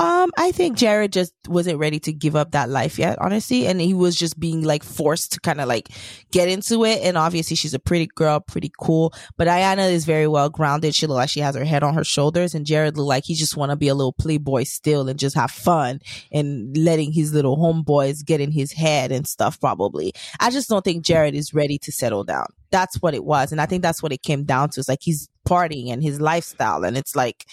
Um, 0.00 0.30
I 0.38 0.50
think 0.50 0.78
Jarrette 0.78 1.10
just 1.10 1.34
wasn't 1.46 1.78
ready 1.78 2.00
to 2.00 2.12
give 2.12 2.34
up 2.34 2.52
that 2.52 2.70
life 2.70 2.98
yet, 2.98 3.18
honestly. 3.20 3.66
And 3.66 3.78
he 3.78 3.92
was 3.92 4.16
just 4.16 4.40
being 4.40 4.62
like 4.62 4.82
forced 4.82 5.32
to 5.32 5.40
kind 5.40 5.60
of 5.60 5.68
like 5.68 5.90
get 6.30 6.48
into 6.48 6.86
it. 6.86 7.02
And 7.02 7.18
obviously 7.18 7.54
she's 7.54 7.74
a 7.74 7.78
pretty 7.78 8.08
girl, 8.14 8.40
pretty 8.40 8.72
cool. 8.80 9.12
But 9.36 9.46
Iyanna 9.46 9.92
is 9.92 10.06
very 10.06 10.26
well 10.26 10.48
grounded. 10.48 10.94
She 10.94 11.06
look 11.06 11.16
like 11.16 11.28
she 11.28 11.40
has 11.40 11.54
her 11.54 11.66
head 11.66 11.82
on 11.82 11.92
her 11.92 12.04
shoulders. 12.04 12.54
And 12.54 12.64
Jarrette 12.64 12.96
look 12.96 13.08
like 13.08 13.24
he 13.26 13.34
just 13.34 13.58
want 13.58 13.72
to 13.72 13.76
be 13.76 13.88
a 13.88 13.94
little 13.94 14.14
playboy 14.14 14.62
still 14.62 15.06
and 15.06 15.18
just 15.18 15.36
have 15.36 15.50
fun 15.50 16.00
and 16.32 16.74
letting 16.78 17.12
his 17.12 17.34
little 17.34 17.58
homeboys 17.58 18.24
get 18.24 18.40
in 18.40 18.52
his 18.52 18.72
head 18.72 19.12
and 19.12 19.26
stuff 19.26 19.60
probably. 19.60 20.14
I 20.40 20.48
just 20.48 20.70
don't 20.70 20.82
think 20.82 21.04
Jarrette 21.04 21.34
is 21.34 21.52
ready 21.52 21.76
to 21.76 21.92
settle 21.92 22.24
down. 22.24 22.46
That's 22.70 22.96
what 23.02 23.12
it 23.12 23.24
was. 23.24 23.52
And 23.52 23.60
I 23.60 23.66
think 23.66 23.82
that's 23.82 24.02
what 24.02 24.14
it 24.14 24.22
came 24.22 24.44
down 24.44 24.70
to. 24.70 24.80
It's 24.80 24.88
like 24.88 25.02
he's 25.02 25.28
partying 25.46 25.92
and 25.92 26.02
his 26.02 26.22
lifestyle. 26.22 26.84
And 26.84 26.96
it's 26.96 27.14
like, 27.14 27.44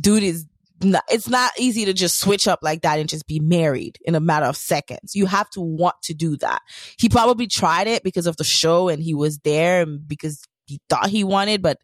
dude 0.00 0.24
is 0.24 0.46
it's 0.80 1.28
not 1.28 1.52
easy 1.58 1.84
to 1.84 1.92
just 1.92 2.18
switch 2.18 2.48
up 2.48 2.60
like 2.62 2.82
that 2.82 2.98
and 2.98 3.08
just 3.08 3.26
be 3.26 3.40
married 3.40 3.98
in 4.04 4.14
a 4.14 4.20
matter 4.20 4.46
of 4.46 4.56
seconds. 4.56 5.14
You 5.14 5.26
have 5.26 5.48
to 5.50 5.60
want 5.60 5.96
to 6.04 6.14
do 6.14 6.36
that. 6.38 6.62
He 6.98 7.08
probably 7.08 7.46
tried 7.46 7.86
it 7.86 8.02
because 8.02 8.26
of 8.26 8.36
the 8.36 8.44
show 8.44 8.88
and 8.88 9.02
he 9.02 9.14
was 9.14 9.38
there 9.38 9.82
and 9.82 10.06
because 10.06 10.42
he 10.66 10.80
thought 10.88 11.08
he 11.08 11.24
wanted, 11.24 11.62
but 11.62 11.78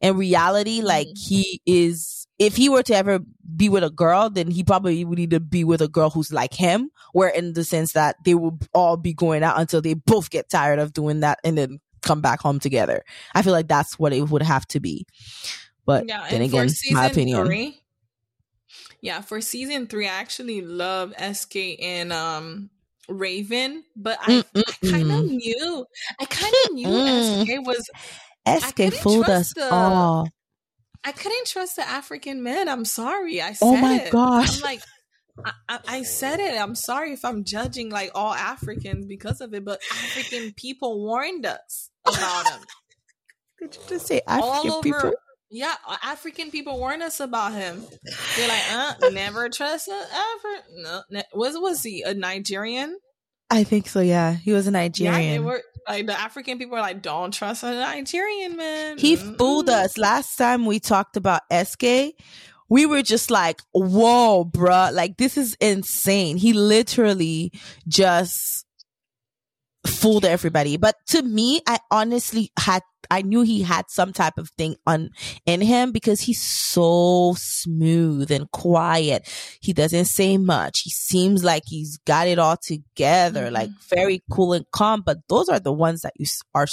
in 0.00 0.16
reality, 0.16 0.82
like 0.82 1.08
mm-hmm. 1.08 1.34
he 1.34 1.60
is, 1.66 2.26
if 2.38 2.56
he 2.56 2.68
were 2.68 2.82
to 2.82 2.94
ever 2.94 3.20
be 3.56 3.68
with 3.68 3.84
a 3.84 3.90
girl, 3.90 4.30
then 4.30 4.50
he 4.50 4.64
probably 4.64 5.04
would 5.04 5.18
need 5.18 5.30
to 5.30 5.40
be 5.40 5.64
with 5.64 5.80
a 5.80 5.88
girl 5.88 6.10
who's 6.10 6.32
like 6.32 6.52
him, 6.52 6.90
where 7.12 7.28
in 7.28 7.52
the 7.52 7.64
sense 7.64 7.92
that 7.92 8.16
they 8.24 8.34
will 8.34 8.58
all 8.72 8.96
be 8.96 9.14
going 9.14 9.42
out 9.42 9.58
until 9.58 9.80
they 9.80 9.94
both 9.94 10.30
get 10.30 10.50
tired 10.50 10.78
of 10.78 10.92
doing 10.92 11.20
that 11.20 11.38
and 11.44 11.56
then 11.56 11.80
come 12.02 12.20
back 12.20 12.40
home 12.40 12.60
together. 12.60 13.04
I 13.34 13.42
feel 13.42 13.52
like 13.52 13.68
that's 13.68 13.98
what 13.98 14.12
it 14.12 14.28
would 14.28 14.42
have 14.42 14.66
to 14.68 14.80
be. 14.80 15.06
But 15.86 16.08
yeah, 16.08 16.26
then 16.30 16.42
again, 16.42 16.70
my 16.92 17.06
opinion. 17.06 17.46
Three, 17.46 17.80
yeah, 19.00 19.20
for 19.20 19.40
season 19.40 19.86
three, 19.86 20.06
I 20.06 20.14
actually 20.14 20.62
love 20.62 21.14
SK 21.18 21.56
and 21.80 22.12
um 22.12 22.70
Raven, 23.08 23.84
but 23.96 24.18
I, 24.20 24.44
I 24.56 24.62
kind 24.86 25.10
of 25.10 25.24
knew, 25.24 25.86
I 26.20 26.24
kind 26.24 26.54
of 26.64 26.72
knew 26.72 26.86
SK 26.86 27.66
was 27.66 27.88
SK 28.46 28.94
fooled 29.02 29.28
us 29.28 29.52
the, 29.54 29.72
all. 29.72 30.28
I 31.04 31.12
couldn't 31.12 31.46
trust 31.46 31.76
the 31.76 31.86
African 31.86 32.42
men. 32.42 32.68
I'm 32.68 32.84
sorry. 32.84 33.40
I 33.42 33.50
oh 33.50 33.52
said 33.52 33.60
oh 33.62 33.76
my 33.76 33.94
it. 33.96 34.10
gosh. 34.10 34.56
I'm 34.56 34.62
like, 34.62 34.82
I, 35.44 35.52
I, 35.68 35.78
I, 35.88 36.02
said 36.02 36.40
it. 36.40 36.58
I'm 36.58 36.74
sorry 36.74 37.12
if 37.12 37.24
I'm 37.24 37.44
judging 37.44 37.90
like 37.90 38.12
all 38.14 38.32
Africans 38.32 39.06
because 39.06 39.40
of 39.40 39.52
it, 39.52 39.64
but 39.64 39.80
African 39.90 40.52
people 40.56 41.04
warned 41.04 41.44
us 41.44 41.90
about 42.06 42.44
them. 42.46 42.60
Did 43.60 43.76
you 43.76 43.82
just 43.88 44.06
say 44.06 44.22
African 44.26 44.70
all 44.70 44.72
over, 44.78 44.82
people? 44.82 45.12
Yeah, 45.54 45.72
African 46.02 46.50
people 46.50 46.80
warn 46.80 47.00
us 47.00 47.20
about 47.20 47.52
him. 47.52 47.84
They're 48.36 48.48
like, 48.48 48.72
uh, 48.72 49.08
never 49.12 49.48
trust 49.48 49.86
an 49.86 49.94
African. 49.94 50.82
No, 50.82 51.02
ne- 51.12 51.22
was 51.32 51.54
was 51.56 51.80
he 51.80 52.02
a 52.02 52.12
Nigerian? 52.12 52.98
I 53.50 53.62
think 53.62 53.86
so. 53.86 54.00
Yeah, 54.00 54.32
he 54.32 54.52
was 54.52 54.66
a 54.66 54.72
Nigerian. 54.72 55.22
Yeah, 55.22 55.38
were, 55.38 55.62
like 55.86 56.06
the 56.06 56.20
African 56.20 56.58
people 56.58 56.76
are 56.76 56.80
like, 56.80 57.02
don't 57.02 57.32
trust 57.32 57.62
a 57.62 57.70
Nigerian 57.70 58.56
man. 58.56 58.98
He 58.98 59.14
mm-hmm. 59.14 59.36
fooled 59.36 59.70
us 59.70 59.96
last 59.96 60.34
time 60.34 60.66
we 60.66 60.80
talked 60.80 61.16
about 61.16 61.42
SK. 61.52 62.16
We 62.68 62.84
were 62.84 63.02
just 63.02 63.30
like, 63.30 63.60
whoa, 63.72 64.44
bruh, 64.44 64.92
like 64.92 65.18
this 65.18 65.38
is 65.38 65.56
insane. 65.60 66.36
He 66.36 66.52
literally 66.52 67.52
just 67.86 68.66
fooled 69.86 70.24
everybody. 70.24 70.78
But 70.78 70.96
to 71.10 71.22
me, 71.22 71.60
I 71.64 71.78
honestly 71.92 72.50
had 72.58 72.82
I 73.10 73.22
knew 73.22 73.42
he 73.42 73.62
had 73.62 73.86
some 73.88 74.12
type 74.12 74.38
of 74.38 74.50
thing 74.50 74.76
on 74.86 75.10
in 75.46 75.60
him 75.60 75.92
because 75.92 76.20
he's 76.20 76.42
so 76.42 77.34
smooth 77.36 78.30
and 78.30 78.50
quiet. 78.50 79.28
He 79.60 79.72
doesn't 79.72 80.06
say 80.06 80.36
much. 80.38 80.80
He 80.84 80.90
seems 80.90 81.44
like 81.44 81.62
he's 81.66 81.98
got 82.06 82.28
it 82.28 82.38
all 82.38 82.56
together, 82.56 83.44
mm-hmm. 83.44 83.54
like 83.54 83.70
very 83.88 84.22
cool 84.30 84.52
and 84.52 84.64
calm. 84.72 85.02
But 85.04 85.18
those 85.28 85.48
are 85.48 85.60
the 85.60 85.72
ones 85.72 86.02
that 86.02 86.12
you 86.16 86.26
are 86.54 86.66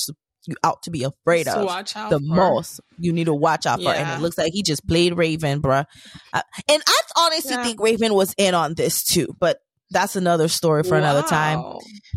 you 0.48 0.56
out 0.64 0.82
to 0.84 0.92
be 0.92 1.04
afraid 1.04 1.48
of 1.48 1.68
the 2.10 2.20
for. 2.20 2.20
most. 2.20 2.80
You 2.98 3.14
need 3.14 3.26
to 3.26 3.34
watch 3.34 3.66
out 3.66 3.80
yeah. 3.80 3.92
for. 3.92 3.98
And 3.98 4.10
it 4.20 4.24
looks 4.24 4.38
like 4.38 4.54
he 4.54 4.64
just 4.64 4.88
played 4.88 5.16
Raven, 5.16 5.62
bruh. 5.62 5.86
Uh, 6.34 6.42
and 6.70 6.82
I 6.88 7.02
honestly 7.18 7.52
yeah. 7.52 7.64
think 7.64 7.80
Raven 7.80 8.14
was 8.14 8.34
in 8.38 8.56
on 8.56 8.74
this 8.74 9.04
too, 9.04 9.28
but 9.40 9.60
that's 9.92 10.16
another 10.16 10.48
story 10.48 10.84
for 10.84 10.92
wow. 10.92 10.98
another 10.98 11.22
time. 11.28 11.64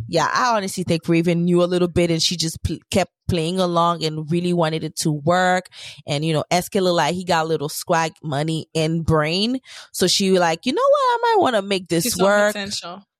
Yeah, 0.08 0.28
I 0.32 0.56
honestly 0.56 0.84
think 0.84 1.08
Raven 1.08 1.44
knew 1.44 1.62
a 1.62 1.66
little 1.66 1.88
bit 1.88 2.10
and 2.10 2.22
she 2.22 2.36
just 2.36 2.62
pl- 2.62 2.78
kept 2.90 3.12
playing 3.28 3.58
along 3.58 4.04
and 4.04 4.30
really 4.30 4.52
wanted 4.52 4.84
it 4.84 4.96
to 4.96 5.10
work. 5.12 5.68
And, 6.06 6.24
you 6.24 6.32
know, 6.32 6.44
SK 6.52 6.76
like 6.76 7.14
he 7.14 7.24
got 7.24 7.44
a 7.44 7.48
little 7.48 7.68
swag 7.68 8.12
money 8.22 8.66
and 8.74 9.04
brain. 9.04 9.60
So 9.92 10.06
she 10.06 10.38
like, 10.38 10.66
you 10.66 10.72
know 10.72 10.82
what? 10.88 11.00
I 11.00 11.18
might 11.22 11.42
want 11.42 11.56
to 11.56 11.62
make 11.62 11.88
this 11.88 12.04
She's 12.04 12.16
work. 12.18 12.56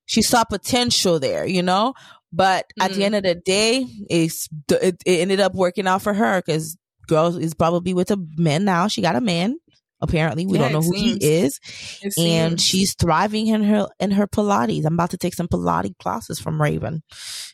she 0.05 0.21
saw 0.21 0.43
potential 0.43 1.19
there, 1.19 1.45
you 1.45 1.61
know. 1.63 1.93
But 2.33 2.65
at 2.79 2.91
Mhm. 2.91 2.95
the 2.95 3.03
end 3.05 3.15
of 3.15 3.23
the 3.23 3.35
day, 3.35 3.85
it's 4.09 4.49
it, 4.69 5.01
it 5.05 5.19
ended 5.21 5.39
up 5.39 5.53
working 5.53 5.87
out 5.87 6.01
for 6.01 6.13
her 6.13 6.41
because 6.41 6.77
girl 7.07 7.37
is 7.37 7.53
probably 7.53 7.93
with 7.93 8.11
a 8.11 8.17
man 8.35 8.65
now. 8.65 8.87
She 8.87 9.01
got 9.01 9.15
a 9.15 9.21
man. 9.21 9.57
Apparently, 10.01 10.45
we 10.45 10.57
Yeah, 10.57 10.69
don't 10.69 10.73
know 10.73 10.81
who 10.81 10.93
seems. 10.97 11.23
he 11.23 11.33
is, 11.33 11.59
It 12.01 12.13
and 12.17 12.59
seems- 12.59 12.63
she's 12.63 12.95
thriving 12.95 13.47
in 13.47 13.63
her 13.63 13.87
in 13.99 14.11
her 14.11 14.27
Pilates. 14.27 14.85
I'm 14.85 14.93
about 14.95 15.11
to 15.11 15.17
take 15.17 15.33
some 15.33 15.47
Pilates 15.47 15.97
classes 15.99 16.39
from 16.39 16.61
Raven 16.61 17.01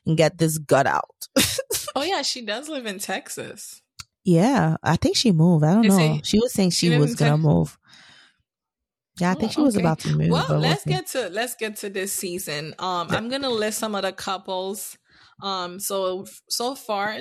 and 0.05 0.17
get 0.17 0.37
this 0.37 0.57
gut 0.57 0.87
out. 0.87 1.05
Oh 1.93 2.03
yeah, 2.03 2.21
she 2.21 2.45
does 2.45 2.69
live 2.69 2.85
in 2.85 2.99
Texas. 2.99 3.81
yeah, 4.23 4.77
I 4.81 4.95
think 4.95 5.17
she 5.17 5.33
moved. 5.33 5.65
I 5.65 5.73
don't 5.73 5.85
Is 5.85 5.97
know. 5.97 6.15
it- 6.15 6.25
she 6.25 6.39
was 6.39 6.53
saying 6.53 6.69
she 6.69 6.89
she 6.89 6.97
was 6.97 7.15
gonna 7.15 7.37
move. 7.37 7.77
Yeah, 9.19 9.31
I 9.31 9.35
Oh, 9.35 9.39
think 9.39 9.51
she 9.51 9.61
was 9.61 9.75
okay. 9.75 9.83
about 9.83 9.99
to 9.99 10.15
move. 10.15 10.29
Well, 10.29 10.57
let's 10.57 10.85
get 10.85 11.07
to 11.07 11.29
let's 11.29 11.55
get 11.55 11.75
to 11.77 11.89
this 11.89 12.13
season. 12.13 12.73
Um, 12.79 13.07
I'm 13.11 13.29
gonna 13.29 13.49
list 13.49 13.77
some 13.79 13.93
of 13.93 14.03
the 14.03 14.13
couples. 14.13 14.97
Um, 15.43 15.79
so 15.81 16.25
so 16.49 16.75
far 16.75 17.19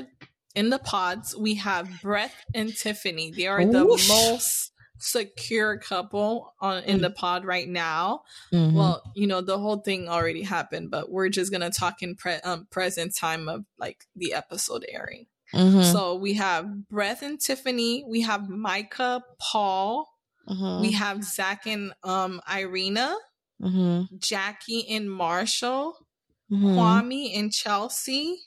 in 0.54 0.70
the 0.70 0.78
pods 0.78 1.36
we 1.36 1.56
have 1.56 1.90
Brett 2.00 2.32
and 2.54 2.72
Tiffany. 2.74 3.32
They 3.32 3.48
are 3.48 3.64
the 3.64 3.84
Whoosh. 3.84 4.08
most 4.08 4.69
secure 5.00 5.76
couple 5.78 6.54
on 6.60 6.82
in 6.84 6.98
Mm. 6.98 7.02
the 7.02 7.10
pod 7.10 7.44
right 7.44 7.68
now. 7.68 8.22
Mhm. 8.52 8.72
Well, 8.74 9.02
you 9.14 9.26
know 9.26 9.40
the 9.40 9.58
whole 9.58 9.78
thing 9.78 10.08
already 10.08 10.42
happened, 10.42 10.90
but 10.90 11.10
we're 11.10 11.28
just 11.30 11.50
gonna 11.50 11.70
talk 11.70 12.02
in 12.02 12.14
pre- 12.16 12.34
um, 12.44 12.66
present 12.70 13.14
time 13.16 13.48
of 13.48 13.64
like 13.78 14.06
the 14.14 14.32
episode 14.34 14.84
airing. 14.88 15.26
Mhm. 15.54 15.90
So 15.92 16.14
we 16.14 16.34
have 16.34 16.88
Brett 16.88 17.22
and 17.22 17.40
Tiffany. 17.40 18.04
We 18.06 18.20
have 18.20 18.48
Micah, 18.48 19.24
Paul. 19.40 20.08
Mhm. 20.48 20.80
We 20.82 20.92
have 20.92 21.24
Zack 21.24 21.66
and 21.66 21.92
um 22.04 22.40
Irina. 22.48 23.16
Mhm. 23.60 24.18
Jackie 24.18 24.88
and 24.88 25.10
Marshall, 25.10 26.06
Mhm. 26.50 26.74
Kwame 26.76 27.36
and 27.38 27.52
Chelsea. 27.52 28.38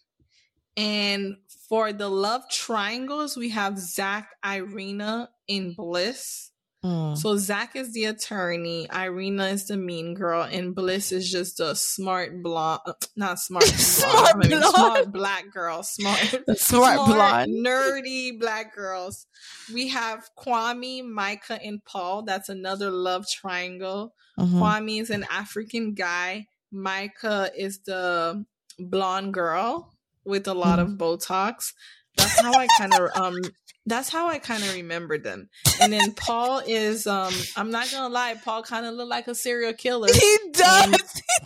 And 0.75 1.37
for 1.69 1.93
the 1.93 2.09
love 2.09 2.49
triangles, 2.49 3.37
we 3.37 3.49
have 3.49 3.77
Zack, 3.77 4.29
Irina, 4.43 5.29
and 5.49 5.75
Bliss. 5.75 6.49
Mm. 6.83 7.17
So 7.17 7.37
Zack 7.37 7.77
is 7.77 7.93
the 7.93 8.05
attorney, 8.05 8.89
Irina 8.93 9.45
is 9.47 9.67
the 9.67 9.77
mean 9.77 10.15
girl, 10.15 10.41
and 10.43 10.75
Bliss 10.75 11.13
is 11.13 11.31
just 11.31 11.61
a 11.61 11.75
smart 11.75 12.43
blonde, 12.43 12.81
uh, 12.85 12.91
not 13.15 13.39
smart, 13.39 13.63
Smart 13.67 14.33
blonde, 14.33 14.49
mean, 14.49 14.61
smart 14.63 15.11
black 15.13 15.49
girl, 15.53 15.81
smart, 15.83 16.19
Smart 16.57 16.97
blonde. 17.07 17.65
nerdy 17.65 18.37
black 18.37 18.75
girls. 18.75 19.27
We 19.73 19.87
have 19.89 20.29
Kwame, 20.37 21.05
Micah, 21.07 21.57
and 21.63 21.83
Paul. 21.85 22.23
That's 22.23 22.49
another 22.49 22.91
love 22.91 23.27
triangle. 23.29 24.13
Mhm. 24.37 24.59
Kwame 24.59 24.99
is 24.99 25.09
an 25.09 25.25
African 25.31 25.93
guy. 25.93 26.47
Micah 26.69 27.49
is 27.57 27.79
the 27.85 28.43
blonde 28.77 29.33
girl 29.33 29.93
with 30.25 30.49
a 30.49 30.53
lot 30.53 30.79
of 30.79 30.89
Botox. 30.97 31.71
That's 32.17 32.41
how 32.41 32.53
I 32.53 32.67
kind 32.77 32.93
of 32.93 33.09
um. 33.15 33.37
That's 33.85 34.07
how 34.09 34.27
I 34.29 34.39
kind 34.39 34.63
of 34.63 34.73
remember 34.73 35.17
them. 35.17 35.49
And 35.81 35.91
then 35.91 36.13
Paul 36.13 36.61
is 36.65 37.05
um. 37.05 37.33
I'm 37.57 37.69
not 37.71 37.91
gonna 37.91 38.13
lie, 38.13 38.35
Paul 38.43 38.63
kind 38.63 38.85
of 38.85 38.93
looked 38.95 39.09
like 39.09 39.27
a 39.27 39.35
serial 39.35 39.73
killer. 39.73 40.07
He 40.11 40.37
does. 40.53 40.85
And 40.93 41.01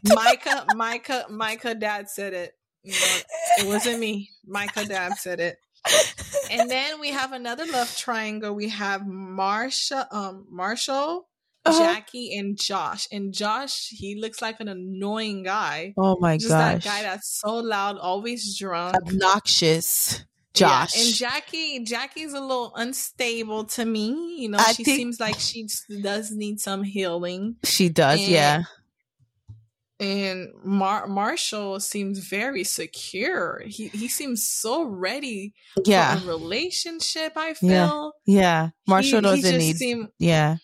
Micah, 0.15 0.65
Micah, 0.75 1.25
Micah, 1.29 1.73
dad 1.75 2.09
said 2.09 2.33
it. 2.33 2.53
You 2.83 2.93
know, 2.93 3.17
it 3.59 3.67
wasn't 3.67 3.99
me. 3.99 4.29
Micah, 4.45 4.85
dad 4.85 5.13
said 5.17 5.39
it. 5.39 5.57
And 6.51 6.69
then 6.69 6.99
we 6.99 7.11
have 7.11 7.31
another 7.31 7.65
love 7.65 7.95
triangle. 7.97 8.53
We 8.53 8.69
have 8.69 9.01
Marsha, 9.01 10.05
um, 10.13 10.45
Marshall, 10.49 11.27
Uh-huh. 11.65 11.79
Jackie, 11.79 12.37
and 12.37 12.57
Josh. 12.57 13.07
And 13.11 13.33
Josh, 13.33 13.87
he 13.89 14.19
looks 14.19 14.41
like 14.41 14.59
an 14.59 14.67
annoying 14.67 15.43
guy. 15.43 15.93
Oh 15.97 16.17
my 16.19 16.37
Just 16.37 16.49
that 16.49 16.75
gosh. 16.75 16.83
guy 16.85 17.01
that's 17.03 17.39
so 17.41 17.55
loud, 17.55 17.97
always 17.97 18.57
drunk. 18.57 18.95
Obnoxious. 18.95 20.23
Yeah, 20.59 20.85
Josh. 20.85 20.97
and 21.05 21.13
Jackie, 21.15 21.79
Jackie's 21.83 22.33
a 22.33 22.39
little 22.41 22.73
unstable 22.75 23.65
to 23.65 23.85
me. 23.85 24.35
You 24.41 24.49
know, 24.49 24.57
I 24.59 24.73
she 24.73 24.83
think- 24.83 24.97
seems 24.97 25.19
like 25.19 25.39
she 25.39 25.67
does 26.01 26.31
need 26.31 26.59
some 26.59 26.83
healing. 26.83 27.55
she 27.63 27.89
does, 27.89 28.19
and- 28.19 28.27
yeah. 28.29 28.63
And 29.99 30.49
Mar- 30.63 31.07
Marshall 31.07 31.79
seems 31.79 32.19
very 32.19 32.63
secure. 32.63 33.63
He 33.65 33.87
he 33.87 34.07
seems 34.07 34.47
so 34.47 34.83
ready 34.83 35.55
Yeah. 35.85 36.19
for 36.19 36.25
a 36.25 36.27
relationship. 36.27 37.33
I 37.35 37.55
feel 37.55 38.13
Yeah. 38.27 38.69
Marshall 38.87 39.21
He- 39.21 39.37
he 39.37 39.41
doesn't 39.41 39.43
just 39.53 39.57
need 39.65 39.77
seem- 39.77 40.09
Yeah. 40.19 40.57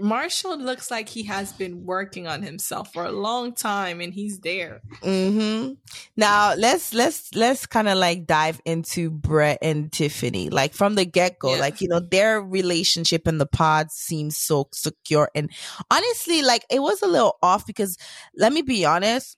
Marshall 0.00 0.58
looks 0.58 0.90
like 0.90 1.08
he 1.08 1.24
has 1.24 1.52
been 1.52 1.84
working 1.84 2.26
on 2.26 2.42
himself 2.42 2.92
for 2.92 3.04
a 3.04 3.12
long 3.12 3.54
time, 3.54 4.00
and 4.00 4.12
he's 4.12 4.40
there. 4.40 4.80
hmm 5.02 5.72
Now 6.16 6.54
let's 6.54 6.92
let's 6.94 7.34
let's 7.34 7.66
kind 7.66 7.88
of 7.88 7.98
like 7.98 8.26
dive 8.26 8.60
into 8.64 9.10
Brett 9.10 9.58
and 9.62 9.92
Tiffany. 9.92 10.48
Like 10.50 10.72
from 10.74 10.94
the 10.94 11.04
get 11.04 11.38
go, 11.38 11.54
Yeah. 11.54 11.60
like 11.60 11.80
you 11.80 11.88
know 11.88 12.00
their 12.00 12.40
relationship 12.40 13.28
in 13.28 13.38
the 13.38 13.46
pod 13.46 13.90
seems 13.90 14.36
so 14.36 14.68
secure, 14.72 15.30
and 15.34 15.50
honestly, 15.90 16.42
like 16.42 16.64
it 16.70 16.80
was 16.80 17.02
a 17.02 17.06
little 17.06 17.36
off 17.42 17.66
because 17.66 17.96
let 18.36 18.52
me 18.52 18.62
be 18.62 18.84
honest, 18.84 19.36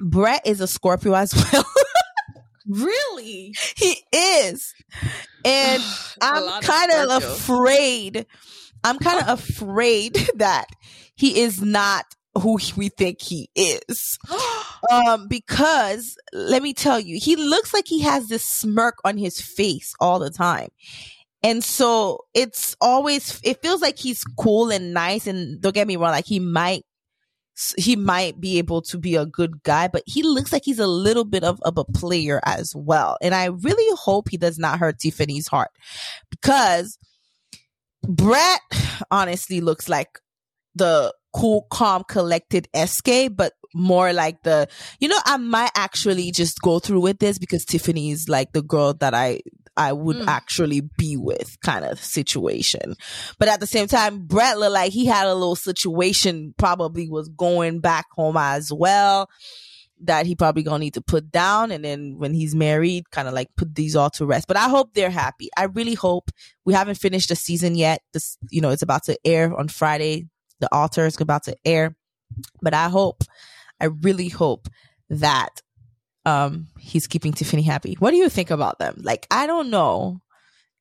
Brett 0.00 0.46
is 0.46 0.60
a 0.60 0.66
Scorpio 0.66 1.14
as 1.14 1.34
well. 1.52 1.64
Really, 2.66 3.54
he 3.76 3.98
is, 4.10 4.72
and 5.44 5.82
I'm 6.22 6.62
kind 6.62 6.92
of 6.92 7.22
afraid. 7.22 8.24
I'm 8.84 8.98
kind 8.98 9.20
of 9.20 9.28
afraid 9.40 10.14
that 10.36 10.66
he 11.16 11.40
is 11.40 11.60
not 11.60 12.04
who 12.40 12.58
we 12.76 12.88
think 12.88 13.20
he 13.20 13.48
is. 13.54 14.18
Um, 14.90 15.28
because 15.28 16.16
let 16.32 16.62
me 16.62 16.74
tell 16.74 17.00
you, 17.00 17.18
he 17.20 17.36
looks 17.36 17.72
like 17.72 17.86
he 17.86 18.02
has 18.02 18.28
this 18.28 18.44
smirk 18.44 18.96
on 19.04 19.16
his 19.16 19.40
face 19.40 19.94
all 20.00 20.18
the 20.18 20.30
time. 20.30 20.68
And 21.42 21.62
so 21.62 22.24
it's 22.34 22.74
always, 22.80 23.40
it 23.44 23.62
feels 23.62 23.82
like 23.82 23.98
he's 23.98 24.24
cool 24.24 24.70
and 24.70 24.92
nice. 24.92 25.26
And 25.26 25.60
don't 25.60 25.74
get 25.74 25.86
me 25.86 25.96
wrong, 25.96 26.10
like 26.10 26.26
he 26.26 26.40
might, 26.40 26.84
he 27.78 27.94
might 27.94 28.40
be 28.40 28.58
able 28.58 28.82
to 28.82 28.98
be 28.98 29.14
a 29.14 29.26
good 29.26 29.62
guy, 29.62 29.86
but 29.86 30.02
he 30.06 30.22
looks 30.22 30.52
like 30.52 30.64
he's 30.64 30.80
a 30.80 30.86
little 30.88 31.24
bit 31.24 31.44
of, 31.44 31.60
of 31.62 31.78
a 31.78 31.84
player 31.84 32.40
as 32.44 32.74
well. 32.74 33.16
And 33.22 33.34
I 33.34 33.46
really 33.46 33.96
hope 33.96 34.28
he 34.28 34.38
does 34.38 34.58
not 34.58 34.80
hurt 34.80 34.98
Tiffany's 34.98 35.46
heart 35.46 35.70
because 36.30 36.98
Brett 38.08 38.60
honestly 39.10 39.60
looks 39.60 39.88
like 39.88 40.18
the 40.74 41.12
cool, 41.34 41.66
calm, 41.70 42.04
collected 42.08 42.68
SK, 42.74 43.30
but 43.34 43.52
more 43.74 44.12
like 44.12 44.42
the, 44.42 44.68
you 45.00 45.08
know, 45.08 45.18
I 45.24 45.36
might 45.36 45.70
actually 45.74 46.30
just 46.30 46.60
go 46.60 46.78
through 46.78 47.00
with 47.00 47.18
this 47.18 47.38
because 47.38 47.64
Tiffany 47.64 48.10
is 48.10 48.28
like 48.28 48.52
the 48.52 48.62
girl 48.62 48.94
that 48.94 49.14
I, 49.14 49.40
I 49.76 49.92
would 49.92 50.18
Mm. 50.18 50.28
actually 50.28 50.82
be 50.96 51.16
with 51.16 51.56
kind 51.64 51.84
of 51.84 51.98
situation. 51.98 52.94
But 53.40 53.48
at 53.48 53.58
the 53.58 53.66
same 53.66 53.88
time, 53.88 54.26
Brett 54.26 54.58
looked 54.58 54.72
like 54.72 54.92
he 54.92 55.06
had 55.06 55.26
a 55.26 55.34
little 55.34 55.56
situation, 55.56 56.54
probably 56.56 57.08
was 57.08 57.28
going 57.28 57.80
back 57.80 58.06
home 58.12 58.36
as 58.36 58.70
well 58.72 59.28
that 60.02 60.26
he 60.26 60.34
probably 60.34 60.62
gonna 60.62 60.80
need 60.80 60.94
to 60.94 61.00
put 61.00 61.30
down. 61.30 61.70
And 61.70 61.84
then 61.84 62.18
when 62.18 62.34
he's 62.34 62.54
married 62.54 63.10
kind 63.10 63.28
of 63.28 63.34
like 63.34 63.48
put 63.56 63.74
these 63.74 63.96
all 63.96 64.10
to 64.10 64.26
rest. 64.26 64.48
But 64.48 64.56
i 64.56 64.68
hope 64.68 64.94
they're 64.94 65.10
happy. 65.10 65.48
I 65.56 65.64
really 65.64 65.94
hope 65.94 66.30
we 66.64 66.74
haven't 66.74 66.96
finished 66.96 67.28
the 67.28 67.36
season 67.36 67.74
yet. 67.74 68.02
This 68.12 68.36
you 68.50 68.60
know 68.60 68.70
it's 68.70 68.82
about 68.82 69.04
to 69.04 69.18
air 69.24 69.56
on 69.56 69.68
friday. 69.68 70.28
The 70.60 70.72
altar 70.74 71.06
is 71.06 71.20
about 71.20 71.44
to 71.44 71.56
air. 71.64 71.96
But 72.60 72.74
i 72.74 72.88
hope 72.88 73.22
i 73.80 73.86
really 73.86 74.28
hope 74.28 74.68
that 75.10 75.62
um 76.26 76.68
he's 76.78 77.06
keeping 77.06 77.32
tiffany 77.32 77.62
happy. 77.62 77.94
What 77.98 78.10
do 78.10 78.16
you 78.16 78.28
think 78.28 78.50
about 78.50 78.78
them? 78.78 79.00
Like 79.02 79.26
i 79.30 79.46
don't 79.46 79.70
know 79.70 80.20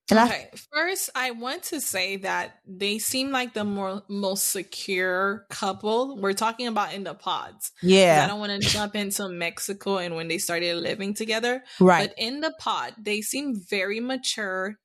and 0.10 0.20
I, 0.20 0.26
okay, 0.26 0.50
first, 0.72 1.10
I 1.16 1.32
want 1.32 1.64
to 1.64 1.80
say 1.80 2.18
that 2.18 2.56
they 2.68 3.00
seem 3.00 3.32
like 3.32 3.54
the 3.54 3.64
more 3.64 4.04
most 4.10 4.50
secure 4.50 5.46
couple. 5.50 6.18
We're 6.18 6.34
talking 6.34 6.68
about 6.68 6.94
in 6.94 7.04
the 7.04 7.14
pods. 7.14 7.72
Yeah. 7.82 8.24
I 8.24 8.28
don't 8.28 8.40
want 8.40 8.62
to 8.62 8.68
jump 8.68 8.96
into 8.96 9.30
Mexico 9.30 9.98
and 9.98 10.16
when 10.16 10.28
they 10.28 10.38
started 10.40 10.76
living 10.78 11.14
together. 11.14 11.64
right 11.80 12.10
But 12.10 12.24
in 12.24 12.42
the 12.42 12.54
pod, 12.60 12.94
they 13.00 13.22
seem 13.22 13.56
very 13.70 14.00
mature, 14.02 14.76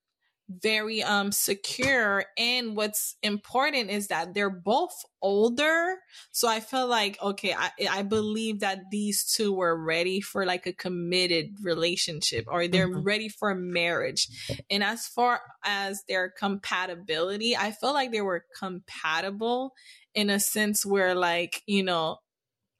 very 0.49 1.03
um 1.03 1.31
secure. 1.33 2.25
And 2.39 2.77
what's 2.77 3.17
important 3.23 3.91
is 3.91 4.09
that 4.09 4.35
they're 4.35 4.51
both 4.51 4.95
older. 5.21 5.97
So 6.33 6.49
I 6.49 6.61
feel 6.61 6.87
like 6.87 7.21
okay, 7.23 7.55
I 7.55 7.71
I 7.91 8.03
believe 8.03 8.61
that 8.61 8.91
these 8.91 9.25
two 9.25 9.53
were 9.53 9.77
ready 9.77 10.21
for 10.21 10.47
like 10.47 10.67
a 10.67 10.73
committed 10.73 11.57
relationship 11.63 12.47
or 12.49 12.67
they're 12.67 12.89
Mhm. 12.89 13.05
ready 13.05 13.29
for 13.29 13.55
marriage. 13.55 14.29
And 14.71 14.83
as 14.83 15.07
far 15.07 15.41
as 15.65 16.03
their 16.09 16.31
compatibility, 16.31 17.57
I 17.57 17.73
feel 17.73 17.93
like 17.93 18.13
they 18.13 18.23
were 18.23 18.45
compatible 18.59 19.75
in 20.15 20.31
a 20.31 20.41
sense 20.41 20.85
where 20.87 21.15
like, 21.15 21.63
you 21.67 21.83
know, 21.83 22.19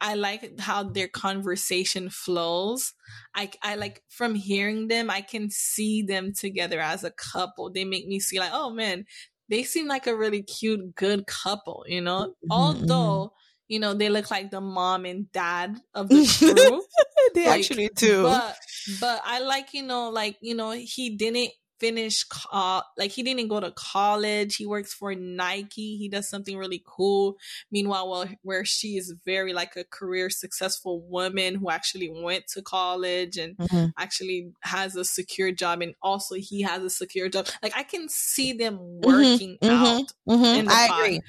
I 0.01 0.15
like 0.15 0.59
how 0.61 0.85
their 0.85 1.09
conversation 1.09 2.11
flows. 2.11 2.93
I, 3.35 3.51
I 3.63 3.75
like 3.75 4.03
from 4.09 4.35
hearing 4.35 4.89
them, 4.89 5.11
I 5.11 5.21
can 5.23 5.51
see 5.51 6.03
them 6.03 6.33
together 6.33 6.81
as 6.81 7.05
a 7.05 7.11
couple. 7.11 7.71
They 7.71 7.85
make 7.85 8.07
me 8.07 8.21
see 8.21 8.39
like, 8.39 8.53
oh 8.53 8.71
man, 8.71 9.07
they 9.49 9.63
seem 9.65 9.89
like 9.89 10.07
a 10.07 10.17
really 10.17 10.43
cute, 10.43 10.95
good 10.95 11.27
couple, 11.27 11.85
you 11.89 12.01
know? 12.01 12.35
Mhm, 12.49 12.49
Although, 12.51 13.33
you 13.67 13.79
know, 13.81 13.95
they 13.95 14.09
look 14.09 14.31
like 14.31 14.51
the 14.51 14.61
mom 14.61 15.05
and 15.05 15.31
dad 15.33 15.81
of 15.95 16.11
the 16.13 16.23
crew. 16.23 16.87
they 17.35 17.47
Like, 17.47 17.71
actually 17.71 17.89
do. 17.95 18.23
But 18.23 18.57
but 18.87 19.21
I 19.25 19.41
like, 19.41 19.75
you 19.75 19.83
know, 19.83 20.11
like, 20.11 20.39
you 20.41 20.55
know, 20.55 20.71
he 20.73 21.17
didn't 21.17 21.53
finish 21.81 22.25
uh 22.53 22.83
like 22.97 23.11
he 23.13 23.23
didn't 23.23 23.49
go 23.49 23.61
to 23.61 23.71
college. 23.73 24.57
He 24.57 24.67
works 24.67 24.93
for 24.93 25.15
Nike. 25.15 25.97
He 25.97 26.09
does 26.09 26.29
something 26.29 26.57
really 26.57 26.83
cool. 26.87 27.37
Meanwhile, 27.71 28.09
well, 28.11 28.29
where 28.43 28.65
she 28.65 28.97
is 28.97 29.15
very 29.25 29.53
like 29.53 29.77
a 29.77 29.85
career 29.85 30.31
successful 30.31 31.01
woman 31.01 31.55
who 31.57 31.71
actually 31.71 32.11
went 32.11 32.47
to 32.49 32.63
college 32.63 33.37
and 33.37 33.57
Mhm. 33.59 33.93
actually 33.99 34.53
has 34.63 34.97
a 34.97 35.05
secure 35.05 35.53
job 35.53 35.83
and 35.83 35.95
also 36.03 36.35
he 36.37 36.63
has 36.63 36.83
a 36.83 36.91
secure 36.91 37.29
job. 37.29 37.49
Like 37.63 37.73
I 37.77 37.83
can 37.85 38.09
see 38.09 38.53
them 38.53 38.79
Mhm, 39.05 39.05
working 39.05 39.59
mhm. 39.63 39.71
out 39.71 40.13
Mhm. 40.29 40.59
in 40.59 40.65
the 40.69 40.71
I 40.75 40.87
pod. 40.89 41.01
agree. 41.05 41.21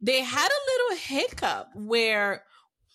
they 0.00 0.22
had 0.22 0.48
a 0.50 0.64
little 0.70 0.96
hiccup 0.98 1.68
where 1.74 2.44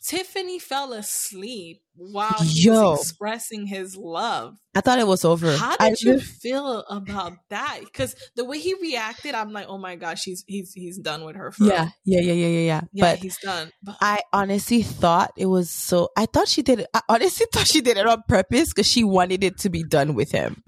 Tiffany 0.02 0.60
fell 0.60 0.94
asleep 0.94 1.82
while 1.98 2.34
he 2.44 2.64
Yo. 2.64 2.92
was 2.92 3.02
expressing 3.02 3.66
his 3.68 3.96
love. 3.96 4.58
I 4.78 4.82
thought 4.82 5.00
it 5.00 5.08
was 5.08 5.24
over. 5.24 5.56
How 5.56 5.78
I 5.80 5.90
did 5.92 6.02
you 6.02 6.14
lit- 6.16 6.24
feel 6.24 6.80
about 6.90 7.34
that? 7.50 7.80
Because 7.86 8.14
the 8.36 8.44
way 8.44 8.60
he 8.60 8.74
reacted, 8.82 9.34
I'm 9.34 9.54
like, 9.54 9.68
oh 9.70 9.78
my 9.78 9.96
gosh, 9.96 10.24
he's 10.26 10.44
he's 10.48 10.74
he's 10.74 10.98
done 10.98 11.24
with 11.24 11.38
her. 11.38 11.54
Yeah, 11.62 11.90
yeah, 12.04 12.20
yeah, 12.20 12.34
yeah, 12.34 12.48
yeah, 12.48 12.48
yeah. 12.60 12.82
yeah, 12.92 13.02
But 13.14 13.20
he's 13.20 13.38
done. 13.38 13.72
But 13.82 13.96
I 14.02 14.20
honestly 14.34 14.82
thought 14.82 15.32
it 15.38 15.46
was 15.46 15.70
so. 15.70 16.10
I 16.18 16.26
thought 16.26 16.50
she 16.50 16.62
did 16.62 16.82
it. 16.82 16.88
I 16.94 17.02
honestly 17.08 17.46
thought 17.54 17.68
she 17.68 17.80
did 17.80 17.96
it 17.96 18.06
on 18.06 18.22
purpose 18.28 18.74
because 18.74 18.88
she 18.88 19.06
wanted 19.06 19.46
it 19.46 19.58
to 19.60 19.70
be 19.70 19.84
done 19.84 20.14
with 20.14 20.32
him. 20.32 20.62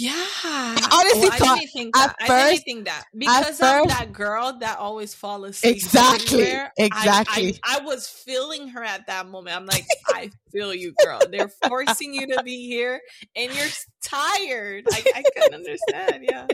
yeah, 0.00 0.10
honestly 0.10 1.28
oh, 1.28 1.30
I 1.32 1.38
thought- 1.38 1.58
didn't 1.58 1.70
think 1.72 1.96
at 1.96 2.16
that. 2.18 2.30
I 2.30 2.50
didn't 2.50 2.64
think 2.64 2.84
that 2.86 3.04
because 3.16 3.50
of 3.50 3.56
first- 3.58 3.88
that 3.90 4.12
girl 4.12 4.58
that 4.58 4.78
always 4.78 5.14
fall 5.14 5.44
asleep. 5.44 5.76
Exactly, 5.76 6.42
everywhere, 6.42 6.72
I- 6.78 6.82
exactly. 6.82 7.60
I, 7.62 7.78
I 7.80 7.84
was 7.84 8.08
feeling 8.08 8.68
her 8.68 8.82
at 8.82 9.06
that 9.06 9.28
moment. 9.28 9.56
I'm 9.56 9.66
like, 9.66 9.86
I 10.08 10.30
feel 10.52 10.74
you, 10.74 10.94
girl. 11.04 11.20
They're 11.30 11.48
forcing 11.66 12.14
you 12.14 12.26
to 12.28 12.42
be 12.42 12.66
here, 12.68 13.00
and 13.34 13.52
you're 13.54 13.68
tired. 14.04 14.84
I, 14.90 15.02
I 15.14 15.22
couldn't 15.34 15.54
understand. 15.54 16.24
Yeah, 16.28 16.46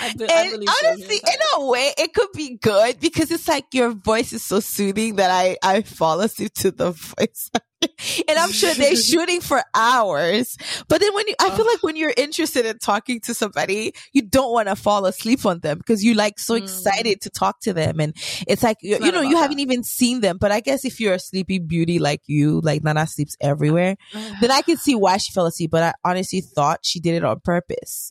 I, 0.00 0.12
be- 0.16 0.26
I 0.28 0.48
really 0.50 0.66
honestly, 0.84 1.16
in 1.16 1.40
a 1.58 1.66
way, 1.66 1.92
it 1.98 2.14
could 2.14 2.28
be 2.34 2.58
good 2.60 3.00
because 3.00 3.30
it's 3.30 3.46
like 3.46 3.66
your 3.72 3.90
voice 3.92 4.32
is 4.32 4.42
so 4.42 4.60
soothing 4.60 5.16
that 5.16 5.30
I 5.30 5.56
I 5.62 5.82
fall 5.82 6.20
asleep 6.20 6.54
to 6.54 6.70
the 6.70 6.90
voice. 7.18 7.50
and 8.28 8.38
I'm 8.38 8.50
sure 8.52 8.74
they're 8.74 8.96
shooting 9.10 9.40
for 9.40 9.62
hours. 9.74 10.56
But 10.88 11.00
then 11.00 11.14
when 11.14 11.28
you, 11.28 11.34
I 11.40 11.50
feel 11.50 11.66
like 11.66 11.82
when 11.82 11.96
you're 11.96 12.12
interested 12.16 12.66
in 12.66 12.78
talking 12.78 13.20
to 13.20 13.34
somebody, 13.34 13.92
you 14.12 14.22
don't 14.22 14.52
want 14.52 14.68
to 14.68 14.76
fall 14.76 15.06
asleep 15.06 15.46
on 15.46 15.60
them 15.60 15.78
because 15.78 16.02
you 16.02 16.14
like 16.14 16.38
so 16.38 16.54
Mm. 16.54 16.62
excited 16.62 17.20
to 17.22 17.30
talk 17.30 17.60
to 17.62 17.72
them. 17.72 18.00
And 18.00 18.14
it's 18.48 18.62
like, 18.62 18.78
you, 18.82 18.96
It's 18.96 19.04
you 19.04 19.12
know, 19.12 19.20
you 19.20 19.30
about 19.32 19.42
haven't 19.42 19.60
even 19.60 19.82
seen 19.84 20.20
them. 20.20 20.38
But 20.38 20.50
I 20.50 20.60
guess 20.60 20.84
if 20.84 20.98
you're 20.98 21.14
a 21.14 21.18
sleepy 21.20 21.58
beauty 21.60 21.98
like 21.98 22.22
you, 22.26 22.60
like 22.62 22.82
Nana 22.82 23.06
sleeps 23.06 23.36
everywhere, 23.40 23.96
then 24.40 24.50
I 24.50 24.62
can 24.62 24.76
see 24.76 24.94
why 24.94 25.18
she 25.18 25.32
fell 25.32 25.46
asleep. 25.46 25.70
But 25.70 25.82
I 25.84 25.94
honestly 26.10 26.40
thought 26.40 26.80
she 26.82 26.98
did 27.00 27.14
it 27.14 27.24
on 27.24 27.38
purpose. 27.44 28.10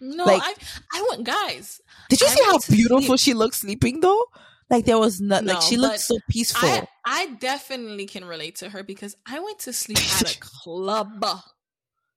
no, 0.00 0.24
like- 0.24 0.42
I 0.42 0.54
I 0.92 1.06
went, 1.10 1.24
guys. 1.24 1.80
Did 2.08 2.20
you 2.20 2.28
I 2.28 2.30
see 2.30 2.44
how 2.44 2.58
beautiful 2.68 3.18
sleep. 3.18 3.20
she 3.20 3.34
looked 3.34 3.56
sleeping 3.56 4.00
though? 4.00 4.24
Like 4.70 4.84
there 4.84 4.98
was 4.98 5.20
not 5.20 5.44
like 5.44 5.62
she 5.62 5.76
looked 5.76 6.00
so 6.00 6.18
peaceful. 6.28 6.68
I 6.68 6.86
I 7.06 7.26
definitely 7.40 8.06
can 8.06 8.24
relate 8.24 8.56
to 8.56 8.68
her 8.68 8.82
because 8.82 9.16
I 9.26 9.40
went 9.40 9.60
to 9.60 9.72
sleep 9.72 9.98
at 9.98 10.36
a 10.36 10.38
club. 10.40 11.24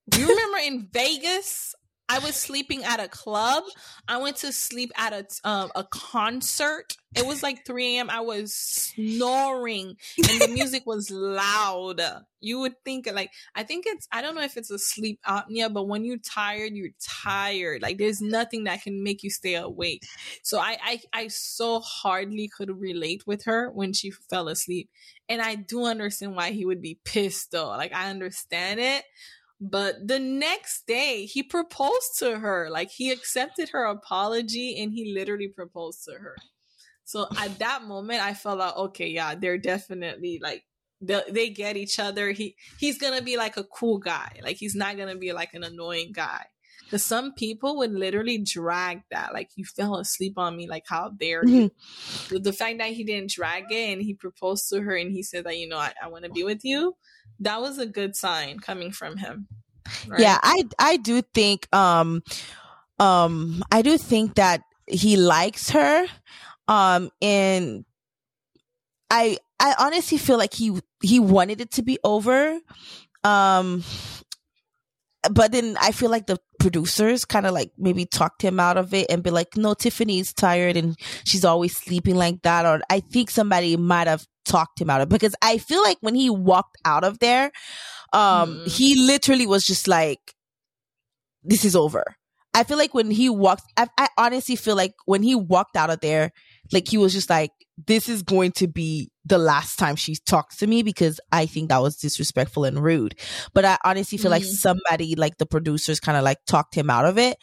Do 0.10 0.20
you 0.20 0.28
remember 0.28 0.58
in 0.58 0.90
Vegas? 0.92 1.74
I 2.12 2.19
was 2.19 2.36
sleeping 2.36 2.84
at 2.84 3.00
a 3.00 3.08
club. 3.08 3.63
I 4.06 4.17
went 4.17 4.36
to 4.38 4.52
sleep 4.52 4.91
at 4.97 5.13
a 5.13 5.50
um, 5.50 5.71
a 5.76 5.86
concert. 5.86 6.97
It 7.15 7.26
was 7.26 7.41
like 7.41 7.65
3 7.65 7.95
a.m. 7.97 8.10
I 8.10 8.19
was 8.19 8.54
snoring 8.54 9.95
and 10.17 10.41
the 10.41 10.50
music 10.54 10.86
was 10.86 11.10
loud. 11.10 12.02
You 12.41 12.60
would 12.60 12.74
think 12.84 13.10
like 13.13 13.32
I 13.56 13.63
think 13.63 13.86
it's 13.88 14.10
I 14.12 14.21
don't 14.21 14.36
know 14.36 14.41
if 14.41 14.58
it's 14.58 14.71
a 14.71 14.78
sleep 14.78 15.21
apnea, 15.26 15.71
but 15.71 15.88
when 15.88 16.04
you're 16.04 16.17
tired, 16.17 16.74
you're 16.74 16.89
tired. 17.00 17.82
Like 17.82 17.97
there's 17.97 18.21
nothing 18.21 18.65
that 18.65 18.82
can 18.82 19.04
make 19.04 19.24
you 19.24 19.30
stay 19.30 19.56
awake. 19.56 20.04
So 20.43 20.60
I 20.60 20.78
I, 20.84 21.02
I 21.13 21.28
so 21.30 21.80
hardly 21.80 22.50
could 22.50 22.78
relate 22.78 23.26
with 23.26 23.45
her 23.45 23.69
when 23.71 23.93
she 23.93 24.12
fell 24.12 24.50
asleep. 24.50 24.89
And 25.30 25.41
I 25.41 25.56
do 25.56 25.86
understand 25.86 26.36
why 26.36 26.52
he 26.52 26.65
would 26.65 26.82
be 26.82 27.00
pissed 27.06 27.52
though. 27.52 27.69
Like 27.69 27.93
I 27.93 28.10
understand 28.10 28.82
it. 28.82 29.06
But 29.62 30.08
the 30.08 30.17
next 30.17 30.88
day, 30.88 31.26
he 31.26 31.43
proposed 31.43 32.17
to 32.17 32.39
her. 32.39 32.67
Like 32.71 32.89
he 32.89 33.12
accepted 33.12 33.69
her 33.69 33.86
apology 33.86 34.82
and 34.82 34.91
he 34.91 35.13
literally 35.13 35.50
proposed 35.50 36.04
to 36.06 36.15
her. 36.15 36.36
So 37.06 37.28
at 37.38 37.60
that 37.60 37.84
moment, 37.84 38.24
I 38.24 38.34
felt 38.34 38.58
like, 38.58 38.76
okay, 38.76 39.08
yeah, 39.08 39.36
they're 39.36 39.60
definitely 39.60 40.39
like 40.41 40.63
they, 41.00 41.21
they 41.30 41.50
get 41.50 41.78
each 41.78 42.00
other. 42.00 42.32
He 42.32 42.56
he's 42.80 42.97
gonna 42.97 43.21
be 43.21 43.38
like 43.38 43.56
a 43.58 43.63
cool 43.63 44.00
guy. 44.00 44.39
Like 44.43 44.58
he's 44.58 44.76
not 44.76 44.97
gonna 44.97 45.17
be 45.17 45.32
like 45.32 45.54
an 45.54 45.63
annoying 45.63 46.12
guy. 46.12 46.45
Because 46.86 47.04
some 47.06 47.34
people 47.34 47.78
would 47.78 47.91
literally 47.91 48.39
drag 48.39 49.02
that. 49.12 49.32
Like 49.34 49.50
you 49.56 49.63
fell 49.63 49.97
asleep 49.97 50.38
on 50.38 50.58
me. 50.58 50.67
Like 50.67 50.86
how 50.88 51.10
dare 51.10 51.45
you? 51.45 51.69
Mm-hmm. 51.69 52.34
The, 52.34 52.39
the 52.39 52.54
fact 52.54 52.80
that 52.80 52.89
he 52.89 53.04
didn't 53.04 53.30
drag 53.30 53.65
it 53.71 53.93
and 53.93 54.02
he 54.02 54.15
proposed 54.15 54.69
to 54.69 54.82
her 54.82 54.95
and 54.95 55.12
he 55.12 55.21
said 55.21 55.43
that 55.45 55.58
you 55.58 55.67
know 55.67 55.78
I, 55.78 55.93
I 56.02 56.08
want 56.08 56.26
to 56.26 56.32
be 56.32 56.43
with 56.43 56.65
you. 56.65 56.95
That 57.39 57.62
was 57.62 57.78
a 57.78 57.86
good 57.86 58.15
sign 58.15 58.60
coming 58.60 58.91
from 58.91 59.17
him. 59.17 59.48
right? 60.08 60.22
Yeah, 60.22 60.38
I 60.41 60.63
I 60.80 60.98
do 60.98 61.22
think 61.22 61.67
um 61.74 62.24
um 63.00 63.63
I 63.72 63.82
do 63.82 63.98
think 63.98 64.36
that 64.36 64.62
he 64.88 65.17
likes 65.17 65.72
her. 65.72 66.06
Um 66.67 67.10
and 67.22 67.86
I 69.10 69.38
I 69.60 69.76
honestly 69.80 70.17
feel 70.17 70.38
like 70.38 70.54
he 70.54 70.80
he 71.02 71.20
wanted 71.20 71.62
it 71.62 71.72
to 71.72 71.84
be 71.84 71.98
over. 72.04 72.60
Um 73.24 73.84
but 75.30 75.52
then 75.52 75.78
I 75.80 75.92
feel 75.92 76.10
like 76.10 76.26
the 76.26 76.40
producers 76.60 77.26
kind 77.26 77.46
of 77.46 77.54
like 77.54 77.72
maybe 77.78 78.06
talked 78.06 78.42
him 78.42 78.60
out 78.60 78.78
of 78.78 78.94
it 78.94 79.06
and 79.10 79.22
be 79.22 79.30
like, 79.30 79.56
no, 79.56 79.74
Tiffany's 79.76 80.34
tired 80.34 80.78
and 80.78 80.98
she's 81.26 81.46
always 81.46 81.78
sleeping 81.78 82.16
like 82.16 82.42
that. 82.42 82.66
Or 82.66 82.82
I 82.90 83.02
think 83.02 83.30
somebody 83.30 83.78
might 83.78 84.08
have 84.08 84.26
talked 84.46 84.82
him 84.82 84.90
out 84.90 85.02
of 85.02 85.08
it 85.08 85.12
because 85.12 85.36
I 85.42 85.60
feel 85.60 85.84
like 85.84 85.98
when 86.02 86.16
he 86.16 86.30
walked 86.30 86.78
out 86.86 87.04
of 87.04 87.20
there, 87.20 87.52
um, 88.14 88.56
Mhm. 88.66 88.68
he 88.68 88.96
literally 89.06 89.46
was 89.46 89.64
just 89.66 89.88
like, 89.88 90.34
this 91.44 91.66
is 91.66 91.76
over. 91.76 92.04
I 92.54 92.64
feel 92.64 92.78
like 92.78 92.94
when 92.94 93.12
he 93.12 93.30
walked, 93.30 93.64
I, 93.78 93.88
I 93.98 94.10
honestly 94.18 94.56
feel 94.56 94.76
like 94.76 94.94
when 95.06 95.24
he 95.24 95.36
walked 95.36 95.76
out 95.78 95.90
of 95.90 96.02
there, 96.02 96.32
like 96.72 96.88
he 96.88 96.98
was 96.98 97.14
just 97.14 97.30
like, 97.30 97.52
this 97.88 98.10
is 98.10 98.24
going 98.24 98.52
to 98.54 98.68
be 98.68 99.11
the 99.26 99.38
last 99.38 99.78
time 99.78 99.96
she 99.96 100.16
talked 100.16 100.60
to 100.60 100.68
me 100.68 100.82
because 100.84 101.20
I 101.32 101.46
think 101.46 101.70
that 101.70 101.82
was 101.82 101.98
disrespectful 101.98 102.64
and 102.64 102.82
rude. 102.84 103.16
But 103.54 103.66
I 103.66 103.78
honestly 103.86 104.18
feel 104.18 104.32
like 104.32 104.44
Mhm. 104.44 104.48
somebody, 104.56 105.16
like 105.16 105.38
the 105.38 105.46
producers, 105.46 106.00
kind 106.00 106.18
of 106.18 106.24
like 106.24 106.40
talked 106.48 106.74
him 106.76 106.90
out 106.90 107.06
of 107.06 107.18
it. 107.18 107.38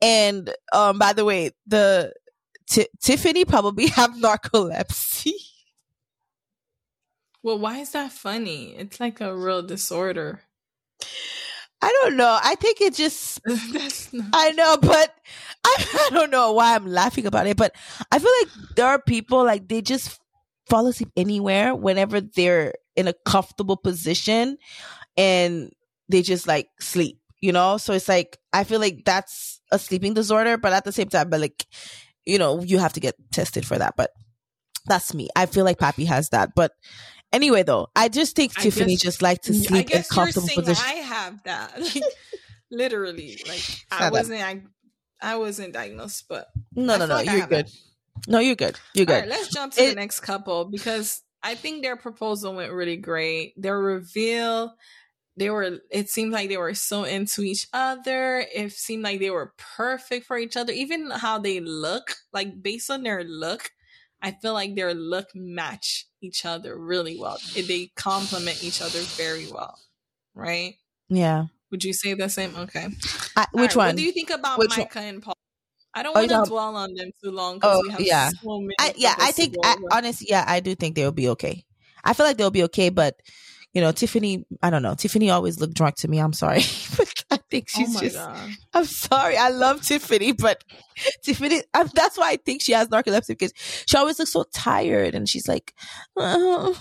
And 0.00 0.54
um, 0.72 0.98
by 0.98 1.12
the 1.12 1.24
way, 1.24 1.50
the 1.66 2.12
Ti 2.70 2.86
Tiffany 3.02 3.44
probably 3.44 3.86
have 3.98 4.10
narcolepsy. 4.12 5.32
Well, 7.42 7.58
why 7.58 7.78
is 7.78 7.90
that 7.92 8.12
funny? 8.12 8.74
It's 8.76 9.00
like 9.00 9.20
a 9.20 9.36
real 9.36 9.62
disorder. 9.62 10.42
I 11.82 11.92
don't 12.02 12.16
know. 12.16 12.38
I 12.42 12.54
think 12.54 12.80
it 12.80 12.94
just 12.94 13.40
not, 14.14 14.24
I 14.32 14.52
know, 14.52 14.78
but 14.80 15.14
I, 15.64 15.76
I 16.10 16.14
don't 16.14 16.30
know 16.30 16.52
why 16.52 16.74
I'm 16.74 16.86
laughing 16.86 17.26
about 17.26 17.46
it. 17.46 17.56
But 17.58 17.74
I 18.10 18.18
feel 18.18 18.30
like 18.40 18.48
there 18.76 18.86
are 18.86 19.02
people 19.02 19.44
like 19.44 19.68
they 19.68 19.82
just 19.82 20.18
fall 20.68 20.86
asleep 20.86 21.10
anywhere 21.16 21.74
whenever 21.74 22.20
they're 22.20 22.74
in 22.96 23.08
a 23.08 23.14
comfortable 23.26 23.76
position 23.76 24.56
and 25.16 25.72
they 26.08 26.22
just 26.22 26.46
like 26.46 26.68
sleep, 26.80 27.18
you 27.40 27.52
know? 27.52 27.76
So 27.76 27.92
it's 27.92 28.08
like 28.08 28.38
I 28.52 28.64
feel 28.64 28.80
like 28.80 29.04
that's 29.04 29.60
a 29.72 29.78
sleeping 29.78 30.14
disorder, 30.14 30.56
but 30.58 30.72
at 30.72 30.84
the 30.84 30.92
same 30.92 31.08
time, 31.08 31.30
but 31.30 31.40
like, 31.40 31.66
you 32.24 32.38
know, 32.38 32.62
you 32.62 32.78
have 32.78 32.92
to 32.94 33.00
get 33.00 33.14
tested 33.32 33.66
for 33.66 33.78
that. 33.78 33.94
But 33.96 34.10
that's 34.86 35.14
me. 35.14 35.28
I 35.36 35.46
feel 35.46 35.64
like 35.64 35.78
Pappy 35.78 36.04
has 36.04 36.28
that. 36.30 36.50
But 36.54 36.72
anyway 37.32 37.62
though, 37.62 37.88
I 37.96 38.08
just 38.08 38.36
think 38.36 38.52
I 38.58 38.62
Tiffany 38.62 38.94
guess- 38.94 39.02
just 39.02 39.22
like 39.22 39.42
to 39.42 39.54
sleep 39.54 39.90
in 39.90 40.02
comfortable 40.04 40.46
saying 40.46 40.60
positions. 40.60 40.86
I 40.88 40.94
have 40.94 41.42
that. 41.44 41.78
Like, 42.70 42.80
literally, 42.80 43.38
like 43.46 43.62
I 43.90 44.10
wasn't. 44.10 44.40
I 44.42 44.62
I 45.22 45.36
wasn't 45.36 45.74
diagnosed, 45.74 46.24
but 46.28 46.48
No, 46.74 46.94
I 46.94 46.98
no, 46.98 47.06
no. 47.06 47.14
like 47.14 47.30
You're 47.30 47.46
good. 47.46 47.68
No, 48.26 48.38
you're 48.38 48.56
good. 48.56 48.78
You're 48.94 49.06
good. 49.06 49.20
right, 49.20 49.28
let's 49.28 49.48
jump 49.48 49.74
to 49.74 49.86
the 49.86 49.94
next 49.94 50.20
couple 50.20 50.66
because 50.66 51.22
I 51.42 51.54
think 51.54 51.82
their 51.82 51.96
proposal 51.96 52.54
went 52.54 52.72
really 52.72 52.96
great. 52.96 53.52
Their 53.56 53.78
reveal, 53.78 54.74
they 55.36 55.50
were. 55.50 55.78
It 55.90 56.08
seemed 56.08 56.32
like 56.32 56.48
they 56.48 56.56
were 56.56 56.74
so 56.74 57.04
into 57.04 57.42
each 57.42 57.66
other. 57.72 58.46
It 58.54 58.72
seemed 58.72 59.02
like 59.02 59.20
they 59.20 59.30
were 59.30 59.52
perfect 59.76 60.26
for 60.26 60.38
each 60.38 60.56
other. 60.56 60.72
Even 60.72 61.10
how 61.10 61.38
they 61.38 61.60
look, 61.60 62.14
like 62.32 62.62
based 62.62 62.90
on 62.90 63.02
their 63.02 63.24
look, 63.24 63.70
I 64.22 64.30
feel 64.30 64.54
like 64.54 64.74
their 64.74 64.94
look 64.94 65.28
match 65.34 66.06
each 66.22 66.46
other 66.46 66.78
really 66.78 67.18
well. 67.20 67.38
They 67.54 67.90
complement 67.94 68.64
each 68.64 68.80
other 68.80 69.00
very 69.00 69.46
well, 69.52 69.78
right? 70.34 70.76
Yeah. 71.10 71.46
Would 71.70 71.84
you 71.84 71.92
say 71.92 72.14
the 72.14 72.28
same? 72.28 72.54
Okay. 72.56 72.88
I, 73.36 73.46
which 73.52 73.70
right, 73.70 73.76
one? 73.76 73.86
What 73.88 73.96
do 73.96 74.02
you 74.02 74.12
think 74.12 74.30
about 74.30 74.58
Which 74.58 74.70
one? 74.70 74.78
Micah 74.78 75.00
and 75.00 75.22
Paul? 75.22 75.36
I 75.94 76.02
don't 76.02 76.16
Oh, 76.16 76.20
want 76.20 76.28
to 76.30 76.34
talking- 76.34 76.50
dwell 76.50 76.76
on 76.76 76.94
them 76.94 77.10
too 77.22 77.30
long 77.30 77.56
because 77.56 77.76
Oh, 77.78 77.82
we 77.86 77.90
have 77.92 78.00
yeah. 78.00 78.30
so 78.42 78.58
many. 78.60 78.74
I, 78.80 78.94
yeah, 78.96 79.14
I 79.18 79.32
think 79.32 79.54
I, 79.62 79.76
honestly, 79.92 80.26
yeah, 80.30 80.44
I 80.46 80.60
do 80.60 80.74
think 80.74 80.96
they'll 80.96 81.12
be 81.12 81.28
okay. 81.30 81.64
I 82.02 82.12
feel 82.12 82.26
like 82.26 82.36
they'll 82.36 82.50
be 82.50 82.64
okay, 82.64 82.88
but 82.90 83.16
you 83.72 83.80
know, 83.80 83.90
Tiffany, 83.90 84.44
I 84.62 84.70
don't 84.70 84.82
know. 84.82 84.94
Tiffany 84.94 85.30
always 85.30 85.58
looked 85.60 85.74
drunk 85.74 85.96
to 85.96 86.08
me. 86.08 86.18
I'm 86.18 86.32
sorry. 86.32 86.60
but 86.96 87.24
I 87.32 87.38
think 87.50 87.68
Oh 87.74 87.78
she's 87.80 87.94
my 87.94 88.00
just, 88.00 88.14
God. 88.16 88.50
I'm 88.72 88.84
sorry. 88.84 89.36
I 89.36 89.48
love 89.48 89.82
Tiffany, 89.82 90.30
but 90.32 90.62
Tiffany, 91.24 91.60
I, 91.74 91.82
that's 91.92 92.16
why 92.16 92.30
I 92.30 92.36
think 92.36 92.62
she 92.62 92.70
has 92.72 92.86
narcolepsy 92.88 93.28
because 93.28 93.52
she 93.56 93.96
always 93.96 94.18
looks 94.20 94.32
so 94.32 94.44
tired 94.54 95.14
and 95.16 95.28
she's 95.28 95.48
like, 95.48 95.74
"Uh, 96.16 96.72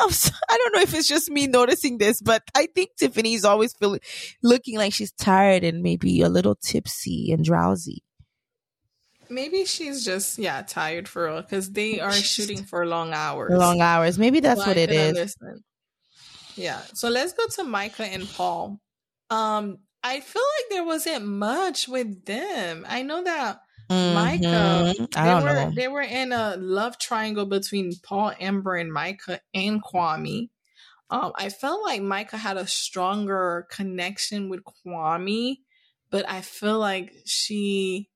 I'm 0.00 0.10
so- 0.10 0.34
I 0.50 0.56
don't 0.56 0.74
know 0.74 0.80
if 0.80 0.94
it's 0.94 1.06
just 1.06 1.30
me 1.30 1.46
noticing 1.46 1.98
this, 1.98 2.20
but 2.20 2.42
I 2.56 2.66
think 2.74 2.90
Tiffany's 2.98 3.44
always 3.44 3.72
feeling, 3.74 4.00
looking 4.42 4.78
like 4.78 4.92
she's 4.94 5.12
tired 5.12 5.62
and 5.62 5.80
maybe 5.82 6.22
a 6.22 6.28
little 6.28 6.56
tipsy 6.56 7.30
and 7.30 7.44
drowsy. 7.44 8.02
Maybe 9.32 9.64
she's 9.64 10.04
just 10.04 10.38
yeah 10.38 10.62
tired 10.62 11.08
for 11.08 11.24
real 11.26 11.42
because 11.42 11.70
they 11.70 12.00
are 12.00 12.12
shooting 12.12 12.64
for 12.64 12.86
long 12.86 13.12
hours. 13.12 13.52
Long 13.52 13.80
hours. 13.80 14.18
Maybe 14.18 14.40
that's 14.40 14.60
So 14.60 14.68
what 14.68 14.76
I 14.76 14.82
it 14.82 14.90
understand. 14.90 15.64
Yeah. 16.56 16.80
So 16.94 17.08
let's 17.08 17.32
go 17.32 17.44
to 17.56 17.64
Micah 17.64 18.04
and 18.04 18.28
Paul. 18.28 18.80
Um, 19.30 19.78
I 20.02 20.20
feel 20.20 20.42
like 20.58 20.70
there 20.70 20.84
wasn't 20.84 21.24
much 21.24 21.88
with 21.88 22.24
them. 22.24 22.84
I 22.88 23.02
know 23.02 23.22
that 23.24 23.60
Micah, 23.88 24.92
Mhm. 24.94 25.16
I 25.16 25.24
they 25.24 25.30
don't 25.30 25.42
were 25.42 25.52
know. 25.54 25.72
they 25.74 25.88
were 25.88 26.02
in 26.02 26.32
a 26.32 26.56
love 26.56 26.98
triangle 26.98 27.46
between 27.46 27.92
Paul, 28.02 28.32
Amber, 28.40 28.76
and 28.76 28.92
Micah 28.92 29.40
and 29.54 29.82
Kwame. 29.82 30.50
Um, 31.10 31.32
I 31.36 31.50
felt 31.50 31.82
like 31.84 32.02
Micah 32.02 32.38
had 32.38 32.56
a 32.56 32.66
stronger 32.66 33.66
connection 33.70 34.48
with 34.48 34.62
Kwame, 34.64 35.58
but 36.10 36.28
I 36.28 36.40
feel 36.40 36.78
like 36.78 37.14
she 37.26 38.10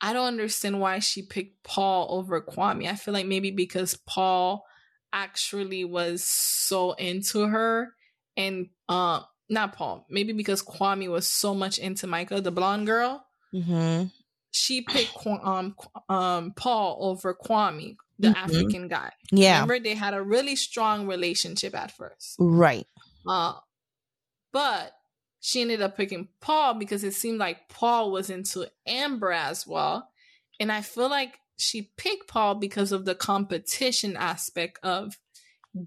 I 0.00 0.12
don't 0.12 0.26
understand 0.26 0.80
why 0.80 0.98
she 0.98 1.22
picked 1.22 1.62
Paul 1.64 2.08
over 2.10 2.40
Kwame. 2.40 2.88
I 2.88 2.94
feel 2.96 3.14
like 3.14 3.26
maybe 3.26 3.50
because 3.50 3.94
Paul 4.06 4.64
actually 5.12 5.84
was 5.84 6.22
so 6.22 6.92
into 6.92 7.46
her 7.46 7.94
and 8.36 8.68
uh 8.88 9.20
not 9.48 9.74
Paul, 9.74 10.04
maybe 10.10 10.32
because 10.32 10.62
Kwame 10.62 11.08
was 11.08 11.26
so 11.26 11.54
much 11.54 11.78
into 11.78 12.06
Micah, 12.06 12.40
the 12.40 12.50
blonde 12.50 12.86
girl 12.86 13.24
Mm-hmm. 13.54 14.06
she 14.50 14.82
picked 14.82 15.16
um 15.26 15.76
um 16.08 16.52
Paul 16.56 16.98
over 17.00 17.32
Kwame, 17.34 17.96
the 18.18 18.28
Mhm. 18.28 18.36
African 18.36 18.88
guy. 18.88 19.12
Yeah. 19.30 19.60
Remember, 19.62 19.78
they 19.78 19.94
had 19.94 20.14
a 20.14 20.22
really 20.22 20.56
strong 20.56 21.06
relationship 21.06 21.74
at 21.74 21.92
first. 21.96 22.34
Right. 22.38 22.86
Uh, 23.26 23.54
but 24.52 24.92
she 25.46 25.60
ended 25.60 25.80
up 25.80 25.96
picking 25.96 26.26
Paul 26.40 26.74
because 26.74 27.04
it 27.04 27.14
seemed 27.14 27.38
like 27.38 27.68
Paul 27.68 28.10
was 28.10 28.30
into 28.30 28.68
Amber 28.84 29.30
as 29.30 29.64
well, 29.64 30.08
and 30.58 30.72
I 30.72 30.80
feel 30.80 31.08
like 31.08 31.38
she 31.56 31.92
picked 31.96 32.26
Paul 32.26 32.56
because 32.56 32.90
of 32.90 33.04
the 33.04 33.14
competition 33.14 34.16
aspect 34.16 34.80
of 34.82 35.16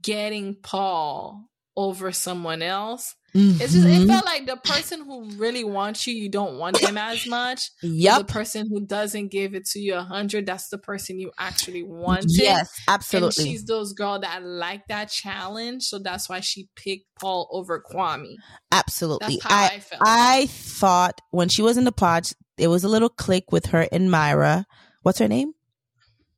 getting 0.01 0.55
Paul 0.55 1.49
over 1.75 2.13
someone 2.13 2.61
else. 2.61 3.15
It's 3.33 3.73
just 3.73 3.85
it 3.85 4.01
Mhm. 4.01 4.07
felt 4.07 4.25
like 4.25 4.45
the 4.47 4.57
person 4.57 5.03
who 5.05 5.29
really 5.37 5.63
wants 5.63 6.07
you, 6.07 6.13
you 6.13 6.29
don't 6.29 6.57
want 6.57 6.79
them 6.81 6.97
as 6.97 7.25
much 7.27 7.69
Yep. 7.83 8.17
the 8.19 8.23
person 8.25 8.67
who 8.69 8.85
doesn't 8.85 9.27
give 9.29 9.53
it 9.53 9.65
to 9.67 9.79
you 9.79 9.95
a 9.95 10.01
hundred, 10.01 10.45
that's 10.45 10.69
the 10.69 10.77
person 10.77 11.19
you 11.19 11.31
actually 11.37 11.83
want. 11.83 12.25
Yes, 12.27 12.69
And 12.87 12.95
absolutely. 12.95 13.45
she's 13.45 13.65
those 13.65 13.93
girl 13.93 14.19
that 14.19 14.43
like 14.43 14.87
that 14.87 15.09
challenge, 15.11 15.83
so 15.83 15.99
that's 15.99 16.27
why 16.29 16.39
she 16.39 16.69
picked 16.75 17.05
Paul 17.19 17.47
over 17.51 17.83
Kwame. 17.91 18.35
Absolutely. 18.71 19.35
That's 19.41 19.43
how 19.53 19.55
I, 19.55 19.65
I 19.75 19.79
felt. 19.79 20.01
I 20.05 20.45
thought 20.47 21.21
when 21.31 21.49
she 21.49 21.61
was 21.61 21.77
in 21.77 21.83
the 21.85 21.91
pod, 21.91 22.27
it 22.57 22.67
was 22.67 22.83
a 22.83 22.89
little 22.89 23.09
click 23.09 23.51
with 23.51 23.67
her 23.67 23.87
and 23.91 24.09
Myra. 24.11 24.65
What's 25.03 25.19
her 25.19 25.27
name? 25.27 25.53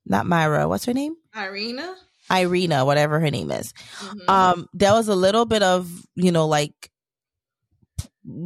Not 0.05 0.25
Myra. 0.25 0.67
What's 0.67 0.85
her 0.85 0.93
name? 0.93 1.15
Irina, 1.35 1.95
Irina, 2.31 2.85
whatever 2.85 3.19
her 3.19 3.29
name 3.29 3.51
is. 3.51 3.73
Mhm. 3.99 4.29
Um, 4.29 4.67
there 4.73 4.93
was 4.93 5.07
a 5.07 5.15
little 5.15 5.45
bit 5.45 5.63
of, 5.63 5.89
you 6.15 6.31
know, 6.31 6.47
like, 6.47 6.89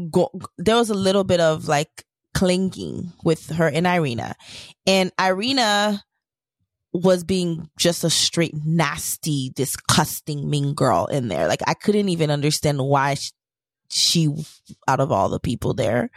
go, 0.09 0.31
there 0.57 0.75
was 0.75 0.89
a 0.89 0.93
little 0.95 1.23
bit 1.23 1.39
of 1.39 1.67
like 1.67 2.05
clinging 2.33 3.13
with 3.23 3.49
her 3.51 3.67
and 3.69 3.85
Irina. 3.87 4.35
And 4.85 5.11
Irina 5.19 6.03
was 6.93 7.23
being 7.23 7.69
just 7.77 8.03
a 8.03 8.09
straight 8.09 8.53
nasty, 8.65 9.51
disgusting, 9.55 10.49
mean 10.49 10.73
girl 10.73 11.05
in 11.07 11.27
there. 11.27 11.47
Like, 11.47 11.61
I 11.67 11.73
couldn't 11.73 12.09
even 12.09 12.31
understand 12.31 12.79
why 12.81 13.15
sh- 13.15 13.31
she, 13.89 14.29
out 14.87 14.99
of 15.01 15.11
all 15.11 15.29
the 15.29 15.39
people 15.39 15.73
there, 15.73 16.09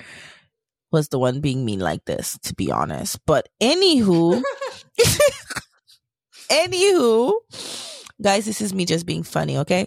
was 0.93 1.09
the 1.09 1.19
one 1.19 1.41
being 1.41 1.65
mean 1.65 1.81
like 1.81 2.05
this, 2.05 2.39
to 2.45 2.55
be 2.55 2.71
honest. 2.71 3.19
But 3.27 3.49
anywho, 3.61 4.41
anywho, 6.51 7.35
guys, 8.21 8.45
this 8.47 8.61
is 8.61 8.75
me 8.75 8.85
just 8.85 9.07
being 9.07 9.23
funny, 9.23 9.59
okay? 9.59 9.87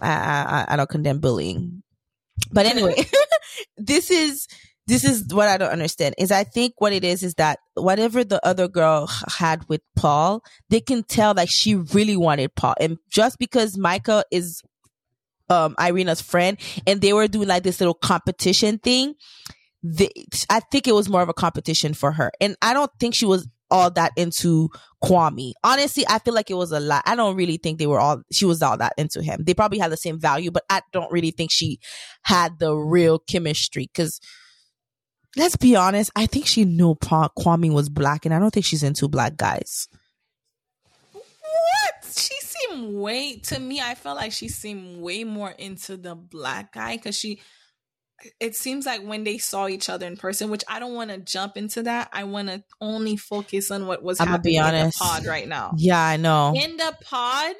I 0.00 0.64
I, 0.68 0.74
I 0.74 0.76
don't 0.76 0.88
condemn 0.88 1.20
bullying, 1.20 1.82
but 2.52 2.66
anyway, 2.66 3.04
this 3.76 4.10
is 4.10 4.46
this 4.86 5.04
is 5.04 5.32
what 5.32 5.48
I 5.48 5.56
don't 5.56 5.70
understand 5.70 6.16
is 6.18 6.32
I 6.32 6.42
think 6.42 6.74
what 6.78 6.92
it 6.92 7.04
is 7.04 7.22
is 7.22 7.34
that 7.34 7.60
whatever 7.74 8.24
the 8.24 8.44
other 8.44 8.66
girl 8.66 9.08
had 9.38 9.68
with 9.68 9.82
Paul, 9.94 10.42
they 10.68 10.80
can 10.80 11.04
tell 11.04 11.32
like 11.34 11.48
she 11.50 11.76
really 11.76 12.16
wanted 12.16 12.54
Paul, 12.54 12.74
and 12.80 12.98
just 13.10 13.38
because 13.38 13.78
Micah 13.78 14.24
is 14.30 14.62
um 15.48 15.74
Irina's 15.78 16.20
friend, 16.20 16.58
and 16.86 17.00
they 17.00 17.12
were 17.12 17.28
doing 17.28 17.48
like 17.48 17.62
this 17.62 17.80
little 17.80 17.94
competition 17.94 18.78
thing. 18.78 19.14
They, 19.82 20.10
I 20.50 20.60
think 20.60 20.86
it 20.88 20.94
was 20.94 21.08
more 21.08 21.22
of 21.22 21.28
a 21.28 21.34
competition 21.34 21.94
for 21.94 22.12
her, 22.12 22.32
and 22.40 22.56
I 22.60 22.74
don't 22.74 22.90
think 22.98 23.14
she 23.14 23.26
was 23.26 23.48
all 23.70 23.90
that 23.92 24.12
into 24.16 24.68
Kwame. 25.02 25.52
Honestly, 25.64 26.04
I 26.08 26.18
feel 26.18 26.34
like 26.34 26.50
it 26.50 26.54
was 26.54 26.72
a 26.72 26.80
lot. 26.80 27.02
I 27.06 27.14
don't 27.14 27.36
really 27.36 27.56
think 27.56 27.78
they 27.78 27.86
were 27.86 28.00
all 28.00 28.22
she 28.32 28.44
was 28.44 28.62
all 28.62 28.76
that 28.78 28.94
into 28.96 29.22
him. 29.22 29.44
They 29.44 29.54
probably 29.54 29.78
had 29.78 29.92
the 29.92 29.96
same 29.96 30.18
value, 30.20 30.50
but 30.50 30.64
I 30.68 30.82
don't 30.92 31.10
really 31.12 31.30
think 31.30 31.50
she 31.52 31.78
had 32.22 32.58
the 32.58 32.74
real 32.74 33.18
chemistry 33.18 33.88
cuz 33.94 34.20
let's 35.36 35.56
be 35.56 35.76
honest, 35.76 36.10
I 36.16 36.26
think 36.26 36.46
she 36.46 36.64
knew 36.64 36.94
Pa- 36.94 37.30
Kwame 37.38 37.72
was 37.72 37.88
black 37.88 38.24
and 38.24 38.34
I 38.34 38.38
don't 38.38 38.52
think 38.52 38.66
she's 38.66 38.82
into 38.82 39.08
black 39.08 39.36
guys. 39.36 39.88
what? 41.12 42.04
She 42.04 42.34
seemed 42.40 42.94
way 42.94 43.38
to 43.38 43.58
me. 43.58 43.80
I 43.80 43.94
felt 43.94 44.16
like 44.16 44.32
she 44.32 44.48
seemed 44.48 45.00
way 45.00 45.24
more 45.24 45.50
into 45.50 45.96
the 45.96 46.14
black 46.14 46.72
guy 46.72 46.96
because 46.96 47.16
she. 47.16 47.40
It 48.38 48.54
seems 48.56 48.86
like 48.86 49.02
when 49.02 49.24
they 49.24 49.38
saw 49.38 49.68
each 49.68 49.88
other 49.88 50.06
in 50.06 50.16
person, 50.16 50.50
which 50.50 50.64
I 50.68 50.78
don't 50.78 50.94
want 50.94 51.10
to 51.10 51.18
jump 51.18 51.56
into 51.56 51.82
that. 51.84 52.08
I 52.12 52.24
want 52.24 52.48
to 52.48 52.62
only 52.80 53.16
focus 53.16 53.70
on 53.70 53.86
what 53.86 54.02
was 54.02 54.20
I'ma 54.20 54.32
happening 54.32 54.52
be 54.52 54.56
in 54.58 54.64
honest. 54.64 54.98
the 54.98 55.04
pod 55.04 55.26
right 55.26 55.48
now. 55.48 55.72
Yeah, 55.76 56.00
I 56.02 56.16
know. 56.16 56.54
in 56.56 56.76
the 56.76 56.96
pod 57.02 57.54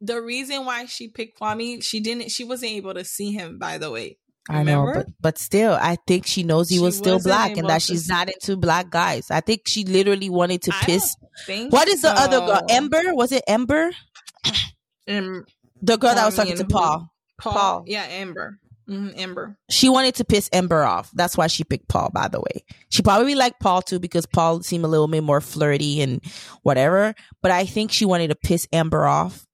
the 0.00 0.22
reason 0.22 0.64
why 0.64 0.84
she 0.86 1.08
picked 1.08 1.40
Kwame, 1.40 1.82
she 1.82 1.98
didn't 2.00 2.30
she 2.30 2.44
wasn't 2.44 2.72
able 2.72 2.94
to 2.94 3.04
see 3.04 3.32
him 3.32 3.58
by 3.58 3.78
the 3.78 3.90
way. 3.90 4.16
I 4.50 4.62
know, 4.62 4.90
but 4.94 5.06
but 5.20 5.36
still, 5.38 5.72
I 5.78 5.98
think 6.06 6.24
she 6.26 6.42
knows 6.42 6.70
he 6.70 6.76
She 6.76 6.80
was 6.82 6.96
still 6.96 7.20
black 7.20 7.56
and 7.58 7.68
that 7.68 7.82
she's 7.82 8.08
not 8.08 8.30
into 8.30 8.56
black 8.56 8.88
guys. 8.88 9.30
I 9.30 9.40
think 9.40 9.62
she 9.66 9.84
literally 9.84 10.30
wanted 10.30 10.62
to 10.62 10.72
I 10.74 10.84
piss. 10.84 11.14
What 11.68 11.86
is 11.88 12.00
the 12.00 12.08
other 12.10 12.38
girl? 12.38 12.62
Ember? 12.70 13.02
Was 13.14 13.30
it 13.32 13.42
Ember? 13.46 13.90
Em- 15.06 15.44
The 15.82 15.96
girl 15.98 16.14
that 16.14 16.24
was 16.24 16.36
talking 16.36 16.56
to? 16.56 16.64
Paul. 16.64 17.12
Paul. 17.38 17.52
Paul. 17.52 17.84
Yeah, 17.86 18.04
Amber. 18.04 18.58
Hmm 18.88 19.10
Amber. 19.16 19.58
She 19.68 19.88
wanted 19.90 20.14
to 20.16 20.24
piss 20.24 20.48
Ember 20.52 20.82
off. 20.82 21.10
That's 21.14 21.36
why 21.36 21.46
she 21.46 21.62
picked 21.62 21.88
Paul, 21.88 22.10
by 22.12 22.28
the 22.28 22.40
way. 22.40 22.64
She 22.88 23.02
probably 23.02 23.34
liked 23.34 23.60
Paul 23.60 23.82
too 23.82 23.98
because 23.98 24.24
Paul 24.26 24.62
seemed 24.62 24.84
a 24.84 24.88
little 24.88 25.08
bit 25.08 25.22
more 25.22 25.40
flirty 25.42 26.00
and 26.00 26.22
whatever. 26.62 27.14
But 27.42 27.50
I 27.50 27.66
think 27.66 27.92
she 27.92 28.06
wanted 28.06 28.28
to 28.28 28.34
piss 28.36 28.66
Ember 28.72 29.06
off. 29.06 29.46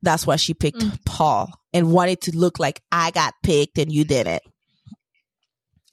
That's 0.00 0.26
why 0.26 0.36
she 0.36 0.54
picked 0.54 0.78
Mm. 0.78 0.98
Paul 1.04 1.52
and 1.74 1.92
wanted 1.92 2.22
to 2.22 2.36
look 2.36 2.58
like 2.58 2.80
I 2.90 3.10
got 3.10 3.34
picked 3.42 3.76
and 3.78 3.92
you 3.92 4.04
didn't. 4.04 4.42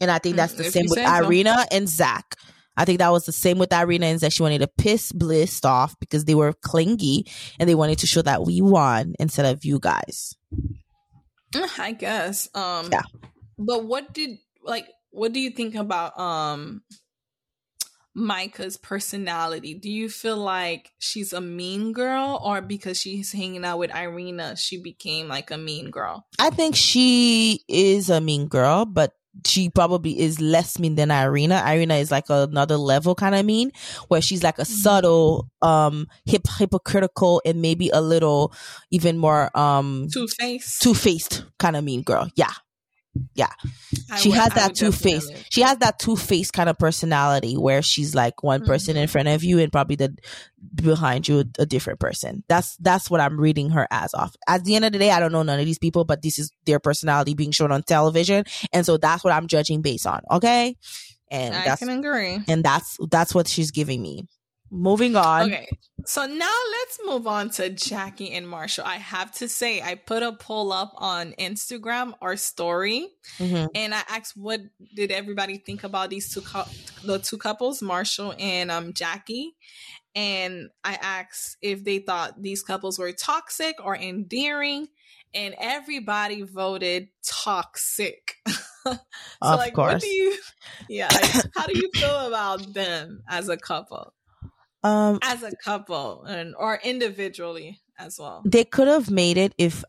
And 0.02 0.10
I 0.10 0.18
think 0.20 0.36
that's 0.38 0.54
Mm, 0.54 0.58
the 0.58 0.66
if 0.68 0.72
same 0.74 0.86
with 0.90 0.94
say 1.00 1.06
so. 1.06 1.26
Irina 1.26 1.66
and 1.72 1.88
Zack. 1.90 2.36
I 2.78 2.86
think 2.86 3.00
that 3.00 3.12
was 3.12 3.26
the 3.26 3.34
same 3.34 3.58
with 3.58 3.74
Irina 3.74 4.06
and 4.06 4.20
Zack. 4.20 4.32
She 4.32 4.42
wanted 4.44 4.60
to 4.60 4.70
piss 4.78 5.12
Bliss 5.12 5.64
off 5.66 5.94
because 6.00 6.24
they 6.24 6.36
were 6.36 6.54
clingy 6.54 7.26
and 7.60 7.70
they 7.70 7.76
wanted 7.76 8.00
to 8.00 8.08
show 8.08 8.22
that 8.22 8.46
we 8.46 8.62
won 8.62 9.14
instead 9.20 9.46
of 9.46 9.66
you 9.66 9.78
guys. 9.80 10.34
I 11.78 11.92
guess. 11.92 12.50
Um 12.56 12.90
Yeah. 12.92 13.04
But 13.58 13.86
what 13.86 14.14
did 14.14 14.40
like 14.64 14.88
what 15.12 15.34
do 15.34 15.40
you 15.40 15.50
think 15.50 15.76
about 15.76 16.18
um 16.20 16.84
Micah's 18.16 18.78
personality? 18.78 19.74
Do 19.74 19.90
you 19.90 20.10
feel 20.10 20.38
like 20.38 20.92
she's 21.00 21.32
a 21.32 21.42
mean 21.42 21.94
girl 21.94 22.40
or 22.44 22.62
because 22.62 23.00
she's 23.00 23.32
hanging 23.32 23.64
out 23.64 23.80
with 23.80 23.96
Irina 23.96 24.56
she 24.56 24.82
became 24.82 25.28
like 25.28 25.52
a 25.52 25.58
mean 25.58 25.90
girl? 25.92 26.26
I 26.38 26.50
think 26.50 26.76
she 26.76 27.64
is 27.68 28.10
a 28.10 28.20
mean 28.20 28.48
girl, 28.48 28.86
but 28.86 29.14
she 29.46 29.70
probably 29.70 30.20
is 30.20 30.40
less 30.42 30.80
mean 30.80 30.96
than 30.96 31.12
Irina. 31.12 31.64
Irina 31.66 31.96
is 31.96 32.12
like 32.12 32.26
another 32.30 32.78
level 32.78 33.16
kind 33.16 33.36
of 33.36 33.46
mean, 33.46 33.72
where 34.08 34.22
she's 34.22 34.44
like 34.44 34.60
a 34.60 34.66
subtle, 34.66 35.50
um, 35.62 36.08
hip 36.26 36.48
hypocritical 36.58 37.42
and 37.46 37.62
maybe 37.62 37.90
a 37.90 38.02
little 38.02 38.54
even 38.92 39.18
more 39.18 39.56
um 39.58 40.08
two 40.12 40.28
faced, 40.28 40.82
two 40.82 40.94
faced 40.94 41.46
kind 41.58 41.76
of 41.76 41.84
mean 41.84 42.02
girl. 42.02 42.30
Yeah, 42.36 42.52
yeah. 43.36 43.52
She 44.18 44.30
would- 44.30 44.38
has 44.38 44.54
that 44.54 44.76
two 44.76 44.92
face 44.92 45.30
she 45.52 45.62
has 45.62 45.78
that 45.80 46.00
two 46.00 46.16
face 46.16 46.52
kind 46.52 46.70
of 46.70 46.78
personality 46.78 47.56
where 47.56 47.82
she's 47.82 48.16
like 48.16 48.44
one 48.44 48.66
person 48.66 48.94
Mm-hmm. 48.96 49.02
in 49.04 49.08
front 49.08 49.28
of 49.28 49.44
you 49.44 49.60
and 49.60 49.72
probably 49.72 49.96
the 49.96 50.16
behind 50.76 51.28
you 51.28 51.44
a, 51.58 51.66
different 51.66 52.00
person. 52.00 52.44
That's 52.48 52.76
that's 52.78 53.10
what 53.10 53.22
i'm 53.22 53.40
reading 53.40 53.70
her 53.72 53.88
as 53.92 54.14
off. 54.14 54.36
At 54.48 54.64
the 54.64 54.76
end 54.76 54.86
of 54.86 54.92
the 54.92 55.00
day 55.00 55.12
i 55.12 55.20
don't 55.20 55.32
know 55.32 55.44
none 55.44 55.60
of 55.60 55.66
these 55.66 55.80
people 55.80 56.06
but 56.06 56.22
this 56.22 56.40
is 56.40 56.52
their 56.66 56.80
personality 56.80 57.34
being 57.34 57.52
shown 57.52 57.72
on 57.72 57.84
television. 57.84 58.44
And 58.74 58.86
so 58.86 58.98
that's 58.98 59.24
what 59.24 59.34
i'm 59.34 59.48
judging 59.48 59.82
based 59.82 60.06
on 60.08 60.22
okay? 60.32 60.76
And 61.32 61.56
I 61.56 61.64
that's 61.66 61.80
can 61.80 61.90
agree. 61.90 62.40
and 62.48 62.64
that's 62.64 62.98
that's 63.12 63.36
what 63.36 63.48
she's 63.48 63.72
giving 63.72 64.02
me 64.02 64.26
moving 64.72 65.16
on 65.16 65.44
Okay, 65.52 65.68
so 66.06 66.26
now 66.26 66.58
let's 66.72 67.00
move 67.06 67.28
on 67.28 67.50
to 67.52 67.70
Jackie 67.70 68.32
and 68.32 68.48
Marshall. 68.48 68.86
I 68.86 68.96
have 68.96 69.32
to 69.36 69.48
say, 69.50 69.82
I 69.82 69.96
put 69.96 70.24
a 70.24 70.32
poll 70.34 70.72
up 70.72 70.94
on 70.98 71.34
Instagram, 71.40 72.14
our 72.22 72.36
story, 72.38 73.08
Mhm. 73.38 73.70
and 73.76 73.94
I 73.94 74.02
asked, 74.08 74.36
"What 74.38 74.62
did 74.96 75.12
everybody 75.12 75.58
think 75.58 75.84
about 75.84 76.10
these 76.10 76.34
two, 76.34 76.42
the 77.04 77.20
two 77.20 77.38
couples, 77.38 77.82
Marshall 77.82 78.34
and 78.40 78.72
um 78.72 78.94
Jackie?" 78.94 79.56
And 80.16 80.70
I 80.84 80.96
asked 80.96 81.58
if 81.62 81.84
they 81.84 82.00
thought 82.00 82.42
these 82.42 82.64
couples 82.64 82.98
were 82.98 83.12
toxic 83.12 83.76
or 83.84 83.96
endearing, 83.96 84.88
and 85.34 85.54
everybody 85.60 86.42
voted 86.42 87.10
toxic. 87.24 88.36
so, 88.84 88.98
Of 89.42 89.60
like, 89.60 89.78
what 89.78 89.90
course. 89.92 90.02
do 90.04 90.10
you? 90.10 90.38
Yeah, 90.90 91.10
like, 91.14 91.46
how 91.56 91.68
do 91.68 91.78
you 91.78 91.90
feel 91.94 92.20
about 92.28 92.74
them 92.74 93.22
as 93.30 93.50
a 93.50 93.58
couple? 93.58 94.14
Um 94.84 95.20
as 95.22 95.44
a 95.44 95.52
couple 95.64 96.24
and 96.24 96.56
or 96.58 96.80
individually 96.84 97.82
as 97.98 98.18
well. 98.20 98.42
they 98.46 98.64
could 98.64 98.88
have 98.88 99.10
made 99.12 99.38
it 99.38 99.54
if 99.58 99.84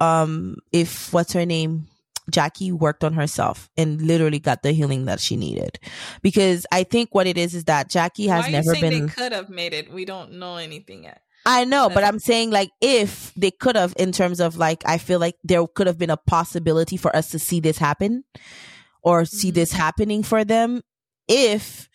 um 0.00 0.56
if 0.72 1.12
what's 1.12 1.32
her 1.32 1.46
name 1.46 1.88
Jackie 2.30 2.72
worked 2.72 3.04
on 3.04 3.12
herself 3.12 3.70
and 3.76 4.00
literally 4.02 4.40
got 4.40 4.62
the 4.62 4.72
healing 4.72 5.04
that 5.04 5.20
she 5.20 5.36
needed 5.36 5.78
because 6.22 6.66
I 6.72 6.82
think 6.82 7.14
what 7.14 7.26
it 7.28 7.38
is 7.38 7.54
is 7.54 7.64
that 7.64 7.88
Jackie 7.88 8.26
has 8.26 8.48
never 8.48 8.74
been 8.80 9.06
they 9.06 9.12
could 9.12 9.32
have 9.32 9.48
made 9.48 9.72
it? 9.72 9.92
We 9.92 10.04
don't 10.04 10.32
know 10.32 10.56
anything 10.56 11.04
yet. 11.04 11.22
I 11.48 11.64
know, 11.64 11.88
but 11.88 12.02
I'm 12.02 12.18
saying 12.18 12.50
like 12.50 12.70
if 12.80 13.32
they 13.36 13.52
could 13.52 13.76
have, 13.76 13.94
in 13.96 14.10
terms 14.10 14.40
of 14.40 14.56
like, 14.56 14.82
I 14.84 14.98
feel 14.98 15.20
like 15.20 15.36
there 15.44 15.64
could 15.68 15.86
have 15.86 15.96
been 15.96 16.10
a 16.10 16.16
possibility 16.16 16.96
for 16.96 17.14
us 17.14 17.30
to 17.30 17.38
see 17.38 17.60
this 17.60 17.78
happen 17.78 18.24
or 19.02 19.24
see 19.24 19.52
Mhm. 19.52 19.54
this 19.54 19.70
happening 19.70 20.24
for 20.24 20.44
them 20.44 20.82
if 21.28 21.88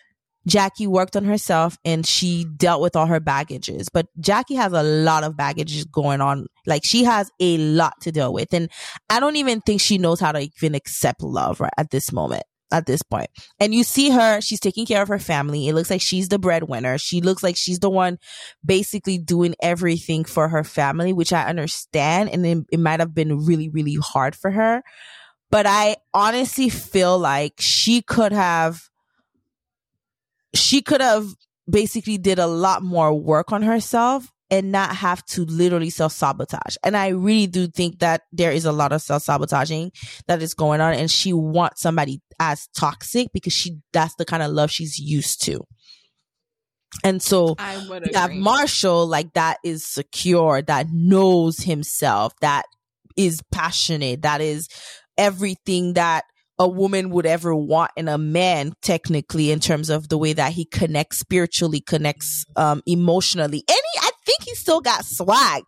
Jackie 0.47 0.87
worked 0.87 1.15
on 1.15 1.25
herself 1.25 1.77
and 1.85 2.05
she 2.05 2.45
dealt 2.45 2.81
with 2.81 2.95
all 2.95 3.05
her 3.05 3.19
baggages. 3.19 3.89
But 3.89 4.07
Jackie 4.19 4.55
has 4.55 4.73
a 4.73 4.83
lot 4.83 5.23
of 5.23 5.37
baggages 5.37 5.85
going 5.85 6.21
on. 6.21 6.47
Like 6.65 6.83
she 6.85 7.03
has 7.03 7.29
a 7.39 7.57
lot 7.57 7.93
to 8.01 8.11
deal 8.11 8.33
with. 8.33 8.53
And 8.53 8.69
I 9.09 9.19
don't 9.19 9.35
even 9.35 9.61
think 9.61 9.81
she 9.81 9.97
knows 9.97 10.19
how 10.19 10.31
to 10.31 10.39
even 10.39 10.75
accept 10.75 11.21
love 11.21 11.59
right 11.59 11.73
at 11.77 11.91
this 11.91 12.11
moment. 12.11 12.43
At 12.73 12.85
this 12.85 13.03
point. 13.03 13.29
And 13.59 13.75
you 13.75 13.83
see 13.83 14.11
her, 14.11 14.39
she's 14.39 14.61
taking 14.61 14.85
care 14.85 15.01
of 15.01 15.09
her 15.09 15.19
family. 15.19 15.67
It 15.67 15.75
looks 15.75 15.89
like 15.89 15.99
she's 15.99 16.29
the 16.29 16.39
breadwinner. 16.39 16.97
She 16.97 17.19
looks 17.19 17.43
like 17.43 17.57
she's 17.57 17.79
the 17.79 17.89
one 17.89 18.17
basically 18.63 19.17
doing 19.17 19.55
everything 19.61 20.23
for 20.23 20.47
her 20.47 20.63
family, 20.63 21.11
which 21.11 21.33
I 21.33 21.43
understand. 21.43 22.29
And 22.29 22.45
it, 22.45 22.59
it 22.71 22.79
might 22.79 23.01
have 23.01 23.13
been 23.13 23.45
really, 23.45 23.67
really 23.67 23.97
hard 24.01 24.37
for 24.37 24.51
her. 24.51 24.83
But 25.49 25.65
I 25.67 25.97
honestly 26.13 26.69
feel 26.69 27.19
like 27.19 27.55
she 27.59 28.01
could 28.01 28.31
have, 28.31 28.79
she 30.53 30.81
could 30.81 31.01
have 31.01 31.25
basically 31.69 32.17
did 32.17 32.39
a 32.39 32.47
lot 32.47 32.83
more 32.83 33.13
work 33.13 33.51
on 33.51 33.61
herself 33.61 34.31
and 34.49 34.71
not 34.71 34.93
have 34.97 35.25
to 35.25 35.45
literally 35.45 35.89
self 35.89 36.11
sabotage. 36.11 36.75
And 36.83 36.97
I 36.97 37.09
really 37.09 37.47
do 37.47 37.67
think 37.67 37.99
that 37.99 38.23
there 38.33 38.51
is 38.51 38.65
a 38.65 38.73
lot 38.73 38.91
of 38.91 39.01
self 39.01 39.23
sabotaging 39.23 39.91
that 40.27 40.41
is 40.41 40.53
going 40.53 40.81
on. 40.81 40.93
And 40.93 41.09
she 41.09 41.31
wants 41.31 41.81
somebody 41.81 42.21
as 42.39 42.67
toxic 42.75 43.29
because 43.33 43.53
she, 43.53 43.77
that's 43.93 44.15
the 44.15 44.25
kind 44.25 44.43
of 44.43 44.51
love 44.51 44.69
she's 44.69 44.99
used 44.99 45.41
to. 45.45 45.61
And 47.05 47.21
so 47.23 47.55
have. 48.13 48.31
Marshall, 48.33 49.07
like 49.07 49.33
that 49.33 49.57
is 49.63 49.85
secure, 49.87 50.61
that 50.63 50.87
knows 50.91 51.59
himself, 51.59 52.33
that 52.41 52.65
is 53.15 53.41
passionate, 53.51 54.23
that 54.23 54.41
is 54.41 54.67
everything 55.17 55.93
that 55.93 56.25
a 56.61 56.67
woman 56.69 57.09
would 57.09 57.25
ever 57.25 57.55
want 57.55 57.89
in 57.97 58.07
a 58.07 58.19
man, 58.19 58.73
technically, 58.83 59.49
in 59.49 59.59
terms 59.59 59.89
of 59.89 60.09
the 60.09 60.17
way 60.17 60.33
that 60.33 60.53
he 60.53 60.65
connects 60.65 61.17
spiritually, 61.17 61.81
connects 61.81 62.45
um 62.55 62.83
emotionally. 62.85 63.63
And 63.67 63.81
he, 63.93 63.99
I 63.99 64.11
think 64.25 64.43
he 64.43 64.53
still 64.53 64.79
got 64.79 65.03
swag. 65.03 65.63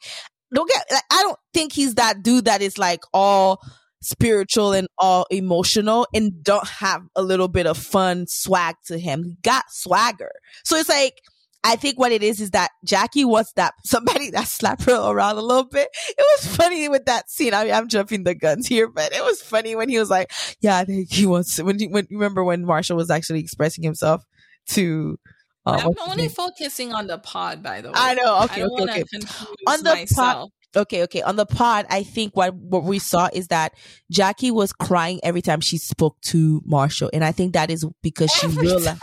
Don't 0.53 0.69
get 0.69 0.85
like, 0.91 1.03
I 1.11 1.23
don't 1.23 1.39
think 1.51 1.73
he's 1.73 1.95
that 1.95 2.21
dude 2.21 2.45
that 2.45 2.61
is 2.61 2.77
like 2.77 3.01
all 3.11 3.59
spiritual 4.03 4.73
and 4.73 4.87
all 4.99 5.25
emotional 5.31 6.05
and 6.13 6.43
don't 6.43 6.67
have 6.67 7.01
a 7.15 7.23
little 7.23 7.47
bit 7.47 7.65
of 7.65 7.75
fun 7.77 8.25
swag 8.27 8.75
to 8.85 8.99
him. 8.99 9.23
He 9.23 9.35
got 9.41 9.63
swagger. 9.69 10.31
So 10.63 10.75
it's 10.75 10.89
like, 10.89 11.15
I 11.63 11.75
think 11.77 11.97
what 11.97 12.11
it 12.11 12.23
is 12.23 12.41
is 12.41 12.51
that 12.51 12.71
Jackie 12.83 13.25
wants 13.25 13.53
that 13.53 13.73
somebody 13.85 14.31
that 14.31 14.47
slap 14.47 14.81
her 14.83 14.95
around 15.11 15.37
a 15.37 15.41
little 15.41 15.65
bit. 15.65 15.87
It 16.09 16.25
was 16.37 16.55
funny 16.55 16.89
with 16.89 17.05
that 17.05 17.29
scene. 17.29 17.53
I 17.53 17.65
mean, 17.65 17.73
I'm 17.73 17.87
jumping 17.87 18.23
the 18.23 18.35
guns 18.35 18.67
here, 18.67 18.89
but 18.89 19.13
it 19.13 19.23
was 19.23 19.41
funny 19.41 19.75
when 19.75 19.89
he 19.89 19.97
was 19.97 20.09
like, 20.09 20.31
"Yeah, 20.61 20.77
I 20.77 20.85
think 20.85 21.11
he 21.11 21.25
wants." 21.25 21.61
When 21.61 21.79
he, 21.79 21.87
when 21.87 22.07
remember 22.11 22.43
when 22.43 22.65
Marshall 22.65 22.97
was 22.97 23.09
actually 23.09 23.39
expressing 23.39 23.83
himself 23.83 24.23
to. 24.71 25.17
Uh, 25.65 25.79
I'm 25.81 26.09
only 26.09 26.27
focusing 26.27 26.91
on 26.91 27.07
the 27.07 27.17
pod, 27.17 27.63
by 27.63 27.79
the 27.79 27.87
way. 27.87 27.93
I 27.95 28.13
know. 28.15 28.35
I 28.35 28.43
Okay, 28.45 28.59
don't 28.59 28.81
okay, 28.81 29.03
okay. 29.03 29.25
On 29.65 29.83
the 29.83 30.07
pod- 30.13 30.49
Okay, 30.75 31.03
okay. 31.03 31.21
On 31.21 31.35
the 31.35 31.45
pod, 31.45 31.85
I 31.89 32.03
think 32.03 32.35
what 32.35 32.55
what 32.55 32.83
we 32.83 32.97
saw 32.97 33.29
is 33.31 33.47
that 33.47 33.73
Jackie 34.11 34.49
was 34.49 34.73
crying 34.73 35.19
every 35.23 35.41
time 35.41 35.61
she 35.61 35.77
spoke 35.77 36.19
to 36.21 36.61
Marshall, 36.65 37.11
and 37.13 37.23
I 37.23 37.31
think 37.31 37.53
that 37.53 37.69
is 37.69 37.85
because 38.01 38.31
she 38.31 38.47
Every 38.47 38.63
realized 38.63 38.87
time. 38.87 38.97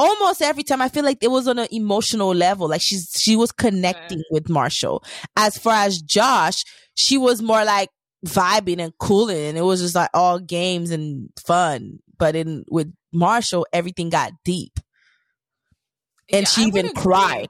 Almost 0.00 0.42
every 0.42 0.62
time. 0.62 0.80
I 0.82 0.88
feel 0.88 1.04
like 1.04 1.18
it 1.22 1.30
was 1.30 1.46
on 1.46 1.58
an 1.58 1.68
emotional 1.70 2.34
level, 2.34 2.68
like 2.68 2.80
she's 2.82 3.10
she 3.16 3.36
was 3.36 3.52
connecting 3.52 4.22
with 4.30 4.48
Marshall. 4.48 5.04
As 5.36 5.58
far 5.58 5.74
as 5.84 6.00
Josh, 6.02 6.64
she 6.94 7.18
was 7.18 7.42
more 7.42 7.64
like 7.64 7.90
vibing 8.26 8.80
and 8.80 8.92
cooling, 8.98 9.44
and 9.50 9.58
it 9.58 9.62
was 9.62 9.80
just 9.80 9.94
like 9.94 10.10
all 10.14 10.38
games 10.38 10.90
and 10.90 11.30
fun. 11.44 11.98
But 12.18 12.36
in 12.36 12.64
with 12.70 12.92
Marshall, 13.12 13.66
everything 13.72 14.10
got 14.10 14.32
deep, 14.44 14.78
and 16.32 16.42
Yeah, 16.42 16.48
she 16.48 16.62
even 16.62 16.86
agree. 16.86 17.02
cried. 17.02 17.48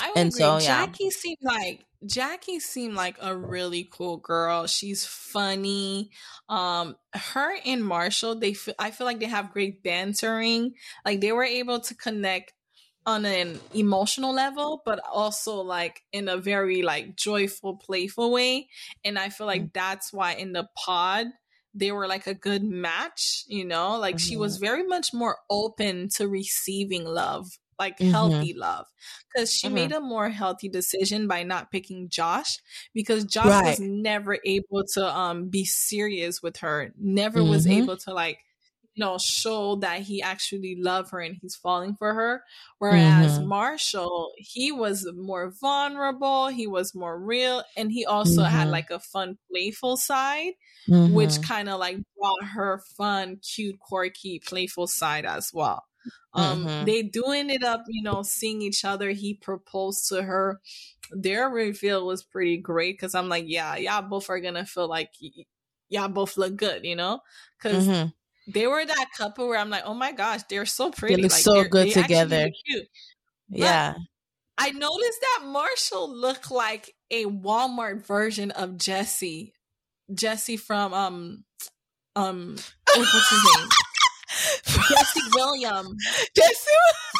I 0.00 0.08
would 0.10 0.18
And 0.18 0.28
agree. 0.28 0.38
so, 0.40 0.58
yeah. 0.58 0.86
Jackie 0.86 1.10
seemed 1.10 1.38
like 1.42 1.85
Jackie 2.04 2.60
seemed 2.60 2.94
like 2.94 3.16
a 3.20 3.36
really 3.36 3.88
cool 3.90 4.18
girl. 4.18 4.66
She's 4.66 5.04
funny. 5.06 6.10
Um, 6.48 6.96
her 7.14 7.56
and 7.64 7.84
Marshall, 7.84 8.34
they 8.38 8.54
feel, 8.54 8.74
I 8.78 8.90
feel 8.90 9.06
like 9.06 9.20
they 9.20 9.26
have 9.26 9.52
great 9.52 9.82
bantering. 9.82 10.74
Like 11.04 11.20
they 11.20 11.32
were 11.32 11.44
able 11.44 11.80
to 11.80 11.94
connect 11.94 12.52
on 13.06 13.24
an 13.24 13.60
emotional 13.72 14.34
level, 14.34 14.82
but 14.84 15.00
also 15.10 15.56
like 15.60 16.02
in 16.12 16.28
a 16.28 16.36
very 16.36 16.82
like 16.82 17.16
joyful, 17.16 17.76
playful 17.76 18.32
way. 18.32 18.68
And 19.04 19.18
I 19.18 19.28
feel 19.28 19.46
Mm. 19.46 19.50
like 19.50 19.72
that's 19.72 20.12
why 20.12 20.32
in 20.34 20.52
the 20.52 20.68
pod 20.76 21.28
they 21.72 21.92
were 21.92 22.06
like 22.08 22.26
a 22.26 22.34
good 22.34 22.64
match. 22.64 23.44
You 23.46 23.64
know, 23.64 23.96
like 23.98 24.18
she 24.18 24.34
Mhm. 24.34 24.40
was 24.40 24.56
very 24.58 24.82
much 24.82 25.12
more 25.14 25.38
open 25.48 26.08
to 26.16 26.26
receiving 26.28 27.04
love 27.04 27.46
like 27.78 27.98
Mhm. 28.00 28.10
healthy 28.10 28.54
love 28.54 28.86
because 29.34 29.52
she 29.52 29.68
Mhm. 29.68 29.72
made 29.72 29.92
a 29.92 30.00
more 30.00 30.28
healthy 30.30 30.68
decision 30.68 31.26
by 31.28 31.42
not 31.42 31.70
picking 31.70 32.08
Josh 32.08 32.58
because 32.94 33.24
Josh 33.24 33.60
was 33.60 33.78
never 33.78 34.38
able 34.44 34.84
to 34.94 35.06
um 35.06 35.48
be 35.48 35.64
serious 35.64 36.42
with 36.42 36.58
her 36.58 36.92
never 36.98 37.44
was 37.44 37.66
Mhm. 37.66 37.66
able 37.66 37.96
to 37.98 38.12
like 38.14 38.38
you 38.94 39.04
know 39.04 39.18
show 39.18 39.76
that 39.76 40.00
he 40.00 40.22
actually 40.22 40.76
loved 40.80 41.10
her 41.10 41.20
and 41.20 41.36
he's 41.40 41.54
falling 41.56 41.94
for 41.96 42.14
her 42.14 42.42
whereas 42.78 43.38
Mhm. 43.38 43.42
Marshall 43.42 44.32
he 44.38 44.72
was 44.72 45.06
more 45.14 45.50
vulnerable 45.60 46.48
he 46.48 46.66
was 46.66 46.94
more 46.94 47.18
real 47.18 47.62
and 47.76 47.92
he 47.92 48.06
also 48.06 48.44
had 48.44 48.68
Mhm. 48.68 48.70
like 48.70 48.90
a 48.90 48.98
fun 49.00 49.38
playful 49.50 49.96
side 49.96 50.54
which 51.08 51.40
Mhm. 51.40 51.42
kind 51.42 51.68
of 51.68 51.78
like 51.78 51.98
brought 52.18 52.44
her 52.44 52.80
fun, 52.96 53.38
cute, 53.38 53.78
quirky, 53.78 54.40
playful 54.40 54.86
side 54.88 55.24
as 55.24 55.50
well. 55.54 55.84
Um, 56.34 56.66
Mhm. 56.66 56.86
they 56.86 57.02
do 57.02 57.24
ended 57.32 57.64
up, 57.64 57.84
you 57.88 58.02
know, 58.02 58.22
seeing 58.22 58.62
each 58.62 58.84
other. 58.84 59.10
He 59.10 59.34
proposed 59.34 60.08
to 60.08 60.22
her. 60.22 60.60
Their 61.10 61.48
reveal 61.48 62.06
was 62.06 62.22
pretty 62.24 62.56
great 62.58 62.94
because 62.94 63.14
I'm 63.14 63.28
like, 63.28 63.44
yeah, 63.46 63.76
y'all 63.76 64.02
both 64.02 64.28
are 64.30 64.40
gonna 64.40 64.66
feel 64.66 64.88
like 64.88 65.10
y- 65.22 65.44
y'all 65.88 66.08
both 66.08 66.36
look 66.36 66.56
good, 66.56 66.84
you 66.84 66.96
know, 66.96 67.20
because 67.58 67.86
Mhm. 67.86 68.12
they 68.46 68.66
were 68.66 68.84
that 68.84 69.06
couple 69.16 69.48
where 69.48 69.58
I'm 69.58 69.70
like, 69.70 69.84
oh 69.86 69.94
my 69.94 70.12
gosh, 70.12 70.42
they're 70.50 70.66
so 70.66 70.90
pretty, 70.90 71.16
They 71.16 71.22
look 71.22 71.32
like, 71.32 71.42
so 71.42 71.64
good 71.64 71.90
together. 71.90 72.50
Yeah. 73.48 73.94
I 74.58 74.70
noticed 74.70 75.20
that 75.20 75.44
Marshall 75.46 76.10
looked 76.14 76.50
like 76.50 76.94
a 77.10 77.26
Walmart 77.26 78.06
version 78.06 78.50
of 78.52 78.78
Jesse. 78.78 79.54
Jesse 80.14 80.56
from 80.56 80.94
um 80.94 81.44
um 82.16 82.56
what's 82.94 83.30
his 83.30 83.44
name? 83.56 83.68
Jesse 84.64 85.20
William. 85.34 85.96
Jesse 86.36 86.70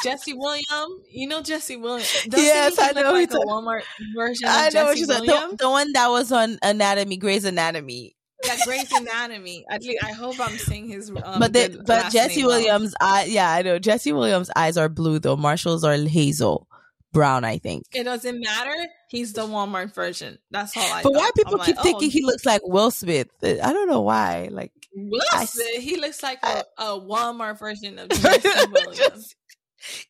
Jesse 0.02 0.32
William. 0.34 1.02
You 1.10 1.28
know 1.28 1.42
Jesse 1.42 1.76
William. 1.76 2.06
Doesn't 2.28 2.46
Yes, 2.46 2.78
I 2.78 2.92
know 2.92 3.12
like 3.12 3.30
a 3.30 3.32
you're 3.34 3.44
Walmart 3.46 3.82
version 4.14 4.48
of 4.48 4.54
I 4.54 4.68
know 4.70 4.84
what 4.84 4.96
Jesse 4.96 5.00
you 5.00 5.06
said. 5.06 5.22
The, 5.22 5.56
the 5.58 5.70
one 5.70 5.92
that 5.92 6.08
was 6.08 6.32
on 6.32 6.58
Anatomy, 6.62 7.16
Grey's 7.16 7.44
Anatomy. 7.44 8.16
Yeah, 8.44 8.56
Grey's 8.64 8.92
Anatomy. 8.92 9.64
At 9.70 9.82
least 9.82 10.04
I 10.04 10.12
hope 10.12 10.38
I'm 10.40 10.56
seeing 10.58 10.88
his. 10.88 11.10
Um, 11.10 11.40
but 11.40 11.52
good 11.52 11.84
but 11.86 12.12
Jesse. 12.12 12.44
Williams, 12.44 12.94
eye, 13.00 13.24
yeah, 13.28 13.50
I 13.50 13.62
know 13.62 13.78
Jesse 13.78 14.12
Williams' 14.12 14.50
eyes 14.54 14.76
are 14.76 14.88
blue 14.88 15.18
though. 15.18 15.36
Marshall's 15.36 15.84
are 15.84 15.96
hazel 15.96 16.68
brown, 17.16 17.44
I 17.44 17.58
think. 17.58 17.84
It 17.94 18.04
doesn't 18.04 18.40
matter. 18.40 18.88
He's 19.08 19.32
the 19.32 19.42
Walmart 19.42 19.94
version. 19.94 20.38
That's 20.50 20.76
all 20.76 20.82
I. 20.82 21.02
But 21.02 21.14
why 21.14 21.30
people 21.34 21.58
I'm 21.58 21.64
keep 21.64 21.76
like, 21.76 21.82
thinking 21.82 22.08
oh, 22.08 22.12
he 22.12 22.24
looks 22.24 22.44
like 22.44 22.60
Will 22.64 22.90
Smith? 22.90 23.28
I 23.42 23.72
don't 23.72 23.88
know 23.88 24.02
why. 24.02 24.48
Like 24.50 24.72
Will 24.98 25.20
I- 25.32 25.46
he 25.78 25.96
looks 26.00 26.22
like 26.22 26.38
a, 26.42 26.64
a 26.78 26.84
Walmart 26.98 27.58
version 27.58 27.98
of 27.98 28.08
Jesse 28.10 28.48
Williams. 28.72 28.96
Just- 28.98 29.36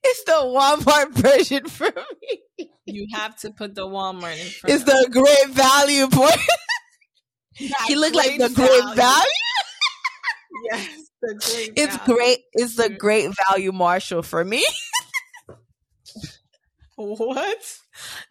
it's 0.03 0.25
the 0.25 0.33
Walmart 0.33 1.11
version 1.13 1.67
for 1.69 1.91
me. 2.23 2.69
You 2.87 3.09
have 3.15 3.37
to 3.41 3.51
put 3.51 3.75
the 3.75 3.85
Walmart 3.87 4.41
in 4.41 4.47
front. 4.47 4.75
It's 4.75 4.85
the 4.91 5.09
great 5.11 5.49
value 5.55 6.07
boy. 6.07 6.31
it. 7.57 7.75
he 7.89 7.97
looked 7.97 8.15
like 8.15 8.39
the 8.39 8.49
great 8.49 8.95
value. 8.97 9.27
Yes, 10.71 10.89
the 11.21 11.35
great. 11.35 11.73
It's 11.77 11.97
value. 11.97 12.15
great. 12.15 12.39
It's 12.55 12.77
the 12.77 12.89
great 12.89 13.31
value 13.51 13.73
Marshall 13.73 14.23
for 14.23 14.45
me. 14.45 14.65
What? 16.97 17.79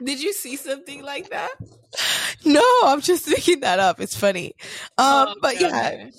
Did 0.04 0.22
you 0.22 0.34
see 0.34 0.56
something 0.56 1.02
like 1.04 1.30
that? 1.30 1.52
no, 2.46 2.64
I'm 2.84 3.02
just 3.02 3.30
making 3.30 3.62
that 3.62 3.80
up. 3.80 4.00
It's 4.00 4.16
funny. 4.16 4.54
Um, 4.98 5.28
Oh, 5.30 5.36
but 5.42 5.56
okay, 5.56 5.68
yeah, 5.70 6.10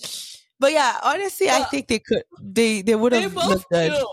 but 0.58 0.72
yeah. 0.72 0.96
Honestly, 1.02 1.48
I 1.50 1.64
think 1.64 1.88
they 1.88 1.98
could. 1.98 2.22
They 2.40 2.82
they 2.82 2.94
would 2.94 3.12
have 3.12 3.34
looked 3.34 3.68
good. 3.70 3.92
do. 3.92 4.06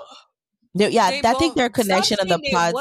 They- 0.76 0.90
yeah, 0.90 1.12
They 1.12 1.22
I 1.30 1.34
think 1.36 1.54
their 1.56 1.70
connection 1.70 2.18
on 2.20 2.28
the 2.28 2.40
pods. 2.52 2.76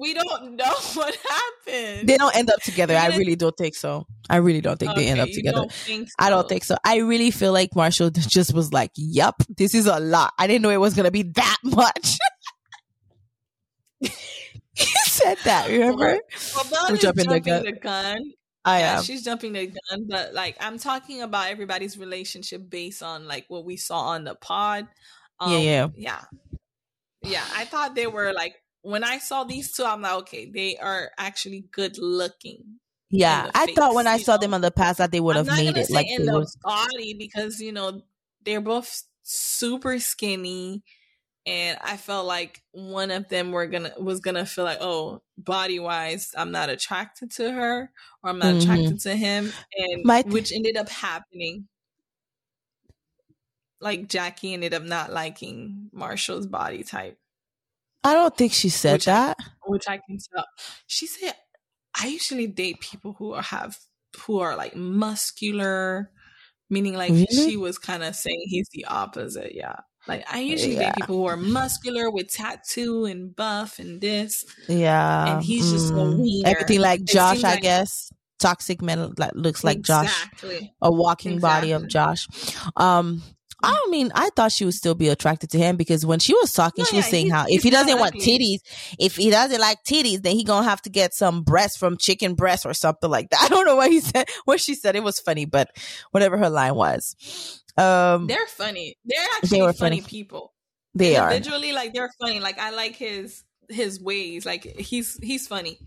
We 0.00 0.14
don't 0.14 0.56
know 0.56 0.74
what 0.94 1.14
happened. 1.14 2.08
They 2.08 2.16
don't 2.16 2.34
end 2.34 2.48
up 2.50 2.58
together. 2.62 2.96
I 2.96 3.08
really 3.08 3.36
don't 3.36 3.54
think 3.54 3.74
so. 3.74 4.06
I 4.30 4.36
really 4.38 4.62
don't 4.62 4.78
think 4.80 4.94
they 4.96 5.08
end 5.08 5.20
up 5.20 5.28
together. 5.28 5.56
don't 5.58 5.72
think 5.72 6.08
I 6.18 6.30
don't 6.30 6.48
think 6.48 6.64
so. 6.64 6.76
I 6.84 6.96
really 7.00 7.30
feel 7.30 7.52
like 7.52 7.76
Marshall 7.76 8.08
just 8.14 8.54
was 8.54 8.72
like, 8.72 8.92
"Yep, 8.96 9.34
this 9.58 9.74
is 9.74 9.84
a 9.84 10.00
lot. 10.00 10.32
I 10.38 10.46
didn't 10.46 10.62
know 10.62 10.70
it 10.70 10.80
was 10.80 10.94
gonna 10.94 11.10
be 11.10 11.24
that 11.24 11.56
much." 11.62 12.16
He 14.78 14.86
said 15.06 15.38
that. 15.44 15.68
Remember? 15.70 16.18
Well, 16.54 16.96
jumping 16.96 17.28
the 17.28 17.34
the, 17.34 17.40
gun. 17.40 17.78
gun. 17.82 18.32
I 18.64 18.80
yeah, 18.80 18.98
am. 18.98 19.02
she's 19.04 19.24
jumping 19.24 19.52
the 19.54 19.66
gun, 19.66 20.06
but 20.08 20.34
like 20.34 20.56
I'm 20.60 20.78
talking 20.78 21.22
about 21.22 21.50
everybody's 21.50 21.96
relationship 21.96 22.68
based 22.68 23.02
on 23.02 23.26
like 23.26 23.46
what 23.48 23.64
we 23.64 23.76
saw 23.76 24.00
on 24.00 24.24
the 24.24 24.34
pod. 24.34 24.86
Um, 25.40 25.52
Yeah, 25.52 25.58
yeah. 25.58 25.88
yeah, 25.96 26.24
yeah. 27.22 27.44
I 27.54 27.64
thought 27.64 27.94
they 27.94 28.06
were 28.06 28.32
like 28.32 28.56
when 28.82 29.04
I 29.04 29.18
saw 29.18 29.44
these 29.44 29.72
two, 29.72 29.84
I'm 29.84 30.02
like, 30.02 30.14
okay, 30.20 30.50
they 30.50 30.76
are 30.76 31.10
actually 31.18 31.64
good 31.72 31.98
looking. 31.98 32.78
Yeah, 33.10 33.50
I 33.54 33.72
thought 33.72 33.94
when 33.94 34.06
I 34.06 34.18
saw 34.18 34.34
know? 34.34 34.38
them 34.38 34.54
on 34.54 34.60
the 34.60 34.70
past 34.70 34.98
that 34.98 35.12
they 35.12 35.20
would 35.20 35.36
have 35.36 35.46
made 35.46 35.76
it 35.76 35.90
like 35.90 36.06
in 36.10 36.26
the 36.26 36.40
was. 36.40 36.56
body 36.62 37.14
because 37.18 37.60
you 37.60 37.72
know 37.72 38.02
they're 38.44 38.60
both 38.60 39.02
super 39.22 39.98
skinny, 39.98 40.82
and 41.46 41.78
I 41.82 41.96
felt 41.96 42.26
like 42.26 42.62
one 42.72 43.10
of 43.10 43.28
them 43.28 43.52
were 43.52 43.66
gonna 43.66 43.92
was 43.98 44.20
gonna 44.20 44.44
feel 44.46 44.64
like, 44.64 44.78
oh, 44.80 45.22
body 45.38 45.78
wise, 45.78 46.34
I'm 46.36 46.50
not 46.52 46.68
attracted 46.70 47.30
to 47.32 47.50
her 47.52 47.90
or 48.22 48.30
I'm 48.30 48.38
not 48.38 48.54
Mhm. 48.56 48.62
attracted 48.62 49.00
to 49.00 49.16
him, 49.16 49.52
and 49.76 50.02
My 50.04 50.22
th- 50.22 50.32
which 50.32 50.52
ended 50.52 50.76
up 50.76 50.88
happening. 50.88 51.68
Like 53.80 54.08
Jackie 54.08 54.54
ended 54.54 54.74
up 54.74 54.82
not 54.82 55.12
liking 55.12 55.88
Marshall's 55.92 56.46
body 56.48 56.82
type, 56.82 57.16
I 58.02 58.12
don't 58.14 58.36
think 58.36 58.52
she 58.52 58.68
said 58.70 58.94
Which 58.94 59.08
I- 59.08 59.12
that. 59.28 59.36
which 59.66 59.88
I 59.88 59.98
can 59.98 60.18
tell. 60.34 60.44
She 60.86 61.06
said, 61.06 61.34
"I 61.94 62.08
usually 62.08 62.46
date 62.48 62.80
people 62.80 63.14
who 63.14 63.34
are, 63.34 63.42
have 63.42 63.78
who 64.22 64.40
are 64.40 64.56
like 64.56 64.74
muscular, 64.74 66.10
meaning 66.70 66.94
like 66.94 67.10
Really? 67.12 67.26
she 67.26 67.56
was 67.56 67.78
kind 67.78 68.02
of 68.02 68.16
saying 68.16 68.42
he's 68.46 68.68
the 68.72 68.84
opposite. 68.86 69.54
Yeah, 69.54 69.76
like 70.08 70.24
I 70.32 70.40
usually 70.40 70.74
Yeah. 70.74 70.86
date 70.90 70.96
people 70.96 71.16
who 71.16 71.26
are 71.26 71.36
muscular 71.36 72.10
with 72.10 72.30
tattoo 72.32 73.04
and 73.04 73.34
buff 73.36 73.78
and 73.78 74.00
this. 74.00 74.44
Yeah, 74.68 75.34
And 75.34 75.44
he's 75.44 75.70
just 75.70 75.92
mm. 75.92 76.42
everything 76.44 76.80
like 76.80 77.04
Josh. 77.04 77.44
I 77.44 77.52
like- 77.54 77.62
guess 77.62 78.10
toxic 78.38 78.80
men 78.80 79.12
like 79.18 79.32
looks 79.34 79.64
like 79.64 79.80
Josh. 79.82 80.26
a 80.80 80.90
walking 80.92 81.38
body 81.40 81.72
of 81.72 81.88
Josh. 81.88 82.26
Um, 82.76 83.22
I 83.62 83.70
don't 83.72 83.90
mean 83.90 84.12
I 84.14 84.30
thought 84.36 84.52
she 84.52 84.64
would 84.64 84.74
still 84.74 84.94
be 84.94 85.08
attracted 85.08 85.50
to 85.50 85.58
him 85.58 85.76
because 85.76 86.06
when 86.06 86.18
she 86.20 86.32
was 86.34 86.52
talking, 86.52 86.82
No, 86.82 86.86
she 86.90 86.96
was 86.96 87.06
yeah, 87.06 87.10
saying 87.10 87.30
how 87.30 87.44
if 87.48 87.62
he 87.62 87.70
doesn't 87.70 87.98
want 87.98 88.14
titties, 88.14 88.58
if 88.98 89.16
he 89.16 89.30
doesn't 89.30 89.60
like 89.60 89.82
titties, 89.84 90.22
then 90.22 90.36
he 90.36 90.44
gonna 90.44 90.68
have 90.68 90.80
to 90.82 90.90
get 90.90 91.12
some 91.14 91.42
breast 91.42 91.78
from 91.78 91.96
chicken 91.96 92.34
breast 92.34 92.66
or 92.66 92.74
something 92.74 93.10
like 93.10 93.30
that. 93.30 93.40
I 93.42 93.48
don't 93.48 93.66
know 93.66 93.76
what 93.76 93.90
he 93.90 94.00
said, 94.00 94.28
what 94.44 94.60
she 94.60 94.74
said. 94.74 94.94
It 94.96 95.02
was 95.02 95.18
funny, 95.18 95.44
but 95.44 95.70
whatever 96.12 96.36
her 96.38 96.50
line 96.50 96.74
was, 96.76 97.16
um, 97.76 98.26
They're 98.26 98.46
funny. 98.46 98.96
They're 99.04 99.18
actually 99.36 99.62
were 99.62 99.72
funny, 99.72 100.00
funny. 100.00 100.08
people. 100.08 100.52
they 100.94 101.16
are. 101.16 101.30
individually 101.32 101.72
like 101.72 101.92
they're 101.92 102.10
funny 102.20 102.40
like 102.40 102.58
i 102.58 102.70
like 102.70 102.96
his 102.96 103.44
his 103.68 104.00
ways 104.00 104.46
like 104.46 104.64
he's 104.64 105.18
he's 105.22 105.46
funny 105.46 105.78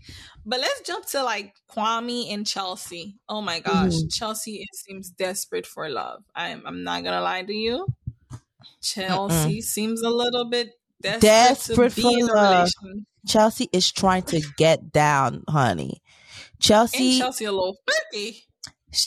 but 0.46 0.60
let's 0.60 0.80
jump 0.82 1.04
to 1.06 1.22
like 1.22 1.54
kwame 1.70 2.32
and 2.32 2.46
chelsea 2.46 3.16
oh 3.28 3.40
my 3.40 3.58
gosh 3.60 3.92
Mhm. 3.92 4.12
chelsea 4.14 4.56
it 4.62 4.68
seems 4.76 5.10
desperate 5.10 5.66
for 5.66 5.88
love 5.88 6.22
i'm 6.34 6.62
i'm 6.66 6.84
not 6.84 7.02
gonna 7.02 7.20
lie 7.20 7.42
to 7.42 7.52
you 7.54 7.86
chelsea 8.80 9.60
seems 9.60 10.02
a 10.02 10.10
little 10.10 10.44
bit 10.48 10.70
desperate, 11.00 11.20
Desperate 11.20 11.92
for 11.92 12.34
love. 12.34 12.68
Chelsea 13.26 13.68
is 13.72 13.90
trying 13.90 14.22
to 14.22 14.40
get 14.56 14.92
down, 14.92 15.42
honey. 15.48 16.00
Chelsea, 16.60 17.10
and 17.12 17.18
chelsea 17.18 17.44
a 17.44 17.52
little 17.52 17.76
freaky 18.10 18.44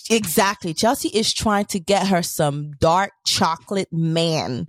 exactly. 0.09 0.73
Chelsea 0.73 1.09
is 1.09 1.33
trying 1.33 1.65
to 1.65 1.79
get 1.79 2.07
her 2.07 2.23
some 2.23 2.71
dark 2.79 3.11
chocolate 3.25 3.91
man. 3.93 4.67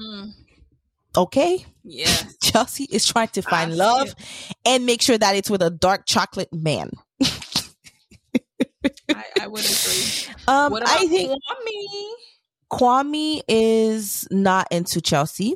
mm, 0.00 0.30
Okay. 1.16 1.64
Yeah. 1.84 2.14
Chelsea 2.42 2.84
is 2.84 3.06
trying 3.06 3.28
to 3.28 3.42
find 3.42 3.72
see 3.72 3.78
love 3.78 4.14
and 4.64 4.86
make 4.86 5.02
sure 5.02 5.16
that 5.16 5.36
it's 5.36 5.50
with 5.50 5.62
a 5.62 5.70
dark 5.70 6.06
chocolate 6.06 6.52
man. 6.52 6.90
I, 9.08 9.24
I 9.42 9.46
would 9.46 9.64
agree 9.64 10.34
Um, 10.48 10.74
I 10.74 11.06
think 11.08 11.32
kwame 11.32 12.10
Kwame 12.70 13.40
is 13.48 14.28
not 14.30 14.68
into 14.70 15.00
Chelsea, 15.00 15.54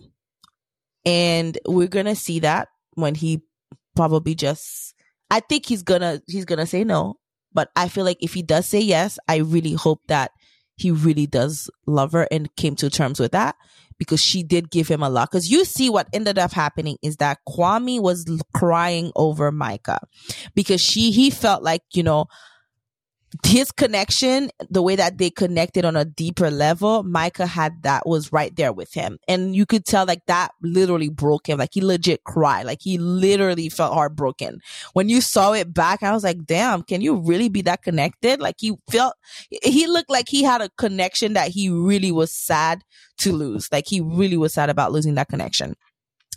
and 1.05 1.57
we're 1.67 1.89
gonna 1.89 2.17
see 2.17 2.41
that 2.41 2.69
when 2.95 3.15
he 3.15 3.43
probably 3.97 4.35
just. 4.35 4.95
I 5.31 5.41
think 5.41 5.67
he's 5.67 5.83
gonna 5.83 6.21
he's 6.27 6.45
gonna 6.45 6.67
say 6.67 6.83
no, 6.83 7.15
but 7.53 7.71
I 7.77 7.89
feel 7.89 8.05
like 8.05 8.19
if 8.21 8.35
he 8.35 8.43
does 8.43 8.67
say 8.67 8.81
yes, 8.81 9.19
I 9.29 9.37
really 9.39 9.75
hope 9.75 10.01
that 10.09 10.33
he 10.77 10.91
really 10.91 11.27
does 11.27 11.71
love 11.87 12.13
her 12.13 12.27
and 12.31 12.55
came 12.57 12.75
to 12.77 12.91
terms 12.91 13.21
with 13.21 13.33
that 13.33 13.55
because 14.01 14.21
she 14.21 14.43
did 14.43 14.71
give 14.71 14.89
him 14.89 15.03
a 15.03 15.11
lot. 15.11 15.31
Because 15.31 15.49
you 15.51 15.65
see 15.67 15.91
what 15.91 16.09
ended 16.13 16.39
up 16.39 16.53
happening 16.53 16.97
is 17.03 17.17
that 17.17 17.39
Kwame 17.47 18.01
was 18.01 18.25
crying 18.55 19.13
over 19.15 19.53
Micah 19.53 20.01
because 20.55 20.81
she 20.81 21.13
he 21.13 21.31
felt 21.31 21.63
like 21.63 21.83
you 21.93 22.03
know 22.03 22.25
his 23.45 23.71
connection, 23.71 24.51
the 24.71 24.83
way 24.83 24.97
that 24.97 25.19
they 25.19 25.31
connected 25.31 25.85
on 25.85 25.97
a 25.97 26.05
deeper 26.05 26.51
level, 26.51 27.05
Micah 27.05 27.47
had 27.47 27.83
that 27.85 28.07
was 28.07 28.33
right 28.33 28.55
there 28.57 28.73
with 28.73 28.93
him. 28.93 29.19
And 29.29 29.55
you 29.55 29.67
could 29.67 29.85
tell 29.85 30.05
like 30.05 30.27
that 30.27 30.51
literally 30.63 31.09
broke 31.09 31.49
him. 31.49 31.59
Like 31.59 31.71
he 31.73 31.81
legit 31.81 32.25
cried. 32.25 32.67
Like 32.67 32.81
he 32.83 32.99
literally 32.99 33.69
felt 33.69 33.95
heartbroken. 33.95 34.61
When 34.95 35.09
you 35.09 35.21
saw 35.21 35.53
it 35.53 35.73
back, 35.73 36.03
I 36.03 36.13
was 36.13 36.25
like, 36.25 36.45
damn, 36.45 36.83
can 36.83 37.03
you 37.03 37.17
really 37.17 37.49
be 37.49 37.63
that 37.63 37.83
connected? 37.83 38.41
Like 38.41 38.57
he 38.59 38.75
felt, 38.91 39.15
he 39.63 39.87
looked 39.87 40.11
like 40.11 40.29
he 40.29 40.43
had 40.43 40.61
a 40.61 40.71
connection 40.71 41.35
that 41.35 41.49
he 41.51 41.71
really 41.71 42.11
was 42.11 42.33
sad 42.33 42.83
to 43.19 43.33
lose. 43.33 43.69
Like 43.71 43.87
he 43.87 44.01
really 44.01 44.37
was 44.37 44.55
sad 44.55 44.71
about 44.71 44.93
losing 44.93 45.15
that 45.15 45.29
connection. 45.29 45.77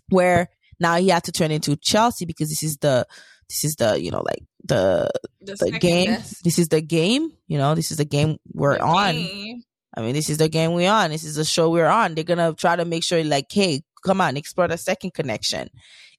Where 0.09 0.49
now 0.79 0.97
he 0.97 1.09
had 1.09 1.23
to 1.23 1.31
turn 1.31 1.49
into 1.49 1.75
Chelsea 1.75 2.25
because 2.25 2.49
this 2.49 2.61
is 2.61 2.77
the, 2.77 3.07
this 3.53 3.63
is 3.63 3.75
the, 3.75 4.01
you 4.01 4.09
know, 4.09 4.23
like 4.25 4.43
the 4.65 5.11
the, 5.41 5.55
the 5.55 5.77
game. 5.79 6.07
best 6.07 6.43
This 6.43 6.57
is 6.57 6.69
the 6.69 6.81
game. 6.81 7.31
You 7.47 7.59
know, 7.59 7.75
this 7.75 7.91
is 7.91 7.97
the 7.97 8.05
game 8.05 8.37
we're 8.51 8.79
on. 8.79 9.13
game. 9.13 9.61
I 9.95 10.01
mean, 10.01 10.13
this 10.15 10.27
is 10.31 10.39
the 10.39 10.49
game 10.49 10.73
we're 10.73 10.89
on. 10.91 11.11
This 11.11 11.23
is 11.23 11.35
the 11.35 11.45
show 11.45 11.69
we're 11.69 11.85
on. 11.85 12.15
They're 12.15 12.23
gonna 12.23 12.53
try 12.53 12.75
to 12.75 12.83
make 12.83 13.03
sure, 13.03 13.23
like, 13.23 13.45
hey, 13.51 13.83
come 14.03 14.21
on, 14.21 14.37
explore 14.37 14.67
the 14.67 14.77
second 14.77 15.13
connection. 15.13 15.69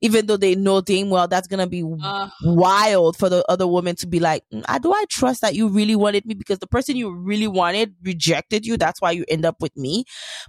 Even 0.00 0.26
though 0.26 0.36
they 0.36 0.54
know 0.54 0.80
damn 0.80 1.10
well 1.10 1.26
that's 1.26 1.48
gonna 1.48 1.66
be 1.66 1.82
Uh, 1.82 2.28
wild 2.44 3.16
for 3.16 3.28
the 3.28 3.44
other 3.48 3.66
woman 3.66 3.96
to 3.96 4.06
be 4.06 4.20
like, 4.20 4.44
"Mm, 4.52 4.64
I 4.68 4.78
do 4.78 4.92
I 4.92 5.04
trust 5.10 5.40
that 5.40 5.56
you 5.56 5.66
really 5.68 5.96
wanted 5.96 6.24
me 6.24 6.34
because 6.34 6.60
the 6.60 6.66
person 6.68 6.94
you 6.94 7.12
really 7.12 7.48
wanted 7.48 7.94
rejected 8.02 8.64
you. 8.64 8.76
That's 8.76 9.00
why 9.00 9.10
you 9.10 9.24
end 9.28 9.44
up 9.44 9.56
with 9.60 9.76
me. 9.76 10.04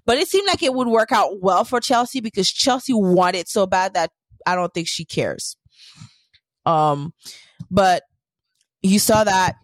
But 0.05 0.17
it 0.19 0.27
seemed 0.27 0.47
like 0.47 0.61
it 0.61 0.73
would 0.75 0.87
work 0.87 1.11
out 1.11 1.41
well 1.41 1.63
for 1.63 1.79
Chelsea 1.79 2.21
because 2.21 2.47
Chelsea 2.47 2.93
wanted 2.93 3.47
so 3.47 3.65
bad 3.65 3.95
that 3.95 4.11
I 4.45 4.53
don't 4.53 4.73
think 4.73 4.87
she 4.87 5.05
cares. 5.05 5.55
Um, 6.65 7.13
but 7.69 8.03
you 8.81 8.99
saw 8.99 9.23
that 9.23 9.55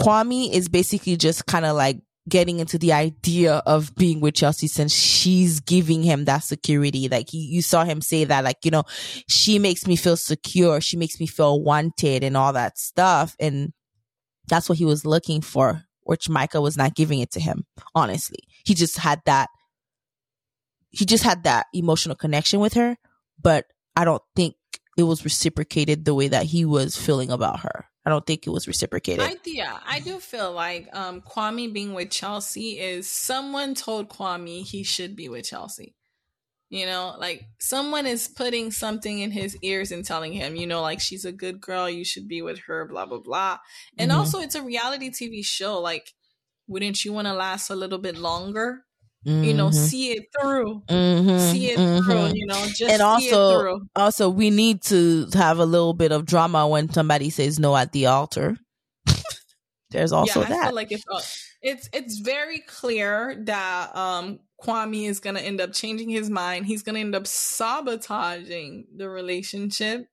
Kwame 0.00 0.52
is 0.52 0.68
basically 0.68 1.16
just 1.16 1.46
kind 1.46 1.64
of 1.64 1.76
like 1.76 2.00
getting 2.28 2.60
into 2.60 2.78
the 2.78 2.92
idea 2.92 3.62
of 3.64 3.94
being 3.94 4.20
with 4.20 4.34
Chelsea 4.34 4.66
since 4.66 4.92
she's 4.94 5.60
giving 5.60 6.02
him 6.02 6.26
that 6.26 6.44
security. 6.44 7.08
Like 7.08 7.30
he, 7.30 7.38
you 7.38 7.62
saw 7.62 7.84
him 7.84 8.00
say 8.00 8.24
that, 8.24 8.44
like, 8.44 8.58
you 8.64 8.70
know, 8.70 8.84
she 9.28 9.58
makes 9.58 9.86
me 9.86 9.96
feel 9.96 10.16
secure. 10.16 10.80
She 10.80 10.96
makes 10.96 11.18
me 11.18 11.26
feel 11.26 11.62
wanted 11.62 12.22
and 12.22 12.36
all 12.36 12.52
that 12.52 12.78
stuff. 12.78 13.34
And 13.40 13.72
that's 14.46 14.68
what 14.68 14.78
he 14.78 14.84
was 14.84 15.06
looking 15.06 15.40
for 15.40 15.84
which 16.08 16.30
Micah 16.30 16.62
was 16.62 16.78
not 16.78 16.94
giving 16.94 17.18
it 17.18 17.30
to 17.32 17.38
him. 17.40 17.66
Honestly, 17.94 18.38
he 18.64 18.72
just 18.72 18.96
had 18.96 19.20
that. 19.26 19.50
He 20.88 21.04
just 21.04 21.22
had 21.22 21.44
that 21.44 21.66
emotional 21.74 22.16
connection 22.16 22.60
with 22.60 22.72
her, 22.72 22.96
but 23.40 23.66
I 23.94 24.06
don't 24.06 24.22
think 24.34 24.54
it 24.98 25.04
was 25.04 25.24
reciprocated 25.24 26.04
the 26.04 26.12
way 26.12 26.26
that 26.26 26.46
he 26.46 26.64
was 26.64 26.96
feeling 26.96 27.30
about 27.30 27.60
her. 27.60 27.86
I 28.04 28.10
don't 28.10 28.26
think 28.26 28.46
it 28.46 28.50
was 28.50 28.66
reciprocated. 28.66 29.24
I, 29.24 29.36
yeah, 29.44 29.78
I 29.86 30.00
do 30.00 30.18
feel 30.18 30.50
like 30.52 30.88
um, 30.92 31.20
Kwame 31.20 31.72
being 31.72 31.94
with 31.94 32.10
Chelsea 32.10 32.80
is 32.80 33.08
someone 33.08 33.74
told 33.74 34.08
Kwame 34.08 34.62
he 34.62 34.82
should 34.82 35.14
be 35.14 35.28
with 35.28 35.44
Chelsea. 35.44 35.94
You 36.68 36.84
know, 36.86 37.14
like 37.16 37.46
someone 37.60 38.06
is 38.06 38.26
putting 38.26 38.72
something 38.72 39.20
in 39.20 39.30
his 39.30 39.56
ears 39.62 39.92
and 39.92 40.04
telling 40.04 40.32
him, 40.32 40.56
you 40.56 40.66
know, 40.66 40.82
like 40.82 41.00
she's 41.00 41.24
a 41.24 41.32
good 41.32 41.60
girl, 41.60 41.88
you 41.88 42.04
should 42.04 42.26
be 42.26 42.42
with 42.42 42.58
her, 42.66 42.84
blah, 42.86 43.06
blah, 43.06 43.20
blah. 43.20 43.58
And 43.96 44.10
mm-hmm. 44.10 44.18
also, 44.18 44.40
it's 44.40 44.56
a 44.56 44.62
reality 44.62 45.10
TV 45.10 45.46
show. 45.46 45.78
Like, 45.78 46.12
wouldn't 46.66 47.04
you 47.04 47.12
want 47.12 47.28
to 47.28 47.34
last 47.34 47.70
a 47.70 47.76
little 47.76 47.98
bit 47.98 48.18
longer? 48.18 48.84
Mm-hmm. 49.26 49.44
You 49.44 49.54
know, 49.54 49.68
mm-hmm. 49.68 49.86
see 49.86 50.12
it 50.12 50.26
through, 50.40 50.82
mm-hmm. 50.88 51.52
see 51.52 51.70
it 51.70 51.76
through. 51.76 52.14
Mm-hmm. 52.14 52.36
You 52.36 52.46
know, 52.46 52.66
just 52.66 52.82
and 52.82 53.02
also, 53.02 53.80
also, 53.96 54.30
we 54.30 54.50
need 54.50 54.82
to 54.82 55.26
have 55.34 55.58
a 55.58 55.66
little 55.66 55.92
bit 55.92 56.12
of 56.12 56.24
drama 56.24 56.68
when 56.68 56.88
somebody 56.90 57.30
says 57.30 57.58
no 57.58 57.76
at 57.76 57.92
the 57.92 58.06
altar. 58.06 58.56
There's 59.90 60.12
also 60.12 60.42
yeah, 60.42 60.48
that. 60.48 60.74
like 60.74 60.92
it's, 60.92 61.04
uh, 61.10 61.20
it's 61.62 61.90
it's 61.92 62.20
very 62.20 62.60
clear 62.60 63.42
that 63.46 63.96
um 63.96 64.38
Kwame 64.62 65.08
is 65.08 65.20
going 65.20 65.36
to 65.36 65.42
end 65.42 65.60
up 65.60 65.72
changing 65.72 66.10
his 66.10 66.28
mind. 66.28 66.66
He's 66.66 66.82
going 66.82 66.94
to 66.94 67.00
end 67.00 67.14
up 67.14 67.26
sabotaging 67.26 68.86
the 68.96 69.08
relationship 69.08 70.06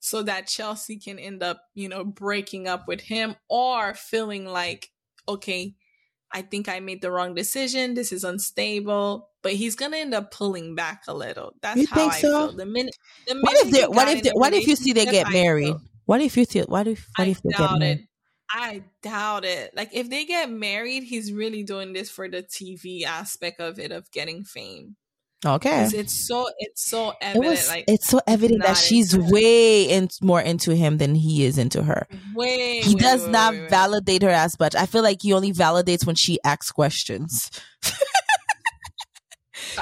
so 0.00 0.22
that 0.22 0.46
Chelsea 0.46 0.98
can 0.98 1.18
end 1.18 1.42
up, 1.42 1.62
you 1.74 1.88
know, 1.88 2.04
breaking 2.04 2.68
up 2.68 2.86
with 2.86 3.00
him 3.00 3.34
or 3.48 3.94
feeling 3.94 4.46
like, 4.46 4.90
okay, 5.28 5.74
I 6.32 6.42
think 6.42 6.68
I 6.68 6.80
made 6.80 7.02
the 7.02 7.10
wrong 7.10 7.34
decision. 7.34 7.94
This 7.94 8.12
is 8.12 8.24
unstable. 8.24 9.28
But 9.42 9.52
he's 9.52 9.76
gonna 9.76 9.98
end 9.98 10.14
up 10.14 10.30
pulling 10.30 10.74
back 10.74 11.04
a 11.08 11.14
little. 11.14 11.54
That's 11.62 11.80
you 11.80 11.86
how 11.86 11.96
think 11.96 12.12
I 12.14 12.20
so? 12.20 12.48
feel. 12.48 12.56
The 12.56 12.66
minute, 12.66 12.94
the 13.26 13.34
minute 13.34 13.44
what 13.44 13.56
if 13.66 13.70
they, 13.70 13.84
what 13.86 14.08
if 14.08 14.22
they, 14.22 14.30
what 14.30 14.52
if 14.52 14.66
you 14.66 14.76
see 14.76 14.92
they 14.92 15.06
get 15.06 15.30
married? 15.30 15.74
What 16.06 16.20
if 16.20 16.36
you 16.36 16.44
see 16.44 16.60
what 16.60 16.86
if 16.86 17.08
what 17.16 17.28
if 17.28 17.42
they 17.42 17.50
get 17.50 17.78
married? 17.78 17.98
It. 18.00 18.08
I 18.50 18.82
doubt 19.02 19.44
it. 19.44 19.72
Like 19.76 19.90
if 19.92 20.08
they 20.08 20.24
get 20.24 20.50
married, 20.50 21.04
he's 21.04 21.32
really 21.32 21.62
doing 21.62 21.92
this 21.92 22.10
for 22.10 22.28
the 22.28 22.42
TV 22.42 23.04
aspect 23.04 23.60
of 23.60 23.78
it 23.78 23.92
of 23.92 24.10
getting 24.10 24.42
fame. 24.42 24.96
Okay. 25.46 25.88
It's 25.94 26.26
so 26.26 26.48
it's 26.58 26.84
so 26.84 27.12
evident. 27.20 27.44
It 27.44 27.48
was, 27.48 27.68
like 27.68 27.84
it's 27.86 28.08
so 28.08 28.20
evident 28.26 28.62
that 28.64 28.76
she's 28.76 29.16
way 29.16 29.84
in, 29.84 30.08
more 30.20 30.40
into 30.40 30.74
him 30.74 30.98
than 30.98 31.14
he 31.14 31.44
is 31.44 31.58
into 31.58 31.84
her. 31.84 32.08
Way. 32.34 32.80
He 32.80 32.96
way, 32.96 33.00
does 33.00 33.24
way, 33.24 33.30
not 33.30 33.52
way, 33.54 33.68
validate 33.68 34.22
her 34.22 34.30
as 34.30 34.58
much. 34.58 34.74
I 34.74 34.86
feel 34.86 35.02
like 35.02 35.22
he 35.22 35.32
only 35.32 35.52
validates 35.52 36.04
when 36.04 36.16
she 36.16 36.40
asks 36.44 36.72
questions. 36.72 37.50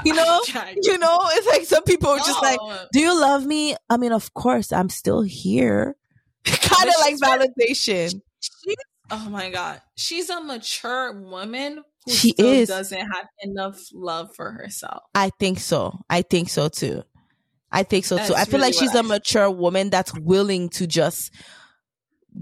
you 0.05 0.13
know, 0.13 0.41
you 0.83 0.97
know, 0.99 1.19
it's 1.31 1.47
like 1.47 1.63
some 1.63 1.83
people 1.83 2.09
are 2.09 2.19
just 2.19 2.41
like, 2.41 2.59
"Do 2.93 2.99
you 2.99 3.19
love 3.19 3.43
me?" 3.43 3.75
I 3.89 3.97
mean, 3.97 4.11
of 4.11 4.33
course, 4.35 4.71
I'm 4.71 4.89
still 4.89 5.21
here. 5.21 5.95
kind 6.45 6.89
of 6.89 6.95
like 6.99 7.15
validation. 7.15 8.21
She, 8.39 8.75
oh 9.09 9.29
my 9.29 9.49
god, 9.49 9.81
she's 9.95 10.29
a 10.29 10.39
mature 10.39 11.19
woman 11.19 11.83
she 12.07 12.33
is 12.37 12.69
doesn't 12.69 12.99
have 12.99 13.27
enough 13.41 13.79
love 13.93 14.35
for 14.35 14.51
herself. 14.51 15.03
I 15.13 15.31
think 15.39 15.59
so. 15.59 15.99
I 16.09 16.21
think 16.21 16.49
so 16.49 16.69
too. 16.69 17.03
I 17.71 17.83
think 17.83 18.05
so 18.05 18.15
that's 18.15 18.29
too. 18.29 18.35
I 18.35 18.45
feel 18.45 18.59
really 18.59 18.71
like 18.71 18.79
she's 18.79 18.95
a 18.95 19.03
mature 19.03 19.49
woman 19.51 19.89
that's 19.89 20.13
willing 20.17 20.69
to 20.69 20.87
just 20.87 21.33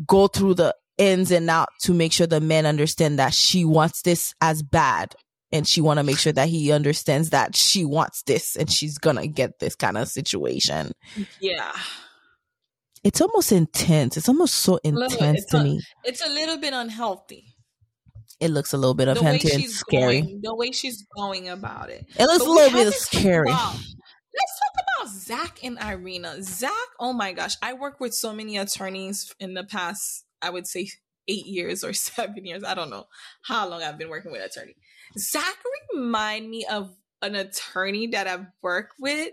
go 0.06 0.28
through 0.28 0.56
the 0.56 0.76
ins 0.98 1.32
and 1.32 1.50
out 1.50 1.70
to 1.82 1.94
make 1.94 2.14
sure 2.14 2.28
the 2.28 2.42
men 2.42 2.66
understand 2.66 3.20
that 3.20 3.34
she 3.34 3.66
wants 3.66 4.02
this 4.02 4.34
as 4.42 4.64
bad 4.64 5.16
and 5.52 5.68
she 5.68 5.82
want 5.82 6.00
to 6.00 6.04
make 6.04 6.18
sure 6.18 6.34
that 6.34 6.50
he 6.50 6.72
understands 6.72 7.30
that 7.30 7.56
she 7.56 7.86
wants 7.86 8.24
this 8.24 8.56
and 8.56 8.72
she's 8.72 8.98
gonna 8.98 9.28
get 9.28 9.60
this 9.60 9.76
kind 9.76 9.98
of 9.98 10.08
situation 10.08 10.92
yeah 11.40 11.74
it's 13.04 13.22
almost 13.22 13.52
intense 13.52 14.18
it's 14.18 14.30
almost 14.30 14.56
so 14.56 14.80
intense 14.84 15.46
to 15.46 15.64
me 15.64 15.82
it's 16.04 16.26
a 16.26 16.30
little 16.30 16.58
bit 16.58 16.74
unhealthy 16.74 17.55
it 18.40 18.50
looks 18.50 18.74
a 18.74 18.78
little 18.78 18.94
bit 18.94 19.08
of 19.08 19.18
and 19.18 19.42
scary. 19.42 20.22
Going, 20.22 20.42
the 20.44 20.56
way 20.56 20.72
she's 20.72 21.06
going 21.18 21.50
about 21.50 21.90
it. 21.90 22.06
It 22.18 22.26
looks 22.26 22.40
but 22.40 22.48
a 22.48 22.52
little 22.52 22.84
bit 22.84 22.94
scary. 22.94 23.50
Let's 23.50 24.60
talk 24.60 24.84
about 24.98 25.14
Zack 25.14 25.60
and 25.64 25.78
Irina. 25.82 26.42
Zack, 26.44 26.72
oh 27.00 27.14
my 27.14 27.32
gosh, 27.32 27.56
I 27.62 27.74
work 27.74 28.00
with 28.00 28.14
so 28.14 28.34
many 28.34 28.58
attorneys 28.58 29.34
in 29.40 29.54
the 29.54 29.64
past, 29.64 30.26
I 30.42 30.50
would 30.50 30.68
say 30.68 30.90
eight 31.28 31.46
years 31.46 31.84
or 31.84 31.94
seven 31.94 32.46
years. 32.46 32.64
I 32.64 32.74
don't 32.74 32.90
know 32.90 33.06
how 33.44 33.68
long 33.68 33.82
I've 33.82 33.98
been 33.98 34.10
working 34.10 34.32
with 34.32 34.42
attorney. 34.42 34.76
Zack 35.18 35.56
remind 35.94 36.50
me 36.50 36.66
of 36.66 36.94
an 37.22 37.36
attorney 37.36 38.08
that 38.08 38.28
I've 38.28 38.48
worked 38.62 38.96
with. 39.00 39.32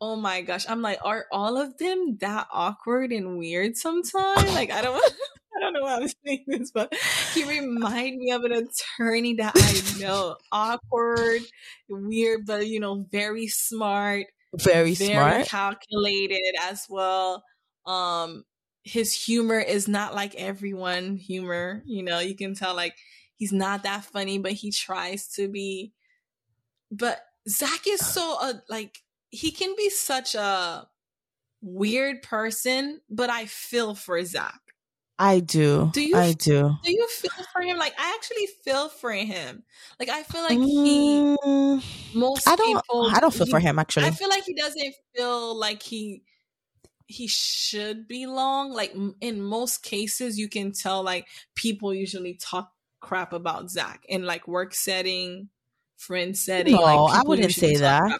Oh 0.00 0.16
my 0.16 0.42
gosh. 0.42 0.66
I'm 0.68 0.82
like, 0.82 0.98
are 1.02 1.26
all 1.32 1.56
of 1.56 1.78
them 1.78 2.18
that 2.20 2.46
awkward 2.52 3.10
and 3.12 3.38
weird 3.38 3.76
sometimes? 3.76 4.52
Like 4.54 4.70
I 4.70 4.82
don't 4.82 5.12
don't 5.64 5.72
know 5.74 5.82
why 5.82 5.96
I'm 5.96 6.08
saying 6.26 6.44
this, 6.46 6.70
but 6.70 6.94
he 7.32 7.44
reminded 7.44 8.18
me 8.18 8.32
of 8.32 8.44
an 8.44 8.52
attorney 8.52 9.34
that 9.34 9.52
I 9.56 10.00
know. 10.00 10.36
Awkward, 10.52 11.42
weird, 11.88 12.46
but 12.46 12.66
you 12.66 12.80
know, 12.80 13.06
very 13.10 13.46
smart. 13.48 14.26
Very, 14.54 14.94
very 14.94 15.12
smart. 15.12 15.46
calculated 15.46 16.54
as 16.62 16.86
well. 16.88 17.44
Um 17.86 18.44
his 18.84 19.14
humor 19.14 19.58
is 19.58 19.88
not 19.88 20.14
like 20.14 20.34
everyone 20.34 21.16
humor, 21.16 21.82
you 21.86 22.02
know, 22.02 22.18
you 22.20 22.36
can 22.36 22.54
tell 22.54 22.74
like 22.76 22.94
he's 23.36 23.52
not 23.52 23.82
that 23.82 24.04
funny, 24.04 24.38
but 24.38 24.52
he 24.52 24.70
tries 24.70 25.28
to 25.28 25.48
be. 25.48 25.92
But 26.90 27.20
Zack 27.48 27.86
is 27.88 28.04
so 28.04 28.36
uh, 28.40 28.54
like 28.68 28.98
he 29.30 29.50
can 29.50 29.74
be 29.76 29.90
such 29.90 30.34
a 30.34 30.86
weird 31.62 32.22
person, 32.22 33.00
but 33.10 33.30
I 33.30 33.46
feel 33.46 33.94
for 33.94 34.22
Zack. 34.24 34.60
I 35.18 35.40
do. 35.40 35.90
Do 35.92 36.02
you? 36.02 36.16
I 36.16 36.32
do. 36.32 36.76
Do 36.82 36.92
you 36.92 37.08
feel 37.08 37.44
for 37.52 37.62
him? 37.62 37.78
Like 37.78 37.94
I 37.98 38.14
actually 38.14 38.48
feel 38.64 38.88
for 38.88 39.12
him. 39.12 39.62
Like 40.00 40.08
I 40.08 40.22
feel 40.24 40.42
like 40.42 40.58
he. 40.58 41.36
Mm, 41.44 42.14
most 42.14 42.48
I 42.48 42.56
don't. 42.56 42.82
People, 42.82 43.10
I 43.12 43.20
don't 43.20 43.32
feel 43.32 43.46
he, 43.46 43.50
for 43.50 43.60
him 43.60 43.78
actually. 43.78 44.06
I 44.06 44.10
feel 44.10 44.28
like 44.28 44.44
he 44.44 44.54
doesn't 44.54 44.94
feel 45.14 45.56
like 45.56 45.82
he 45.82 46.22
he 47.06 47.28
should 47.28 48.08
belong. 48.08 48.72
Like 48.72 48.94
in 49.20 49.40
most 49.40 49.82
cases, 49.82 50.38
you 50.38 50.48
can 50.48 50.72
tell 50.72 51.02
like 51.02 51.28
people 51.54 51.94
usually 51.94 52.34
talk 52.34 52.72
crap 53.00 53.32
about 53.32 53.70
Zack 53.70 54.04
in 54.08 54.24
like 54.24 54.48
work 54.48 54.74
setting, 54.74 55.48
friend 55.96 56.36
setting. 56.36 56.74
No, 56.74 56.80
like, 56.80 57.14
I 57.14 57.22
wouldn't 57.24 57.52
say 57.52 57.76
that. 57.76 58.18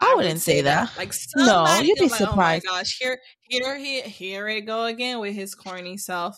I, 0.00 0.14
wouldn't 0.14 0.40
say 0.40 0.62
that. 0.62 0.88
that. 0.88 0.98
Like 0.98 1.14
no, 1.36 1.80
you'd 1.80 1.98
be 1.98 2.08
like, 2.08 2.18
surprised. 2.18 2.66
Oh 2.68 2.72
my 2.72 2.78
gosh, 2.78 2.98
here, 2.98 3.18
here, 3.40 3.76
he, 3.76 4.00
here 4.02 4.48
it 4.48 4.62
go 4.62 4.84
again 4.84 5.20
with 5.20 5.34
his 5.34 5.54
corny 5.54 5.96
self. 5.96 6.36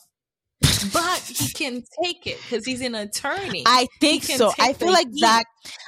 but 0.92 1.20
he 1.20 1.52
can 1.54 1.82
take 2.02 2.26
it 2.26 2.38
because 2.42 2.64
he's 2.64 2.80
an 2.80 2.94
attorney. 2.94 3.64
I 3.66 3.86
think 4.00 4.24
so. 4.24 4.52
I 4.58 4.72
feel 4.72 4.92
like 4.92 5.08
heat. 5.08 5.18
Zack. 5.18 5.46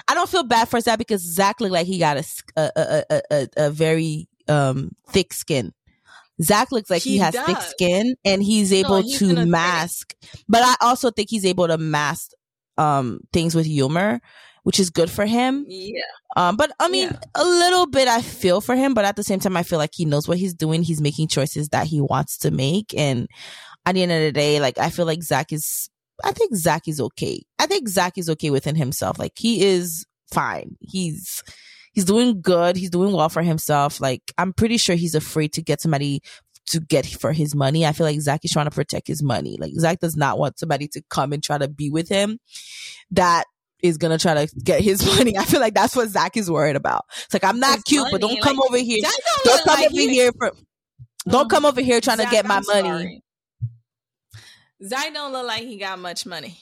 I 0.09 0.15
don't 0.15 0.29
feel 0.29 0.45
bad 0.45 0.69
for 0.69 0.81
Zack 0.81 0.99
because 0.99 1.23
Zack 1.23 1.61
looked 1.61 1.73
like 1.73 1.87
he 1.87 1.99
got 1.99 2.17
a 2.17 2.25
a 2.57 2.71
a, 3.11 3.23
a, 3.31 3.49
a 3.57 3.71
very 3.71 4.29
um 4.49 4.91
thick 5.09 5.33
skin. 5.33 5.73
Zack 6.43 6.73
looks 6.73 6.89
like 6.89 7.03
he, 7.03 7.13
he 7.13 7.19
has 7.19 7.35
does. 7.35 7.47
thick 7.47 7.61
skin 7.61 8.15
and 8.25 8.43
he's 8.43 8.73
able 8.73 8.97
no, 8.97 9.03
he's 9.03 9.19
to 9.19 9.47
mask. 9.47 10.15
But 10.49 10.63
I 10.63 10.75
also 10.81 11.11
think 11.11 11.29
he's 11.31 11.45
able 11.45 11.69
to 11.69 11.79
mask 11.79 12.31
um 12.79 13.21
things 13.33 13.55
with 13.55 13.67
humor 13.67 14.21
which 14.63 14.81
is 14.81 14.91
good 14.91 15.11
for 15.11 15.27
him. 15.27 15.65
Yeah. 15.69 16.03
Um, 16.37 16.57
but 16.57 16.71
I 16.79 16.89
mean, 16.89 17.09
yeah. 17.11 17.19
a 17.35 17.45
little 17.45 17.87
bit 17.87 18.09
I 18.09 18.23
feel 18.23 18.61
for 18.61 18.77
him, 18.77 18.95
but 18.95 19.05
at 19.05 19.17
the 19.17 19.25
same 19.25 19.41
time, 19.41 19.57
I 19.57 19.63
feel 19.63 19.79
like 19.79 19.91
he 19.95 20.05
knows 20.05 20.29
what 20.29 20.39
he's 20.39 20.55
doing. 20.55 20.83
He's 20.83 21.01
making 21.01 21.29
choices 21.29 21.69
that 21.71 21.87
he 21.87 22.01
wants 22.01 22.39
to 22.39 22.51
make. 22.51 22.95
And 22.97 23.29
at 23.87 23.95
the 23.95 24.03
end 24.03 24.13
of 24.13 24.21
the 24.21 24.33
day, 24.33 24.61
like, 24.61 24.79
I 24.79 24.91
feel 24.91 25.07
like 25.07 25.23
Zack 25.23 25.53
is, 25.53 25.89
I 26.23 26.33
think 26.33 26.55
Zack 26.55 26.87
is 26.87 27.01
okay. 27.01 27.43
I 27.59 27.67
think 27.67 27.89
Zack 27.89 28.19
is 28.19 28.29
okay 28.31 28.51
within 28.51 28.77
himself. 28.77 29.19
Like, 29.19 29.33
he 29.37 29.65
is 29.65 30.07
fine. 30.33 30.77
He's, 30.81 31.43
he's 31.93 32.05
doing 32.05 32.41
good. 32.41 32.77
He's 32.77 32.91
doing 32.91 33.13
well 33.13 33.29
for 33.29 33.43
himself. 33.43 34.01
Like, 34.01 34.23
I'm 34.39 34.53
pretty 34.53 34.77
sure 34.77 34.95
he's 34.97 35.15
afraid 35.15 35.53
to 35.55 35.63
get 35.63 35.81
somebody 35.81 36.21
to 36.71 36.81
get 36.81 37.07
for 37.07 37.33
his 37.33 37.55
money. 37.55 37.85
I 37.85 37.93
feel 37.93 38.07
like 38.07 38.21
Zack 38.21 38.45
is 38.45 38.53
trying 38.53 38.67
to 38.67 38.71
protect 38.71 39.09
his 39.09 39.23
money. 39.23 39.57
Like 39.61 39.73
Zack 39.75 39.99
does 39.99 40.17
not 40.17 40.39
want 40.39 40.59
somebody 40.59 40.87
to 40.89 41.03
come 41.11 41.33
and 41.33 41.43
try 41.43 41.59
to 41.59 41.69
be 41.69 41.91
with 41.91 42.09
him 42.09 42.39
that 43.11 43.45
is 43.83 43.99
gonna 43.99 44.19
try 44.19 44.47
to 44.47 44.55
get 44.63 44.81
his 44.81 45.05
money. 45.19 45.37
I 45.37 45.45
feel 45.45 45.61
like 45.61 45.75
that's 45.75 45.97
what 45.97 46.09
Zack 46.09 46.37
is 46.37 46.51
worried 46.51 46.77
about. 46.77 47.05
It's 47.25 47.35
like 47.35 47.45
I'm 47.45 47.61
not 47.61 47.77
his 47.77 47.85
cute, 47.85 48.03
money. 48.03 48.13
but 48.13 48.21
don't 48.21 48.41
come 48.43 48.57
like, 48.57 48.71
over 48.71 48.79
here. 48.79 49.03
Don't, 49.03 49.45
don't 49.45 49.65
come 49.65 49.81
like 49.81 49.93
over 49.93 50.01
here 50.01 50.33
for. 50.33 50.53
Don't 51.29 51.43
um, 51.43 51.49
come 51.49 51.67
over 51.67 51.81
here 51.81 52.01
trying 52.01 52.17
Zack, 52.17 52.29
to 52.29 52.33
get 52.33 52.47
my 52.47 52.57
I'm 52.57 52.63
money. 52.67 52.89
Sorry. 52.89 53.23
Zack 54.87 55.13
don't 55.13 55.33
look 55.33 55.47
like 55.47 55.63
he 55.63 55.77
got 55.77 55.99
much 55.99 56.25
money. 56.25 56.59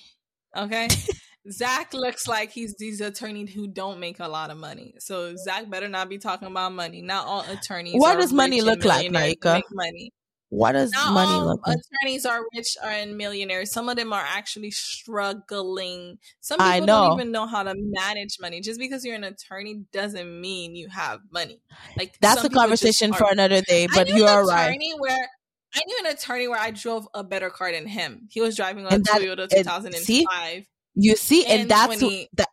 Okay. 0.56 0.88
Zack 1.50 1.94
looks 1.94 2.26
like 2.28 2.50
he's 2.50 2.74
these 2.78 3.00
attorneys 3.00 3.52
who 3.52 3.68
don't 3.68 4.00
make 4.00 4.20
a 4.20 4.28
lot 4.28 4.50
of 4.50 4.58
money. 4.58 4.94
So 4.98 5.34
Zack 5.36 5.70
better 5.70 5.88
not 5.88 6.08
be 6.08 6.18
talking 6.18 6.48
about 6.48 6.72
money. 6.72 7.00
Not 7.00 7.26
all 7.26 7.44
attorneys. 7.48 7.94
What 7.94 8.18
does 8.18 8.32
money 8.32 8.60
look 8.60 8.84
like, 8.84 9.10
Naika? 9.10 9.54
Make 9.54 9.64
money. 9.72 10.12
What 10.51 10.72
does 10.72 10.90
Not 10.92 11.12
money 11.12 11.32
all 11.32 11.46
look 11.46 11.66
like? 11.66 11.76
attorneys 12.03 12.24
are 12.24 12.40
rich 12.55 12.68
and 12.82 13.16
millionaires. 13.16 13.70
Some 13.72 13.88
of 13.88 13.96
them 13.96 14.12
are 14.12 14.24
actually 14.26 14.70
struggling. 14.70 16.18
Some 16.40 16.59
people 16.59 16.86
don't 16.86 17.20
even 17.20 17.32
know 17.32 17.46
how 17.46 17.62
to 17.62 17.74
manage 17.76 18.36
money. 18.40 18.61
Just 18.61 18.78
because 18.80 19.05
you're 19.05 19.14
an 19.14 19.24
attorney 19.24 19.84
doesn't 19.92 20.40
mean 20.40 20.74
you 20.74 20.88
have 20.88 21.20
money. 21.32 21.61
Like 21.96 22.16
That's 22.20 22.44
a 22.44 22.49
conversation 22.51 23.12
for 23.12 23.26
another 23.30 23.61
day, 23.62 23.88
but 23.92 24.09
you 24.09 24.24
are 24.24 24.46
right. 24.46 24.68
attorney 24.70 24.94
Where 24.99 25.28
I 25.74 25.80
knew 25.86 25.96
an 26.01 26.07
attorney 26.14 26.49
where 26.49 26.59
I 26.61 26.70
drove 26.70 27.07
a 27.12 27.22
better 27.22 27.51
car 27.51 27.70
than 27.72 27.86
him. 27.86 28.26
He 28.30 28.40
was 28.40 28.57
driving 28.57 28.86
a 28.86 28.90
that- 28.90 29.03
Toyota 29.03 29.42
and 29.42 29.51
2005. 29.51 30.64
You 30.94 31.14
see, 31.14 31.44
and, 31.44 31.62
And 31.62 31.70
that's 31.70 31.88
when 31.88 31.99
wh- 32.01 32.03
he- 32.03 32.28
that, 32.38 32.49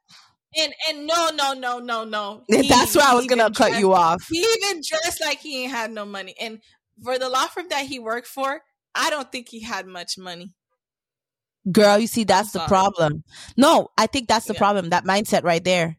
And 0.57 0.73
and 0.89 1.07
no 1.07 1.29
no 1.33 1.53
no 1.53 1.79
no 1.79 2.03
no. 2.03 2.43
that's 2.49 2.91
He- 2.93 2.99
where 2.99 3.07
I 3.07 3.13
was 3.15 3.25
gonna 3.25 3.45
cut 3.45 3.67
dressed- 3.69 3.79
you 3.79 3.93
off. 3.93 4.21
He 4.29 4.39
even 4.39 4.81
dressed 4.87 5.21
like 5.21 5.39
he 5.39 5.63
ain't 5.63 5.71
had 5.71 5.91
no 5.91 6.05
money. 6.05 6.35
And 6.39 6.59
for 7.03 7.17
the 7.17 7.29
law 7.29 7.47
firm 7.47 7.67
that 7.69 7.85
he 7.85 7.99
worked 7.99 8.27
for, 8.27 8.61
I 8.93 9.09
don't 9.09 9.31
think 9.31 9.49
he 9.49 9.61
had 9.61 9.85
much 9.87 10.17
money. 10.17 10.53
Girl, 11.71 11.97
you 11.97 12.07
see, 12.07 12.23
that's 12.23 12.51
the 12.51 12.59
problem. 12.67 13.23
No, 13.57 13.89
I 13.97 14.05
think 14.07 14.27
that's 14.27 14.45
the 14.45 14.53
Yeah. 14.53 14.59
problem. 14.59 14.89
That 14.89 15.03
mindset 15.03 15.43
right 15.43 15.63
there. 15.63 15.97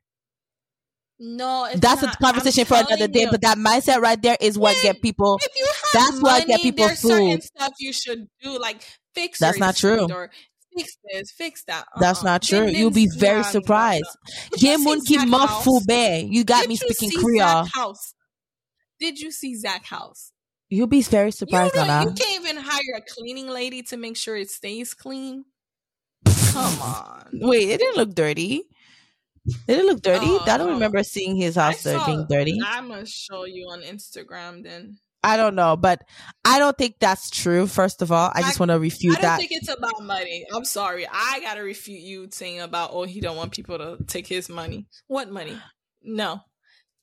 No, 1.18 1.64
it's 1.64 1.80
That's 1.80 2.02
not. 2.02 2.14
a 2.14 2.18
conversation 2.18 2.62
I'm 2.62 2.66
for 2.66 2.76
another 2.92 3.08
day. 3.08 3.22
you. 3.22 3.30
But 3.30 3.40
that 3.42 3.56
mindset 3.58 4.00
right 4.00 4.20
there 4.20 4.36
is 4.40 4.58
what 4.58 4.76
Yeah, 4.76 4.92
get 4.92 5.02
people. 5.02 5.38
if 5.42 5.58
you 5.58 5.66
have 5.66 6.04
That's 6.04 6.22
what 6.22 6.46
get 6.46 6.62
people 6.62 6.86
there's 6.86 7.00
certain 7.00 7.18
fooled. 7.18 7.42
stuff 7.42 7.72
you 7.80 7.92
should 7.92 8.28
do, 8.42 8.58
like 8.58 8.82
fix. 9.14 9.38
That's 9.38 9.58
not 9.58 9.76
true. 9.76 10.06
Or 10.12 10.30
fix 10.76 10.96
this, 11.10 11.30
fix 11.32 11.64
that. 11.64 11.86
That's 11.98 12.20
Uh-uh. 12.20 12.24
not 12.24 12.42
true. 12.42 12.68
You'll 12.68 12.90
be 12.90 13.08
very 13.08 13.38
yeah, 13.38 13.42
surprised. 13.42 14.04
Did 14.52 14.62
you 14.62 14.68
Ye 14.68 14.76
see 14.76 14.84
mun 14.84 15.00
Zack 15.00 15.28
House? 15.28 15.66
You 16.28 16.44
got 16.44 16.60
Did 16.60 16.68
me 16.68 16.76
speaking 16.76 17.10
Creole. 17.18 17.64
House? 17.64 18.14
Did 19.00 19.18
you 19.18 19.32
see 19.32 19.54
Zack 19.56 19.86
House? 19.86 20.32
You'll 20.68 20.88
be 20.88 21.02
very 21.02 21.30
surprised, 21.30 21.74
don't- 21.74 21.86
you 21.86 22.24
can't 22.24 22.44
even 22.44 22.56
hire 22.56 22.96
a 22.96 23.00
cleaning 23.00 23.48
lady 23.48 23.82
to 23.84 23.96
make 23.96 24.16
sure 24.16 24.36
it 24.36 24.50
stays 24.50 24.94
clean. 24.94 25.44
Come 26.24 26.82
on. 26.82 27.28
Wait, 27.34 27.68
it 27.68 27.78
didn't 27.78 27.96
look 27.96 28.14
dirty. 28.14 28.62
Did 29.68 29.78
it 29.78 29.84
look 29.84 30.02
dirty? 30.02 30.26
Oh, 30.26 30.42
I 30.44 30.58
don't 30.58 30.68
no. 30.68 30.72
remember 30.74 31.02
seeing 31.04 31.36
his 31.36 31.54
house 31.54 31.80
saw- 31.80 32.04
being 32.04 32.26
dirty. 32.28 32.58
I'm 32.64 32.88
gonna 32.88 33.06
show 33.06 33.44
you 33.44 33.68
on 33.70 33.82
Instagram 33.82 34.64
then. 34.64 34.98
I 35.22 35.36
don't 35.36 35.54
know, 35.54 35.76
but 35.76 36.02
I 36.44 36.58
don't 36.58 36.76
think 36.76 36.96
that's 37.00 37.30
true. 37.30 37.66
First 37.66 38.00
of 38.02 38.10
all, 38.12 38.30
I 38.34 38.42
just 38.42 38.60
want 38.60 38.70
to 38.70 38.78
refute 38.78 39.14
that. 39.14 39.18
I 39.18 39.22
don't 39.22 39.30
that. 39.30 39.38
think 39.38 39.52
it's 39.52 39.68
about 39.68 40.02
money. 40.02 40.46
I'm 40.52 40.64
sorry. 40.64 41.06
I 41.10 41.40
gotta 41.42 41.62
refute 41.62 42.00
you 42.00 42.28
saying 42.30 42.60
about 42.60 42.90
oh 42.92 43.04
he 43.04 43.20
don't 43.20 43.36
want 43.36 43.52
people 43.52 43.78
to 43.78 43.98
take 44.06 44.26
his 44.26 44.48
money. 44.48 44.86
What 45.06 45.30
money? 45.30 45.56
No. 46.02 46.40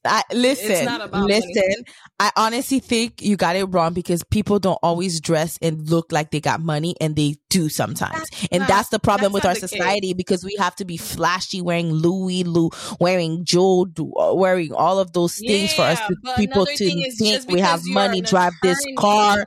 I, 0.06 0.24
listen, 0.34 0.88
about 0.88 1.12
money. 1.12 1.41
listen. 1.41 1.86
I 2.20 2.32
honestly 2.36 2.80
think 2.80 3.22
you 3.22 3.38
got 3.38 3.56
it 3.56 3.66
wrong 3.66 3.93
because 3.93 4.24
people 4.24 4.60
don't 4.60 4.80
always 4.84 5.22
dress 5.22 5.58
and 5.62 5.89
look 5.89 6.12
like 6.12 6.32
they 6.32 6.41
got 6.41 6.62
money, 6.62 6.95
and 6.99 7.16
they 7.16 7.38
do 7.49 7.70
sometimes. 7.70 8.30
That's 8.30 8.47
and 8.51 8.60
not- 8.62 8.68
that's 8.68 8.89
the 8.89 8.99
problem 8.99 9.32
that's 9.32 9.34
with 9.34 9.45
our 9.45 9.54
the 9.54 9.62
case. 9.62 9.70
society 9.70 10.14
because 10.14 10.43
we 10.43 10.56
have 10.60 10.76
to 10.78 10.86
be 10.86 10.97
flashy, 10.97 11.62
wearing 11.62 11.91
Louis, 11.91 12.43
Lou, 12.43 12.70
wearing 12.99 13.45
Joe, 13.45 13.88
uh, 13.97 14.34
wearing 14.36 14.74
all 14.74 14.99
of 14.99 15.14
those 15.14 15.38
things 15.38 15.74
for 15.74 15.84
us 15.84 15.99
to 16.08 16.16
people 16.38 16.66
to 16.66 17.12
think 17.12 17.49
we 17.49 17.60
have 17.60 17.82
money, 17.86 18.22
drive 18.22 18.54
this 18.62 18.80
car. 18.97 19.45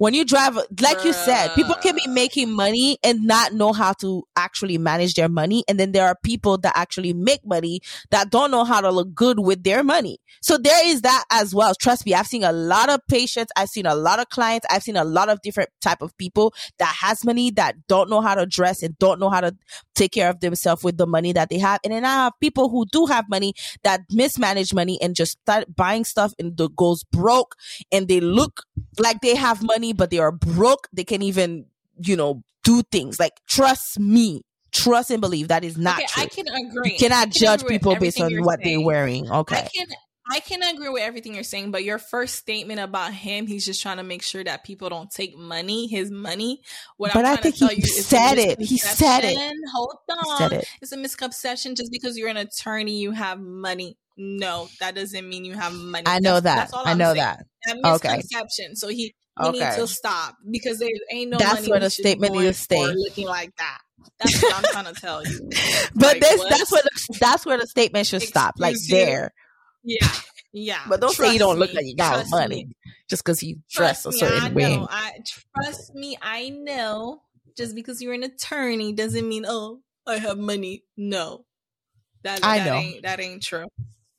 When 0.00 0.14
you 0.14 0.24
drive, 0.24 0.56
like 0.80 1.04
you 1.04 1.12
said, 1.12 1.48
people 1.54 1.74
can 1.74 1.94
be 1.94 2.06
making 2.08 2.50
money 2.50 2.96
and 3.04 3.26
not 3.26 3.52
know 3.52 3.74
how 3.74 3.92
to 4.00 4.22
actually 4.34 4.78
manage 4.78 5.12
their 5.12 5.28
money. 5.28 5.62
And 5.68 5.78
then 5.78 5.92
there 5.92 6.06
are 6.06 6.16
people 6.24 6.56
that 6.56 6.72
actually 6.74 7.12
make 7.12 7.40
money 7.44 7.80
that 8.10 8.30
don't 8.30 8.50
know 8.50 8.64
how 8.64 8.80
to 8.80 8.90
look 8.90 9.14
good 9.14 9.40
with 9.40 9.62
their 9.62 9.84
money. 9.84 10.16
So 10.40 10.56
there 10.56 10.88
is 10.88 11.02
that 11.02 11.24
as 11.30 11.54
well. 11.54 11.74
Trust 11.74 12.06
me, 12.06 12.14
I've 12.14 12.26
seen 12.26 12.44
a 12.44 12.52
lot 12.52 12.88
of 12.88 13.00
patients. 13.10 13.52
I've 13.56 13.68
seen 13.68 13.84
a 13.84 13.94
lot 13.94 14.20
of 14.20 14.30
clients. 14.30 14.66
I've 14.70 14.82
seen 14.82 14.96
a 14.96 15.04
lot 15.04 15.28
of 15.28 15.42
different 15.42 15.68
type 15.82 16.00
of 16.00 16.16
people 16.16 16.54
that 16.78 16.94
has 17.02 17.22
money 17.22 17.50
that 17.50 17.74
don't 17.86 18.08
know 18.08 18.22
how 18.22 18.34
to 18.34 18.46
dress 18.46 18.82
and 18.82 18.98
don't 18.98 19.20
know 19.20 19.28
how 19.28 19.42
to 19.42 19.54
take 19.94 20.12
care 20.12 20.30
of 20.30 20.40
themselves 20.40 20.82
with 20.82 20.96
the 20.96 21.06
money 21.06 21.34
that 21.34 21.50
they 21.50 21.58
have. 21.58 21.78
And 21.84 21.92
then 21.92 22.06
I 22.06 22.24
have 22.24 22.32
people 22.40 22.70
who 22.70 22.86
do 22.90 23.04
have 23.04 23.28
money 23.28 23.52
that 23.82 24.00
mismanage 24.10 24.72
money 24.72 24.98
and 25.02 25.14
just 25.14 25.32
start 25.42 25.76
buying 25.76 26.06
stuff 26.06 26.32
and 26.38 26.56
the 26.56 26.70
goes 26.70 27.04
broke 27.04 27.54
and 27.92 28.08
they 28.08 28.20
look 28.20 28.62
like 28.98 29.20
they 29.20 29.36
have 29.36 29.62
money, 29.62 29.89
but 29.92 30.10
they 30.10 30.18
are 30.18 30.32
broke. 30.32 30.88
They 30.92 31.04
can 31.04 31.22
even, 31.22 31.66
you 31.98 32.16
know, 32.16 32.42
do 32.64 32.82
things 32.82 33.18
like 33.18 33.40
trust 33.48 33.98
me. 33.98 34.42
Trust 34.72 35.10
and 35.10 35.20
believe 35.20 35.48
that 35.48 35.64
is 35.64 35.76
not 35.76 35.98
okay, 35.98 36.06
true. 36.06 36.22
I 36.22 36.26
can 36.26 36.46
agree. 36.46 36.92
you 36.92 36.98
cannot 36.98 37.32
can 37.32 37.32
judge 37.32 37.66
people 37.66 37.96
based 37.96 38.20
on 38.20 38.32
what 38.44 38.60
they're 38.62 38.80
wearing. 38.80 39.28
Okay. 39.28 39.56
I 39.56 39.62
can 39.62 39.86
I 40.32 40.38
can 40.38 40.62
agree 40.62 40.88
with 40.88 41.02
everything 41.02 41.34
you're 41.34 41.42
saying, 41.42 41.72
but 41.72 41.82
your 41.82 41.98
first 41.98 42.36
statement 42.36 42.78
about 42.78 43.12
him, 43.12 43.48
he's 43.48 43.66
just 43.66 43.82
trying 43.82 43.96
to 43.96 44.04
make 44.04 44.22
sure 44.22 44.44
that 44.44 44.62
people 44.62 44.88
don't 44.88 45.10
take 45.10 45.36
money, 45.36 45.88
his 45.88 46.10
money. 46.10 46.62
What 46.98 47.12
But 47.12 47.24
I'm 47.24 47.32
I 47.32 47.36
think 47.36 47.56
to 47.56 47.58
tell 47.58 47.68
he 47.70 47.76
you 47.76 47.82
is 47.82 47.98
a 47.98 48.02
said 48.04 48.38
it. 48.38 48.60
He 48.60 48.78
said 48.78 49.24
it. 49.24 49.36
Hold 49.74 49.96
He 50.06 50.12
on. 50.14 50.38
said 50.38 50.52
it. 50.52 50.68
It's 50.80 50.92
a 50.92 50.96
misconception 50.96 51.74
just 51.74 51.90
because 51.90 52.16
you're 52.16 52.28
an 52.28 52.36
attorney, 52.36 53.00
you 53.00 53.10
have 53.10 53.40
money. 53.40 53.96
No, 54.22 54.68
that 54.80 54.94
doesn't 54.94 55.26
mean 55.26 55.46
you 55.46 55.54
have 55.54 55.72
money. 55.72 56.04
I 56.06 56.18
know 56.18 56.40
That's- 56.40 56.42
that. 56.42 56.56
That's 56.56 56.72
all 56.74 56.86
I 56.86 56.90
I'm 56.90 56.98
know 56.98 57.14
saying. 57.14 57.16
that. 57.24 57.46
That 57.66 57.94
Okay. 57.94 58.16
misconception. 58.16 58.76
So 58.76 58.88
he, 58.88 58.96
he 58.96 59.14
Okay. 59.40 59.58
needs 59.60 59.76
to 59.76 59.86
stop 59.86 60.36
because 60.50 60.78
there 60.78 60.90
ain't 61.10 61.30
no 61.30 61.38
That's 61.38 61.54
money. 61.60 61.70
where 61.70 61.80
he 61.80 61.86
the 61.86 61.90
statement 61.90 62.34
needs 62.34 62.58
to 62.58 62.62
stay. 62.62 62.86
Looking 62.86 63.26
like 63.26 63.56
that. 63.56 63.78
That's 64.18 64.42
what 64.42 64.54
I'm 64.56 64.62
trying 64.64 64.94
to 64.94 65.00
tell 65.00 65.26
you. 65.26 65.48
But 65.94 66.02
Like, 66.14 66.20
this 66.20 66.38
what? 66.38 66.50
that's 66.50 66.70
where 66.72 66.82
the 66.82 67.18
that's 67.18 67.46
where 67.46 67.58
the 67.58 67.66
statement 67.66 68.06
should 68.06 68.20
stop. 68.22 68.54
Like 68.58 68.76
you. 68.78 68.94
there. 68.94 69.32
Yeah, 69.84 70.12
yeah. 70.52 70.80
But 70.88 71.00
don't 71.00 71.14
say 71.14 71.32
you 71.32 71.38
don't 71.38 71.58
look 71.58 71.70
me. 71.70 71.76
like 71.76 71.86
you 71.86 71.96
got 71.96 72.14
Trust 72.16 72.30
money 72.30 72.66
me. 72.66 72.72
just 73.08 73.24
because 73.24 73.42
you 73.42 73.56
dress 73.70 74.04
a 74.04 74.10
me, 74.10 74.16
I 74.22 74.28
certain 74.28 74.54
way. 74.54 74.76
know. 74.76 74.86
I 74.90 75.12
trust 75.54 75.94
me. 75.94 76.18
I 76.20 76.50
know. 76.50 77.22
Just 77.56 77.74
because 77.74 78.02
you're 78.02 78.12
an 78.14 78.22
attorney 78.22 78.92
doesn't 78.92 79.26
mean 79.26 79.44
oh 79.48 79.80
I 80.06 80.16
have 80.18 80.36
money. 80.38 80.84
No, 80.98 81.44
that 82.22 82.40
I 82.42 82.58
that 82.58 82.64
know. 82.66 82.74
ain't 82.76 83.02
that 83.02 83.20
ain't 83.20 83.42
true. 83.42 83.66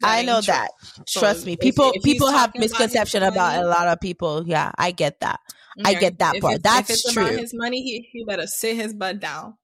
That 0.02 0.20
I 0.20 0.24
know 0.24 0.42
true. 0.42 0.54
that. 0.54 0.72
So 1.08 1.20
Trust 1.20 1.46
me. 1.46 1.56
People 1.58 1.92
if 1.96 2.04
people 2.04 2.28
have 2.28 2.52
talking 2.54 2.62
about 2.62 2.80
misconception 2.80 3.24
about 3.24 3.64
a 3.64 3.68
lot 3.68 3.88
of 3.88 4.00
people. 4.00 4.44
Yeah, 4.48 4.72
I 4.78 4.92
get 4.92 5.20
that. 5.22 5.40
I 5.86 5.94
get 5.94 6.20
that 6.20 6.36
if 6.36 6.42
part. 6.42 6.62
That's 6.64 6.90
if 6.90 6.94
it's 6.96 7.14
true. 7.14 7.24
About 7.24 7.40
his 7.40 7.54
money, 7.54 7.82
he, 7.82 8.10
he 8.12 8.26
better 8.26 8.46
sit 8.48 8.76
his 8.76 8.94
butt 8.94 9.20
down. 9.20 9.56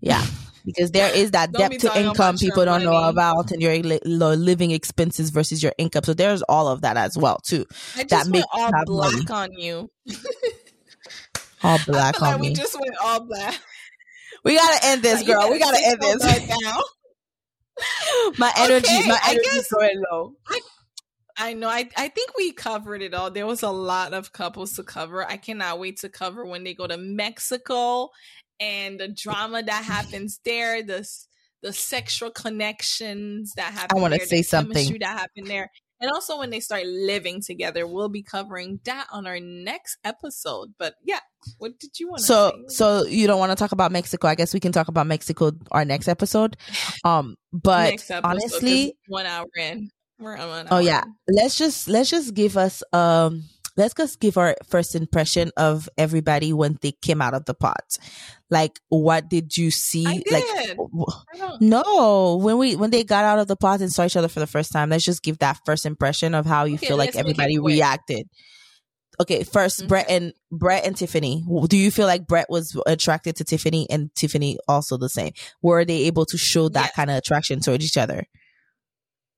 Yeah. 0.00 0.24
Because 0.64 0.90
there 0.90 1.14
is 1.14 1.30
that 1.30 1.52
debt 1.52 1.72
to 1.80 1.98
income 1.98 2.36
people 2.36 2.66
don't 2.66 2.84
know 2.84 3.08
about 3.08 3.50
and 3.50 3.62
your 3.62 3.72
li- 3.78 3.98
living 4.04 4.70
expenses 4.72 5.30
versus 5.30 5.62
your 5.62 5.72
income. 5.78 6.02
So 6.04 6.12
there's 6.12 6.42
all 6.42 6.68
of 6.68 6.82
that 6.82 6.98
as 6.98 7.16
well 7.16 7.38
too. 7.46 7.64
I 7.96 8.00
That 8.04 8.08
just 8.10 8.30
makes 8.30 8.46
went 8.54 8.74
all 8.74 8.84
black 8.84 9.12
money. 9.12 9.26
on 9.30 9.52
you. 9.58 9.90
All 11.62 11.78
black 11.86 12.16
feel 12.16 12.22
like 12.26 12.34
on 12.34 12.40
we 12.40 12.52
just 12.54 12.74
went 12.78 12.94
all 13.02 13.20
black. 13.26 13.54
we 14.44 14.56
gotta 14.56 14.86
end 14.86 15.02
this, 15.02 15.22
girl. 15.22 15.50
We 15.50 15.58
gotta 15.58 15.78
end 15.84 16.00
this. 16.00 16.22
down. 16.48 16.82
My 18.38 18.52
energy, 18.58 18.86
Okay, 18.88 19.08
my 19.08 19.18
I 19.22 19.30
energy 19.32 19.44
guess- 19.44 19.56
is 19.56 19.68
going 19.68 20.02
low. 20.10 20.34
I 21.36 21.54
know. 21.54 21.68
I, 21.68 21.88
I 21.96 22.08
think 22.08 22.36
we 22.36 22.52
covered 22.52 23.00
it 23.00 23.14
all. 23.14 23.30
There 23.30 23.46
was 23.46 23.62
a 23.62 23.70
lot 23.70 24.12
of 24.12 24.32
couples 24.32 24.74
to 24.74 24.82
cover. 24.82 25.24
I 25.26 25.38
cannot 25.38 25.78
wait 25.78 25.98
to 26.00 26.10
cover 26.10 26.44
when 26.44 26.64
they 26.64 26.74
go 26.74 26.86
to 26.86 26.98
Mexico 26.98 28.10
and 28.58 29.00
the 29.00 29.08
drama 29.08 29.62
that 29.62 29.84
happens 29.84 30.40
there, 30.44 30.82
the 30.82 31.08
the 31.62 31.72
sexual 31.72 32.30
connections 32.30 33.52
that 33.56 33.72
happen. 33.72 33.96
I 33.98 34.00
wanna 34.02 34.20
say 34.20 34.42
something. 34.42 34.98
that 35.00 35.18
happened 35.18 35.46
there, 35.46 35.70
and 36.00 36.10
also 36.10 36.38
when 36.38 36.50
they 36.50 36.60
start 36.60 36.86
living 36.86 37.40
together. 37.42 37.86
We'll 37.86 38.08
be 38.08 38.22
covering 38.22 38.80
that 38.84 39.06
on 39.12 39.26
our 39.26 39.40
next 39.40 39.98
episode. 40.04 40.74
But 40.78 40.94
yeah, 41.04 41.20
what 41.58 41.78
did 41.78 41.98
you 42.00 42.08
want 42.08 42.20
to 42.20 42.24
So, 42.24 42.50
say? 42.68 42.74
so 42.74 43.06
you 43.06 43.26
don't 43.26 43.38
want 43.38 43.52
to 43.52 43.56
talk 43.56 43.72
about 43.72 43.92
Mexico? 43.92 44.28
I 44.28 44.34
guess 44.34 44.54
we 44.54 44.60
can 44.60 44.72
talk 44.72 44.88
about 44.88 45.06
Mexico 45.06 45.52
our 45.70 45.84
next 45.84 46.08
episode. 46.08 46.56
Um, 47.04 47.36
but 47.52 47.94
episode, 47.94 48.24
honestly, 48.24 48.96
one 49.08 49.26
hour 49.26 49.46
in, 49.56 49.90
we're 50.18 50.36
on 50.36 50.68
oh 50.70 50.78
yeah, 50.78 51.04
let's 51.28 51.56
just 51.56 51.88
let's 51.88 52.10
just 52.10 52.34
give 52.34 52.56
us 52.56 52.82
um 52.92 53.44
let's 53.80 53.94
just 53.94 54.20
give 54.20 54.36
our 54.38 54.54
first 54.68 54.94
impression 54.94 55.50
of 55.56 55.88
everybody 55.98 56.52
when 56.52 56.78
they 56.82 56.92
came 56.92 57.20
out 57.20 57.34
of 57.34 57.46
the 57.46 57.54
pot. 57.54 57.96
Like, 58.50 58.78
what 58.88 59.28
did 59.28 59.56
you 59.56 59.70
see? 59.70 60.04
Like, 60.04 60.44
did. 60.44 60.78
I 60.78 61.56
no, 61.60 62.36
when 62.36 62.58
we 62.58 62.76
when 62.76 62.90
they 62.90 63.04
got 63.04 63.24
out 63.24 63.38
of 63.38 63.48
the 63.48 63.56
pot 63.56 63.80
and 63.80 63.90
saw 63.92 64.04
each 64.04 64.16
other 64.16 64.28
for 64.28 64.40
the 64.40 64.46
first 64.46 64.72
time, 64.72 64.90
let's 64.90 65.04
just 65.04 65.22
give 65.22 65.38
that 65.38 65.58
first 65.64 65.86
impression 65.86 66.34
of 66.34 66.46
how 66.46 66.64
you 66.64 66.74
Okay, 66.74 66.88
feel 66.88 66.96
like 66.96 67.14
let's 67.14 67.16
make 67.16 67.26
it 67.26 67.40
everybody 67.40 67.58
reacted. 67.58 68.26
Okay, 69.20 69.44
first 69.44 69.80
Okay. 69.80 69.88
Brett 69.88 70.10
and 70.10 70.32
Brett 70.50 70.84
and 70.86 70.96
Tiffany. 70.96 71.44
Do 71.68 71.76
you 71.76 71.90
feel 71.90 72.06
like 72.06 72.26
Brett 72.26 72.48
was 72.48 72.80
attracted 72.86 73.36
to 73.36 73.44
Tiffany 73.44 73.86
and 73.90 74.10
Tiffany 74.14 74.58
also 74.66 74.96
the 74.96 75.08
same? 75.10 75.32
Were 75.62 75.84
they 75.84 76.04
able 76.04 76.24
to 76.26 76.38
show 76.38 76.68
that 76.70 76.86
Yes. 76.86 76.94
kind 76.94 77.10
of 77.10 77.16
attraction 77.16 77.60
towards 77.60 77.84
each 77.84 77.98
other? 77.98 78.24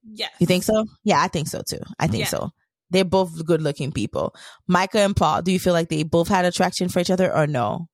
Yes. 0.05 0.31
You 0.39 0.47
think 0.47 0.63
so? 0.63 0.85
Yeah, 1.03 1.21
I 1.21 1.27
think 1.27 1.47
so 1.47 1.61
too. 1.67 1.79
I 1.99 2.07
think 2.07 2.21
Yeah. 2.21 2.27
so. 2.29 2.49
They're 2.93 3.03
both 3.03 3.45
good 3.45 3.61
looking 3.61 3.91
people. 3.91 4.35
Micah 4.67 4.99
and 4.99 5.15
Paul, 5.15 5.41
do 5.41 5.51
you 5.51 5.59
feel 5.59 5.73
like 5.73 5.89
they 5.89 6.03
both 6.03 6.27
had 6.29 6.45
attraction 6.45 6.89
for 6.89 6.99
each 6.99 7.11
other 7.11 7.35
or 7.35 7.47
no? 7.47 7.89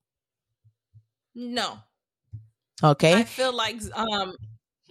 No. 1.33 1.79
Okay. 2.83 3.13
I 3.13 3.23
feel 3.23 3.53
like 3.53 3.77
um 3.95 4.35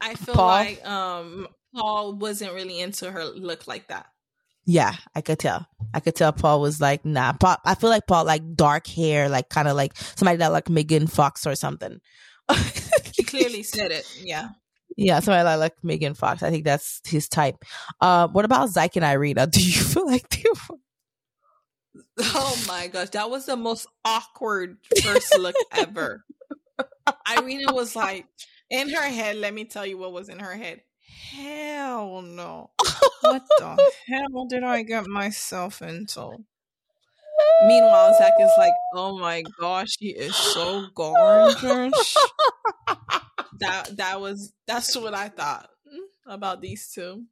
I 0.00 0.14
feel 0.14 0.34
Paul? 0.34 0.46
like 0.46 0.86
um 0.86 1.46
Paul 1.76 2.14
wasn't 2.14 2.54
really 2.54 2.80
into 2.80 3.10
her 3.10 3.24
look 3.24 3.66
like 3.66 3.88
that. 3.88 4.06
Yeah, 4.64 4.94
I 5.14 5.20
could 5.20 5.38
tell. 5.38 5.66
I 5.94 5.98
I 5.98 6.00
could 6.00 6.14
tell 6.14 6.32
Paul 6.32 6.60
was 6.60 6.80
like, 6.80 7.04
nah. 7.04 7.32
Paul, 7.32 7.56
I 7.64 7.74
feel 7.74 7.90
like 7.90 8.06
Paul 8.06 8.24
like 8.24 8.54
dark 8.54 8.86
hair, 8.86 9.28
like 9.28 9.48
kind 9.48 9.68
of 9.68 9.76
like 9.76 9.96
somebody 9.96 10.38
that 10.38 10.52
like 10.52 10.68
Megan 10.68 11.06
Fox 11.06 11.46
or 11.46 11.54
something. 11.54 12.00
he 13.14 13.24
clearly 13.24 13.62
said 13.62 13.92
it. 13.92 14.06
Yeah. 14.22 14.48
Yeah, 15.00 15.20
somebody 15.20 15.44
like, 15.44 15.58
like 15.60 15.74
Megan 15.84 16.14
Fox. 16.14 16.42
I 16.42 16.50
think 16.50 16.64
that's 16.64 17.00
his 17.06 17.28
type. 17.28 17.64
Uh, 18.00 18.26
what 18.26 18.44
about 18.44 18.70
Zack 18.70 18.96
and 18.96 19.04
Irina? 19.04 19.46
Do 19.50 19.62
you 19.62 19.80
feel 19.80 20.06
like 20.06 20.28
they 20.30 20.42
were- 20.50 20.78
Oh 22.20 22.64
my 22.66 22.88
gosh, 22.88 23.10
that 23.10 23.30
was 23.30 23.46
the 23.46 23.56
most 23.56 23.86
awkward 24.04 24.78
first 25.04 25.38
look 25.38 25.54
ever. 25.72 26.24
Irina 27.38 27.72
was 27.72 27.94
like, 27.94 28.26
in 28.70 28.90
her 28.90 29.02
head, 29.08 29.36
let 29.36 29.54
me 29.54 29.64
tell 29.64 29.86
you 29.86 29.96
what 29.98 30.12
was 30.12 30.28
in 30.28 30.40
her 30.40 30.54
head. 30.56 30.82
Hell 31.30 32.22
no. 32.22 32.70
What 33.20 33.44
the 33.58 33.92
hell 34.08 34.46
did 34.46 34.64
I 34.64 34.82
get 34.82 35.06
myself 35.06 35.80
into? 35.80 36.38
Meanwhile, 37.68 38.16
Zack 38.18 38.32
is 38.40 38.50
like, 38.58 38.72
oh 38.94 39.16
my 39.16 39.44
gosh, 39.60 39.96
he 40.00 40.08
is 40.08 40.34
so 40.34 40.86
gorgeous. 40.94 42.16
that 43.60 43.96
that 43.96 44.20
was 44.20 44.52
that's 44.66 44.96
what 44.96 45.14
I 45.14 45.28
thought 45.28 45.68
about 46.26 46.60
these 46.60 46.90
two. 46.92 47.24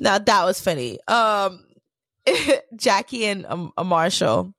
Now 0.00 0.18
that 0.18 0.44
was 0.44 0.60
funny. 0.60 0.98
Um, 1.06 1.64
Jackie 2.76 3.26
and 3.26 3.46
um, 3.46 3.72
Marshall. 3.84 4.54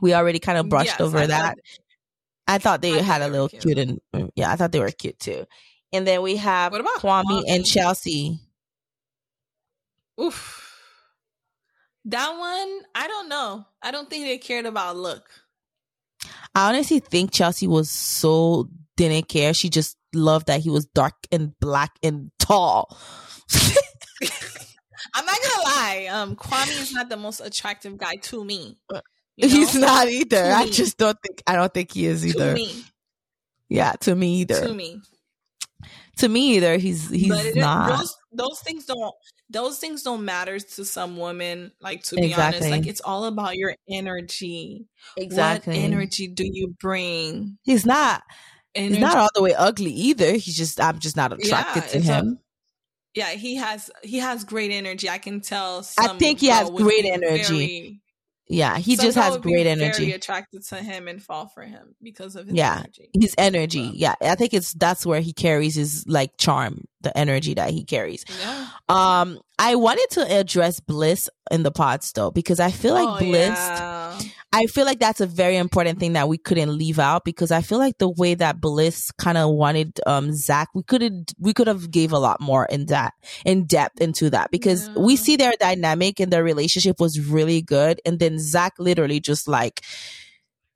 We 0.00 0.12
already 0.14 0.38
kind 0.38 0.58
of 0.58 0.68
brushed 0.68 0.86
Yes, 0.88 1.00
over 1.00 1.18
I 1.18 1.26
that. 1.26 1.40
thought- 1.54 1.58
I 2.46 2.58
thought 2.58 2.82
they 2.82 2.92
I 2.92 2.96
thought 2.96 3.04
had 3.06 3.22
a 3.22 3.28
little 3.28 3.48
cute. 3.48 3.78
and 3.78 4.00
mm, 4.14 4.28
yeah, 4.36 4.50
I 4.52 4.56
thought 4.56 4.70
they 4.70 4.78
were 4.80 4.90
cute 4.90 5.18
too. 5.18 5.46
And 5.94 6.06
then 6.06 6.20
we 6.20 6.36
have 6.36 6.72
What 6.72 6.82
about 6.82 6.96
Kwame 7.00 7.42
and 7.48 7.64
Chelsea. 7.64 8.38
Oof. 10.20 10.60
That 12.04 12.28
one, 12.36 12.82
I 12.94 13.08
don't 13.08 13.30
know. 13.30 13.64
I 13.82 13.90
don't 13.92 14.10
think 14.10 14.26
they 14.26 14.36
cared 14.36 14.66
about 14.66 14.96
look. 14.98 15.30
I 16.54 16.68
honestly 16.68 17.00
think 17.00 17.32
Chelsea 17.32 17.66
was 17.66 17.90
so 17.90 18.68
didn't 18.96 19.28
care. 19.28 19.52
She 19.54 19.68
just 19.68 19.96
loved 20.14 20.46
that 20.46 20.60
he 20.60 20.70
was 20.70 20.86
dark 20.86 21.14
and 21.32 21.52
black 21.60 21.92
and 22.02 22.30
tall. 22.38 22.96
I'm 25.14 25.24
not 25.26 25.36
gonna 25.42 25.64
lie. 25.64 26.08
Um, 26.10 26.36
Kwame 26.36 26.80
is 26.80 26.92
not 26.92 27.08
the 27.08 27.16
most 27.16 27.40
attractive 27.40 27.96
guy 27.96 28.14
to 28.22 28.44
me. 28.44 28.76
you 29.36 29.48
He's 29.48 29.74
not 29.74 30.08
either. 30.08 30.42
To 30.42 30.50
I 30.50 30.64
me. 30.64 30.70
just 30.70 30.96
don't 30.96 31.18
think. 31.24 31.42
I 31.46 31.56
don't 31.56 31.72
think 31.72 31.92
he 31.92 32.06
is 32.06 32.22
to 32.22 32.28
either. 32.28 32.52
me. 32.54 32.84
Yeah, 33.68 33.92
to 34.00 34.14
me 34.14 34.36
either. 34.40 34.66
To 34.66 34.74
me. 34.74 35.00
To 36.18 36.28
me 36.28 36.56
either. 36.56 36.76
He's 36.76 37.10
he's 37.10 37.30
it, 37.32 37.56
not. 37.56 37.98
those 37.98 38.16
those 38.32 38.60
things 38.60 38.84
don't 38.86 39.14
those 39.50 39.78
things 39.78 40.02
don't 40.02 40.24
matter 40.24 40.58
to 40.58 40.84
some 40.84 41.16
women. 41.16 41.72
Like 41.80 42.02
to 42.04 42.16
be 42.16 42.26
Exactly. 42.26 42.58
honest, 42.58 42.70
like 42.70 42.86
it's 42.86 43.00
all 43.00 43.24
about 43.24 43.56
your 43.56 43.74
energy. 43.90 44.86
exactly. 45.16 45.74
What 45.74 45.82
energy 45.84 46.28
do 46.28 46.44
you 46.44 46.74
bring? 46.80 47.58
He's 47.62 47.84
not. 47.86 48.22
Energy. 48.74 48.94
He's 48.94 49.00
not 49.02 49.16
all 49.16 49.28
the 49.34 49.42
way 49.42 49.54
ugly 49.54 49.92
either. 49.92 50.32
He's 50.32 50.56
just. 50.56 50.80
I'm 50.80 50.98
just 50.98 51.16
not 51.16 51.32
attracted 51.32 51.82
Yeah, 51.84 51.88
to 51.90 51.96
it's 51.98 52.08
a- 52.08 52.12
him. 52.14 52.38
yeah, 53.14 53.30
he 53.30 53.56
has 53.56 53.90
he 54.02 54.18
has 54.18 54.44
great 54.44 54.70
energy. 54.72 55.08
I 55.08 55.18
can 55.18 55.40
tell. 55.40 55.86
I 55.98 56.08
think 56.18 56.40
he 56.40 56.46
has 56.48 56.70
great 56.70 57.04
energy. 57.04 57.42
very- 57.42 58.00
yeah, 58.46 58.76
he 58.78 58.96
some 58.96 59.06
just 59.06 59.16
has 59.16 59.38
great 59.38 59.64
Very 59.64 59.68
energy. 59.68 60.12
attracted 60.12 60.64
to 60.66 60.76
him 60.76 61.08
and 61.08 61.22
fall 61.22 61.48
for 61.48 61.62
him 61.62 61.94
because 62.02 62.36
of 62.36 62.46
his 62.46 62.54
Yeah. 62.56 62.78
energy. 62.80 63.10
His 63.18 63.34
energy. 63.38 63.90
Yeah, 63.94 64.14
I 64.20 64.34
think 64.34 64.52
it's 64.54 64.72
that's 64.74 65.06
where 65.06 65.20
he 65.20 65.32
carries 65.32 65.74
his 65.74 66.04
like 66.06 66.36
charm, 66.36 66.84
the 67.00 67.16
energy 67.16 67.54
that 67.54 67.70
he 67.70 67.84
carries. 67.84 68.24
Yeah. 68.40 68.68
Um, 68.88 69.38
I 69.58 69.76
wanted 69.76 70.08
to 70.10 70.38
address 70.40 70.80
Bliss 70.80 71.30
in 71.50 71.62
the 71.62 71.70
pods 71.70 72.12
though 72.12 72.30
because 72.30 72.60
I 72.60 72.70
feel 72.70 72.94
like 72.94 73.08
Oh, 73.08 73.18
Bliss. 73.18 73.48
yeah. 73.58 74.18
I 74.54 74.66
feel 74.66 74.84
like 74.84 75.00
that's 75.00 75.20
a 75.20 75.26
very 75.26 75.56
important 75.56 75.98
thing 75.98 76.12
that 76.12 76.28
we 76.28 76.38
couldn't 76.38 76.78
leave 76.78 77.00
out 77.00 77.24
because 77.24 77.50
I 77.50 77.60
feel 77.60 77.78
like 77.78 77.98
the 77.98 78.08
way 78.08 78.34
that 78.36 78.60
Bliss 78.60 79.10
kind 79.18 79.36
of 79.36 79.50
wanted 79.50 79.98
um 80.06 80.32
Zack, 80.32 80.68
we 80.74 80.84
could 80.84 81.32
we 81.40 81.52
could 81.52 81.66
have 81.66 81.90
gave 81.90 82.12
a 82.12 82.20
lot 82.20 82.40
more 82.40 82.64
in 82.66 82.86
that 82.86 83.14
in 83.44 83.66
depth 83.66 84.00
into 84.00 84.30
that 84.30 84.52
because 84.52 84.88
we 84.96 85.16
see 85.16 85.34
their 85.34 85.54
dynamic 85.58 86.20
and 86.20 86.32
their 86.32 86.44
relationship 86.44 87.00
was 87.00 87.18
really 87.18 87.62
good, 87.62 88.00
and 88.06 88.20
then 88.20 88.38
Zack 88.38 88.74
literally 88.78 89.18
just 89.18 89.48
like 89.48 89.80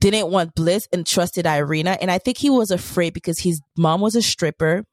didn't 0.00 0.32
want 0.32 0.56
Bliss 0.56 0.88
and 0.92 1.06
trusted 1.06 1.46
Irina, 1.46 1.98
and 2.00 2.10
I 2.10 2.18
think 2.18 2.38
he 2.38 2.50
was 2.50 2.72
afraid 2.72 3.14
because 3.14 3.38
his 3.38 3.60
mom 3.76 4.00
was 4.00 4.16
a 4.16 4.22
stripper. 4.22 4.84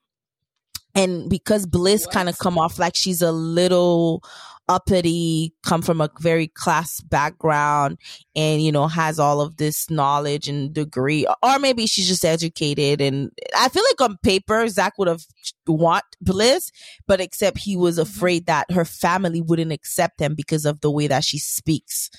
And 0.98 1.30
because 1.30 1.66
Bliss 1.66 2.08
kind 2.08 2.30
of 2.30 2.38
come 2.38 2.58
off 2.58 2.80
like 2.80 2.94
she's 2.96 3.22
a 3.22 3.34
little 3.34 4.24
uppity, 4.68 5.53
come 5.63 5.82
from 5.82 6.01
a 6.01 6.09
very 6.20 6.47
class 6.47 6.99
background, 7.01 7.97
and 8.36 8.61
you 8.61 8.72
know 8.72 8.88
has 8.88 9.20
all 9.20 9.41
of 9.41 9.57
this 9.57 9.89
knowledge 9.89 10.47
and 10.47 10.74
degree. 10.74 11.28
Or 11.43 11.59
maybe 11.59 11.88
she's 11.88 12.07
just 12.07 12.26
educated 12.26 13.01
and 13.01 13.32
i 13.55 13.70
feel 13.70 13.84
like 13.84 14.09
on 14.09 14.18
paper 14.24 14.68
zack 14.68 14.93
would 14.97 15.07
have 15.07 15.24
want 15.68 16.03
bliss 16.22 16.72
but 17.07 17.22
except 17.22 17.57
he 17.57 17.76
was 17.76 17.95
mm-hmm. 17.95 18.03
afraid 18.03 18.45
that 18.45 18.70
her 18.72 18.86
family 18.86 19.41
wouldn't 19.41 19.72
accept 19.72 20.20
him 20.20 20.36
because 20.36 20.66
of 20.66 20.82
the 20.82 20.91
way 20.91 21.07
that 21.07 21.24
she 21.24 21.39
speaks 21.39 22.09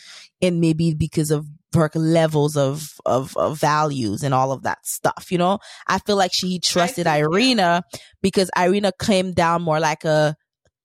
and 0.40 0.60
maybe 0.60 0.94
because 0.94 1.30
of 1.30 1.46
her 1.74 1.90
levels 1.94 2.56
of 2.56 2.94
of, 3.04 3.36
of 3.36 3.58
values 3.58 4.22
and 4.22 4.32
all 4.32 4.50
of 4.52 4.62
that 4.62 4.84
stuff 4.86 5.26
you 5.30 5.38
know? 5.38 5.58
I 5.86 5.98
feel 5.98 6.16
like 6.16 6.32
she 6.32 6.58
trusted 6.58 7.06
irina 7.06 7.82
because 8.22 8.50
irina 8.56 8.92
came 8.98 9.32
down 9.32 9.62
more 9.62 9.80
like 9.80 10.04
a 10.04 10.36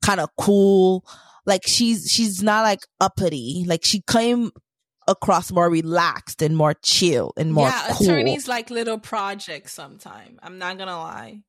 kind 0.03 0.19
of 0.19 0.29
cool 0.37 1.05
like 1.45 1.61
she's 1.67 2.07
she's 2.11 2.41
not 2.43 2.61
like 2.63 2.79
uppity 2.99 3.63
like 3.67 3.81
she 3.83 4.01
came 4.09 4.51
across 5.07 5.51
more 5.51 5.69
relaxed 5.69 6.41
and 6.41 6.55
more 6.55 6.75
chill 6.83 7.33
and 7.37 7.51
more 7.53 7.67
yeah, 7.67 7.87
cool. 7.93 8.05
attorneys 8.07 8.47
like 8.47 8.69
little 8.69 8.99
projects 8.99 9.73
sometime. 9.73 10.39
I'm 10.43 10.57
not 10.59 10.77
gonna 10.77 10.97
lie. 10.97 11.41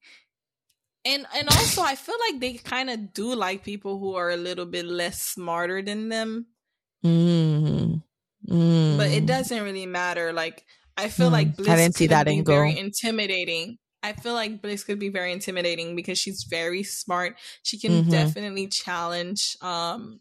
And 1.05 1.27
and 1.37 1.49
also 1.49 1.83
I 1.83 1.95
feel 1.97 2.17
like 2.31 2.41
they 2.41 2.55
kind 2.55 2.89
of 2.89 3.13
do 3.13 3.35
like 3.35 3.63
people 3.65 3.99
who 3.99 4.15
are 4.15 4.31
a 4.31 4.37
little 4.37 4.67
bit 4.67 4.87
less 4.87 5.21
smarter 5.21 5.83
than 5.83 6.09
them. 6.09 6.47
Mm. 7.05 8.03
Mm. 8.49 8.97
But 8.97 9.11
it 9.11 9.27
doesn't 9.27 9.63
really 9.63 9.87
matter. 9.87 10.33
Like 10.33 10.65
I 10.97 11.09
feel 11.09 11.29
Mm. 11.29 11.33
like 11.33 11.57
Bliss 11.57 11.69
I 11.69 11.77
didn't 11.77 11.97
see 11.97 12.07
that 12.09 12.29
angle. 12.29 12.55
very 12.55 12.79
intimidating. 12.79 13.79
I 14.03 14.13
feel 14.15 14.35
like 14.35 14.61
Bliss 14.63 14.85
could 14.85 14.99
be 14.99 15.09
very 15.11 15.33
intimidating 15.33 15.95
because 15.97 16.19
she's 16.19 16.45
very 16.45 16.83
smart. 16.83 17.37
She 17.63 17.79
can 17.79 18.05
Mhm. 18.05 18.11
definitely 18.11 18.67
challenge 18.69 19.57
um 19.61 20.21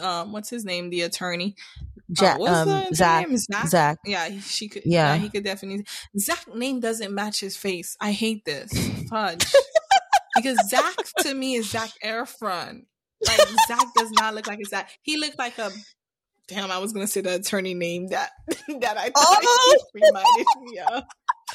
um 0.00 0.32
what's 0.32 0.50
his 0.50 0.64
name? 0.64 0.90
The 0.90 1.02
attorney. 1.02 1.56
Ja- 2.20 2.36
Uh, 2.36 2.44
um, 2.62 2.68
the 2.68 2.94
Zack. 2.94 3.28
name? 3.28 3.36
Zack? 3.38 3.68
Zack. 3.68 3.98
Yeah, 4.04 4.40
she 4.40 4.68
could. 4.68 4.82
Yeah. 4.86 5.14
Yeah. 5.14 5.20
he 5.20 5.28
could 5.30 5.44
definitely. 5.44 5.84
Zack 6.18 6.46
name 6.54 6.80
doesn't 6.80 7.12
match 7.12 7.40
his 7.40 7.56
face. 7.56 7.96
I 8.00 8.12
hate 8.12 8.44
this 8.44 8.70
fudge 9.10 9.44
because 10.36 10.58
Zack 10.68 10.94
to 11.20 11.34
me 11.34 11.54
is 11.56 11.70
Zac 11.70 11.90
Efron. 12.04 12.82
Like 13.26 13.40
Zack 13.66 13.86
does 13.96 14.10
not 14.12 14.34
look 14.34 14.46
like 14.46 14.60
a 14.60 14.64
Zach. 14.68 14.90
He 15.02 15.16
looked 15.16 15.38
like 15.38 15.58
a. 15.58 15.70
Damn, 16.46 16.70
I 16.70 16.78
was 16.78 16.92
gonna 16.94 17.06
say 17.06 17.20
the 17.20 17.34
attorney 17.34 17.74
name 17.74 18.06
that 18.08 18.30
that 18.80 18.96
I 18.96 19.10
thought 19.10 19.14
Oh! 19.42 19.78
reminded 19.94 20.46
me 20.62 20.78
of. 20.78 21.02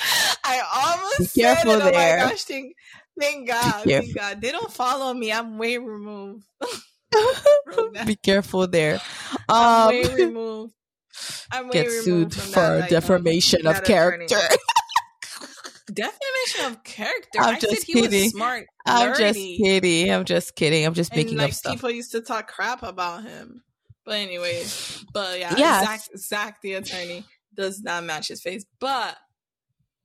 I 0.43 0.62
almost 0.91 1.20
Be 1.20 1.26
said 1.26 1.41
careful 1.64 1.72
it. 1.74 1.82
Oh 1.82 1.91
there. 1.91 2.18
my 2.26 2.30
gosh! 2.32 2.43
Thank, 2.43 2.76
thank 3.20 3.47
God, 3.47 3.84
thank 3.86 4.16
God. 4.16 4.41
They 4.41 4.51
don't 4.51 4.72
follow 4.72 5.14
me. 5.14 5.32
I'm 5.32 5.58
way 5.58 5.78
removed. 5.78 6.45
Be 8.06 8.16
careful 8.16 8.68
there. 8.68 8.99
I'm 9.47 9.88
Um, 9.88 9.89
way 9.89 10.14
removed. 10.16 10.74
I'm 11.51 11.68
way 11.68 11.74
get 11.74 11.88
removed 11.88 12.34
sued 12.34 12.34
for 12.34 12.49
that, 12.51 12.74
like, 12.74 12.84
um, 12.84 12.89
defamation 12.89 13.68
of 13.68 13.84
character. 13.84 14.39
Defamation 15.93 16.66
of 16.66 16.84
character. 16.84 17.39
I'm 17.39 17.56
I 17.56 17.60
just 17.60 17.76
said 17.76 17.84
he 17.86 17.93
kidding. 17.93 18.24
was 18.24 18.32
smart. 18.32 18.66
I'm 18.86 19.16
just 19.16 19.38
kidding. 19.38 20.12
I'm 20.12 20.24
just 20.26 20.56
kidding. 20.56 20.86
I'm 20.86 20.93
just 20.93 21.12
And 21.12 21.18
making 21.18 21.38
like 21.38 21.49
up 21.49 21.54
stuff. 21.54 21.74
people 21.74 21.91
used 21.91 22.12
to 22.14 22.22
talk 22.22 22.47
crap 22.47 22.84
about 22.84 23.24
him. 23.24 23.64
But 24.06 24.16
anyways, 24.16 25.06
but 25.14 25.39
yeah, 25.39 25.54
Yes. 25.58 25.86
Zack, 25.86 26.01
Zack 26.18 26.62
the 26.62 26.74
attorney 26.74 27.26
does 27.54 27.82
not 27.82 28.04
match 28.06 28.30
his 28.30 28.41
face. 28.41 28.66
But 28.80 29.18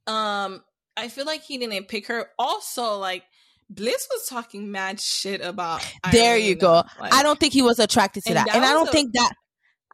um, 0.09 0.63
I 0.97 1.09
feel 1.09 1.27
like 1.27 1.43
he 1.43 1.59
didn't 1.59 1.87
pick 1.89 2.07
her. 2.09 2.29
Also, 2.39 2.97
like 2.97 3.25
Bliss 3.71 4.09
was 4.11 4.27
talking 4.27 4.71
mad 4.73 5.01
shit 5.01 5.41
about. 5.41 5.87
There 6.11 6.37
you 6.37 6.55
go. 6.55 6.83
Like, 7.01 7.13
I 7.15 7.23
don't 7.23 7.39
think 7.39 7.53
he 7.53 7.63
was 7.63 7.79
attracted 7.79 8.25
to 8.25 8.31
And 8.31 8.37
that, 8.39 8.47
that 8.47 8.57
and 8.57 8.65
I 8.65 8.73
don't 8.73 8.89
a- 8.89 8.93
think 8.93 9.13
that. 9.13 9.33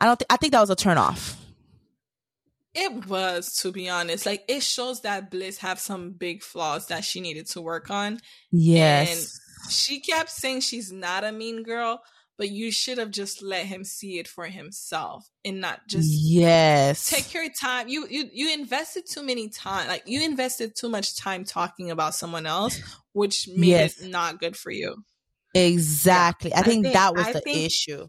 I 0.01 0.07
don't. 0.07 0.19
Th- 0.19 0.27
I 0.31 0.37
think 0.37 0.53
that 0.53 0.61
was 0.61 0.71
a 0.71 0.77
turn 0.77 0.99
off. 0.99 1.37
It 2.75 3.07
was, 3.07 3.55
to 3.61 3.71
be 3.71 3.89
honest. 3.89 4.27
Like 4.27 4.45
it 4.49 4.63
shows 4.63 5.03
that 5.03 5.31
Bliss 5.31 5.59
have 5.59 5.79
some 5.79 6.11
big 6.11 6.43
flaws 6.43 6.89
that 6.89 7.05
she 7.05 7.21
needed 7.21 7.47
to 7.51 7.61
work 7.61 7.89
on. 7.91 8.19
Yes. 8.51 9.11
And 9.65 9.73
she 9.73 10.01
kept 10.01 10.31
saying 10.31 10.61
she's 10.61 10.91
not 10.91 11.23
a 11.23 11.31
mean 11.33 11.63
girl, 11.63 12.03
but 12.37 12.51
you 12.51 12.73
should 12.73 12.99
have 12.99 13.11
just 13.11 13.43
let 13.43 13.67
him 13.67 13.85
see 13.85 14.19
it 14.19 14.27
for 14.27 14.47
himself 14.47 15.29
and 15.45 15.61
not 15.61 15.81
just 15.89 16.09
yes. 16.11 17.09
take 17.09 17.33
your 17.33 17.49
time. 17.51 17.89
You 17.89 18.07
you 18.09 18.29
you 18.33 18.53
invested 18.53 19.05
too 19.09 19.23
many 19.23 19.49
time. 19.49 19.87
Like 19.89 20.03
you 20.07 20.23
invested 20.23 20.75
too 20.77 20.89
much 20.89 21.17
time 21.17 21.45
talking 21.45 21.91
about 21.91 22.15
someone 22.15 22.47
else, 22.47 22.81
which 23.13 23.49
made 23.49 23.69
Yes. 23.69 24.01
it 24.01 24.11
not 24.11 24.41
good 24.41 24.57
for 24.57 24.71
you. 24.71 24.97
exactly. 25.55 26.53
I 26.53 26.61
I 26.61 26.63
think, 26.63 26.85
think- 26.85 26.95
that 26.95 27.15
was 27.15 27.27
I 27.27 27.33
the 27.35 27.41
think- 27.41 27.59
issue. 27.67 28.09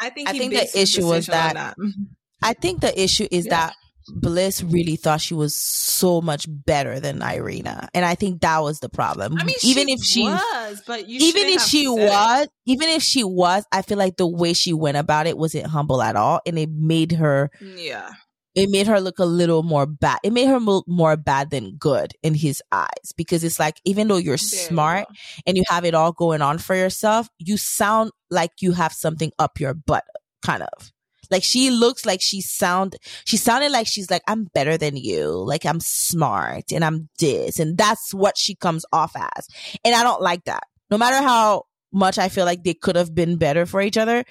I 0.00 0.10
think 0.10 0.28
I 0.28 0.32
think 0.36 0.52
the 0.52 0.80
issue 0.80 1.06
was 1.06 1.28
on 1.28 1.54
that- 1.54 1.76
I 2.42 2.52
think 2.52 2.80
the 2.80 3.00
issue 3.00 3.28
is 3.30 3.46
Yeah. 3.46 3.50
that 3.68 3.76
Bliss 4.08 4.62
really 4.62 4.96
thought 4.96 5.20
she 5.20 5.34
was 5.34 5.54
so 5.54 6.20
much 6.20 6.46
better 6.48 7.00
than 7.00 7.22
Irina, 7.22 7.88
and 7.94 8.04
I 8.04 8.14
think 8.14 8.42
that 8.42 8.62
was 8.62 8.80
the 8.80 8.88
problem. 8.88 9.36
I 9.38 9.44
mean, 9.44 9.56
even 9.62 9.88
she 9.88 9.92
if 9.92 10.04
she, 10.04 10.22
was, 10.24 10.82
but 10.86 11.08
you 11.08 11.20
even 11.20 11.46
if 11.46 11.62
she 11.62 11.84
said 11.84 12.02
it. 12.02 12.08
was, 12.08 12.48
even 12.66 12.88
if 12.88 13.02
she 13.02 13.24
was, 13.24 13.64
I 13.72 13.82
feel 13.82 13.98
like 13.98 14.16
the 14.16 14.26
way 14.26 14.52
she 14.52 14.72
went 14.72 14.96
about 14.96 15.26
it 15.26 15.38
wasn't 15.38 15.66
humble 15.66 16.02
at 16.02 16.16
all, 16.16 16.40
and 16.46 16.58
it 16.58 16.70
made 16.70 17.12
her, 17.12 17.50
yeah, 17.60 18.10
it 18.54 18.70
made 18.70 18.86
her 18.86 19.00
look 19.00 19.18
a 19.18 19.24
little 19.24 19.62
more 19.62 19.86
bad. 19.86 20.18
It 20.22 20.32
made 20.32 20.46
her 20.46 20.60
look 20.60 20.84
more 20.86 21.16
bad 21.16 21.50
than 21.50 21.76
good 21.76 22.12
in 22.22 22.34
his 22.34 22.62
eyes 22.70 23.12
because 23.16 23.42
it's 23.42 23.58
like 23.58 23.80
even 23.84 24.08
though 24.08 24.16
you're 24.16 24.36
There 24.36 24.68
smart 24.68 25.08
go. 25.08 25.14
and 25.46 25.56
you 25.56 25.64
have 25.68 25.84
it 25.84 25.94
all 25.94 26.12
going 26.12 26.42
on 26.42 26.58
for 26.58 26.74
yourself, 26.74 27.28
you 27.38 27.56
sound 27.56 28.12
like 28.30 28.50
you 28.60 28.72
have 28.72 28.92
something 28.92 29.32
up 29.38 29.58
your 29.58 29.74
butt, 29.74 30.04
kind 30.44 30.62
of. 30.62 30.92
Like 31.34 31.42
she 31.44 31.70
looks 31.70 32.06
like 32.06 32.20
she 32.22 32.40
sound 32.40 32.94
she 33.24 33.36
sounded 33.36 33.72
like 33.72 33.88
she's 33.88 34.08
like, 34.10 34.22
I'm 34.28 34.44
better 34.54 34.78
than 34.78 34.96
you, 34.96 35.26
like 35.52 35.66
I'm 35.66 35.80
smart 35.80 36.70
and 36.72 36.84
I'm 36.84 37.08
this. 37.18 37.58
And 37.58 37.76
that's 37.76 38.14
what 38.14 38.38
she 38.38 38.54
comes 38.54 38.84
off 38.92 39.12
as. 39.16 39.48
And 39.84 39.94
I 39.94 40.02
don't 40.04 40.22
like 40.22 40.44
that. 40.44 40.62
No 40.92 40.96
matter 40.98 41.16
how 41.16 41.64
much 41.92 42.18
I 42.18 42.28
feel 42.28 42.44
like 42.46 42.62
they 42.62 42.74
could 42.74 42.94
have 42.96 43.14
been 43.14 43.36
better 43.36 43.66
for 43.66 43.80
each 43.82 43.96
other, 43.98 44.24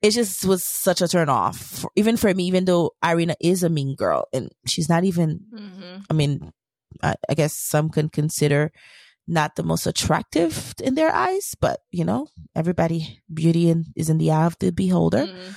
it 0.00 0.12
just 0.12 0.44
was 0.46 0.64
such 0.64 1.02
a 1.02 1.08
turn 1.08 1.28
off. 1.28 1.58
For, 1.58 1.90
even 1.96 2.16
for 2.16 2.32
me, 2.32 2.44
even 2.46 2.64
though 2.64 2.92
Irina 3.04 3.34
is 3.40 3.62
a 3.62 3.68
mean 3.68 3.94
girl 3.94 4.24
and 4.32 4.50
she's 4.66 4.88
not 4.88 5.04
even 5.04 5.40
Mhm. 5.52 6.04
I 6.08 6.12
mean, 6.14 6.52
I, 7.02 7.14
I 7.28 7.34
guess 7.34 7.52
some 7.52 7.90
can 7.90 8.08
consider 8.08 8.72
not 9.30 9.56
the 9.56 9.62
most 9.62 9.86
attractive 9.86 10.74
in 10.82 10.94
their 10.94 11.12
eyes, 11.14 11.54
but 11.60 11.80
you 11.90 12.04
know, 12.04 12.28
everybody 12.56 13.20
beauty 13.32 13.68
in, 13.68 13.84
is 13.94 14.08
in 14.08 14.16
the 14.16 14.30
eye 14.30 14.46
of 14.46 14.56
the 14.58 14.72
beholder. 14.72 15.26
Mhm. 15.26 15.54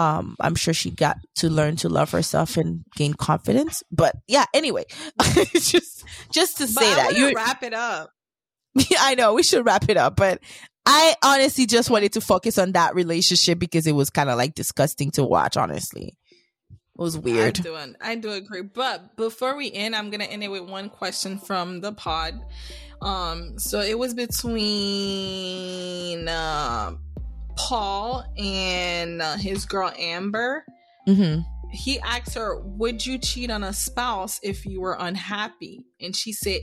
Um, 0.00 0.36
I'm 0.40 0.54
sure 0.54 0.72
she 0.72 0.90
got 0.90 1.18
to 1.36 1.50
learn 1.50 1.76
to 1.76 1.90
love 1.90 2.10
herself 2.12 2.56
and 2.56 2.84
gain 2.96 3.12
confidence. 3.12 3.82
But 3.92 4.16
yeah, 4.26 4.46
anyway, 4.54 4.84
just 5.52 6.04
just 6.32 6.56
to 6.58 6.66
say 6.66 6.94
that 6.94 7.16
you, 7.16 7.32
wrap 7.34 7.62
it 7.62 7.74
up. 7.74 8.10
I 8.98 9.14
know 9.14 9.34
we 9.34 9.42
should 9.42 9.66
wrap 9.66 9.90
it 9.90 9.98
up, 9.98 10.16
but 10.16 10.40
I 10.86 11.16
honestly 11.22 11.66
just 11.66 11.90
wanted 11.90 12.14
to 12.14 12.22
focus 12.22 12.56
on 12.56 12.72
that 12.72 12.94
relationship 12.94 13.58
because 13.58 13.86
it 13.86 13.92
was 13.92 14.08
kind 14.08 14.30
of 14.30 14.38
like 14.38 14.54
disgusting 14.54 15.10
to 15.12 15.22
watch. 15.22 15.58
Honestly, 15.58 16.16
it 16.70 16.78
was 16.96 17.18
weird. 17.18 17.58
I 17.58 17.62
do, 17.62 17.76
I 18.00 18.14
do 18.14 18.30
agree. 18.32 18.62
But 18.62 19.16
before 19.16 19.54
we 19.54 19.70
end, 19.70 19.94
I'm 19.94 20.08
gonna 20.08 20.24
end 20.24 20.42
it 20.42 20.48
with 20.48 20.62
one 20.62 20.88
question 20.88 21.36
from 21.36 21.82
the 21.82 21.92
pod. 21.92 22.40
Um, 23.02 23.58
so 23.58 23.80
it 23.80 23.98
was 23.98 24.14
between 24.14 24.66
uh, 26.26 26.92
Paul 27.68 28.24
and 28.36 29.20
uh, 29.22 29.36
his 29.36 29.64
girl 29.64 29.92
Amber. 29.98 30.64
hmm 31.06 31.40
He 31.72 32.00
asked 32.00 32.34
her, 32.34 32.60
"Would 32.60 33.06
you 33.06 33.18
cheat 33.18 33.50
on 33.50 33.62
a 33.62 33.72
spouse 33.72 34.40
if 34.42 34.66
you 34.66 34.80
were 34.80 34.96
unhappy?" 34.98 35.84
And 36.00 36.14
she 36.14 36.32
said, 36.32 36.60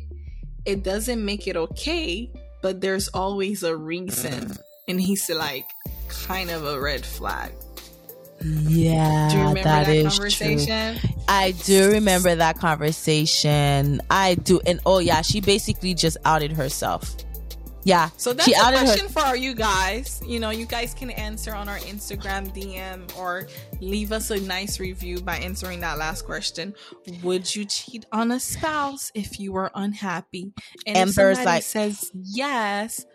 "It 0.66 0.84
doesn't 0.84 1.24
make 1.24 1.48
it 1.48 1.56
okay, 1.56 2.30
but 2.62 2.82
there's 2.82 3.08
always 3.10 3.64
a 3.64 3.76
reason." 3.76 4.58
And 4.88 5.00
he 5.00 5.16
said, 5.16 5.38
"Like, 5.38 5.66
kind 6.10 6.50
of 6.50 6.66
a 6.66 6.80
red 6.80 7.06
flag." 7.06 7.52
Yeah, 8.44 9.30
Do 9.32 9.38
you 9.38 9.44
remember 9.48 9.64
that 9.64 9.86
that, 9.88 9.96
is 9.96 10.04
true. 10.04 10.12
conversation? 10.12 11.00
I 11.28 11.52
do 11.52 11.92
remember 11.92 12.36
that 12.36 12.58
conversation. 12.60 14.02
I 14.10 14.36
do. 14.36 14.62
And 14.66 14.80
oh, 14.86 15.00
yeah, 15.00 15.22
she 15.24 15.42
basically 15.42 15.94
just 15.96 16.18
outed 16.24 16.52
herself. 16.52 17.16
Yeah. 17.88 18.10
So 18.18 18.34
that's 18.34 18.46
she 18.46 18.54
a 18.54 18.58
outed 18.62 18.80
her. 18.80 18.86
question 18.86 19.08
for 19.08 19.38
you 19.38 19.56
guys. 19.56 20.22
You 20.28 20.42
know, 20.42 20.50
you 20.50 20.66
guys 20.66 20.94
can 20.94 21.10
answer 21.10 21.56
on 21.56 21.70
our 21.70 21.78
Instagram 21.80 22.54
DM 22.54 23.18
or 23.18 23.48
leave 23.80 24.12
us 24.12 24.30
a 24.30 24.42
nice 24.42 24.78
review 24.82 25.22
by 25.22 25.38
answering 25.38 25.80
that 25.80 25.98
last 25.98 26.26
question. 26.26 26.74
Would 27.24 27.56
you 27.56 27.64
cheat 27.64 28.06
on 28.12 28.32
a 28.32 28.42
spouse 28.42 29.10
if 29.16 29.40
you 29.40 29.54
were 29.54 29.72
unhappy? 29.74 30.52
And 30.86 30.98
Amber's 30.98 31.18
if 31.18 31.36
somebody 31.38 31.46
like- 31.46 31.64
says 31.64 32.12
yes, 32.14 33.06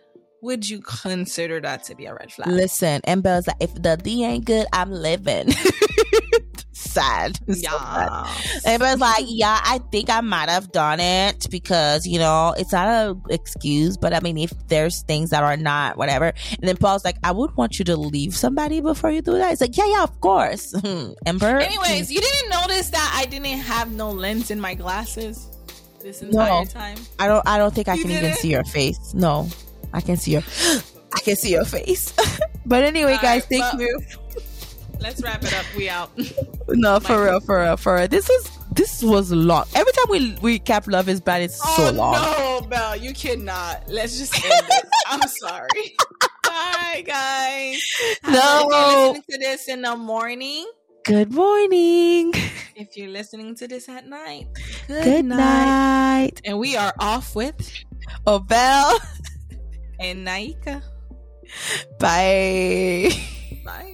would 0.40 0.68
you 0.68 0.80
consider 0.80 1.60
that 1.60 1.84
to 1.84 1.94
be 1.94 2.06
a 2.06 2.14
red 2.14 2.32
flag? 2.32 2.48
Listen, 2.48 3.02
Belle's 3.20 3.46
like, 3.46 3.56
if 3.60 3.74
the 3.74 3.96
D 4.02 4.24
ain't 4.24 4.46
good, 4.46 4.66
I'm 4.72 4.90
living. 4.90 5.50
sad. 6.92 7.36
So 7.48 7.54
yeah. 7.56 8.26
Amber's 8.66 8.98
like, 9.00 9.24
yeah, 9.28 9.58
I 9.62 9.80
think 9.90 10.10
I 10.10 10.20
might 10.20 10.48
have 10.48 10.70
done 10.72 11.00
it 11.00 11.46
because, 11.50 12.06
you 12.06 12.18
know, 12.18 12.54
it's 12.56 12.72
not 12.72 12.88
a 12.88 13.16
excuse, 13.30 13.96
but 13.96 14.12
I 14.14 14.20
mean, 14.20 14.38
if 14.38 14.52
there's 14.68 15.02
things 15.02 15.30
that 15.30 15.42
are 15.42 15.56
not, 15.56 15.96
whatever. 15.96 16.26
And 16.58 16.68
then 16.68 16.76
Paul's 16.76 17.04
like, 17.04 17.16
I 17.24 17.32
would 17.32 17.56
want 17.56 17.78
you 17.78 17.84
to 17.86 17.96
leave 17.96 18.36
somebody 18.36 18.80
before 18.80 19.10
you 19.10 19.22
do 19.22 19.32
that. 19.38 19.52
It's 19.52 19.60
like, 19.60 19.76
yeah, 19.76 19.86
yeah, 19.86 20.02
of 20.02 20.20
course. 20.20 20.74
Amber. 21.26 21.58
Anyways, 21.58 22.10
you 22.10 22.20
didn't 22.20 22.50
notice 22.50 22.90
that 22.90 23.12
I 23.16 23.26
didn't 23.26 23.46
have 23.58 23.92
no 23.92 24.10
lens 24.10 24.50
in 24.50 24.60
my 24.60 24.74
glasses 24.74 25.48
this 26.00 26.22
entire 26.22 26.48
No. 26.48 26.64
time. 26.64 26.96
I 27.18 27.28
don't 27.28 27.46
I 27.48 27.58
don't 27.58 27.72
think 27.74 27.88
I 27.88 27.94
You 27.94 28.02
can 28.02 28.10
even 28.10 28.24
didn't? 28.24 28.38
see 28.38 28.50
your 28.50 28.64
face. 28.64 29.14
No. 29.14 29.48
I 29.92 30.00
can 30.00 30.16
see 30.16 30.32
your 30.32 30.42
I 31.14 31.20
can 31.20 31.36
see 31.36 31.50
your 31.52 31.64
face. 31.64 32.12
but 32.66 32.82
anyway, 32.84 33.12
All 33.12 33.18
guys, 33.22 33.42
right, 33.42 33.48
thank 33.60 33.62
well- 33.74 33.80
you. 33.82 34.00
Let's 35.02 35.22
wrap 35.22 35.42
it 35.42 35.52
up. 35.54 35.66
We 35.76 35.88
out. 35.88 36.10
No, 36.68 37.00
for 37.00 37.22
real, 37.24 37.40
for 37.40 37.60
real, 37.60 37.76
for 37.76 37.96
real. 37.96 38.08
This 38.08 38.28
was 38.28 38.50
this 38.72 39.02
was 39.02 39.30
long. 39.32 39.64
Every 39.74 39.92
time 39.92 40.06
we 40.08 40.34
we 40.40 40.58
cap 40.58 40.86
Love 40.86 41.08
is 41.08 41.20
Bad, 41.20 41.42
it's 41.42 41.56
so 41.58 41.88
oh 41.88 41.90
long. 41.90 42.12
no, 42.14 42.66
Belle, 42.68 42.96
you 42.96 43.12
cannot. 43.12 43.82
Let's 43.88 44.16
just 44.16 44.32
end 44.42 44.64
it. 44.70 44.84
I'm 45.08 45.20
sorry. 45.28 45.68
Bye, 46.44 47.02
guys. 47.04 47.82
No. 48.26 48.68
If 48.68 48.68
you're 48.70 48.78
listening 48.78 49.22
to 49.30 49.38
this 49.38 49.68
in 49.68 49.82
the 49.82 49.96
morning, 49.96 50.66
Good 51.04 51.32
morning. 51.32 52.32
if 52.76 52.96
you're 52.96 53.10
listening 53.10 53.54
to 53.56 53.68
this 53.68 53.88
at 53.88 54.06
night, 54.06 54.46
Good, 54.86 55.24
night. 55.26 56.40
And 56.44 56.58
we 56.58 56.76
are 56.76 56.94
off 57.00 57.34
with 57.34 57.56
Belle. 58.24 58.98
and 60.00 60.26
Naika. 60.26 60.80
Bye. 61.98 63.10
Bye. 63.64 63.91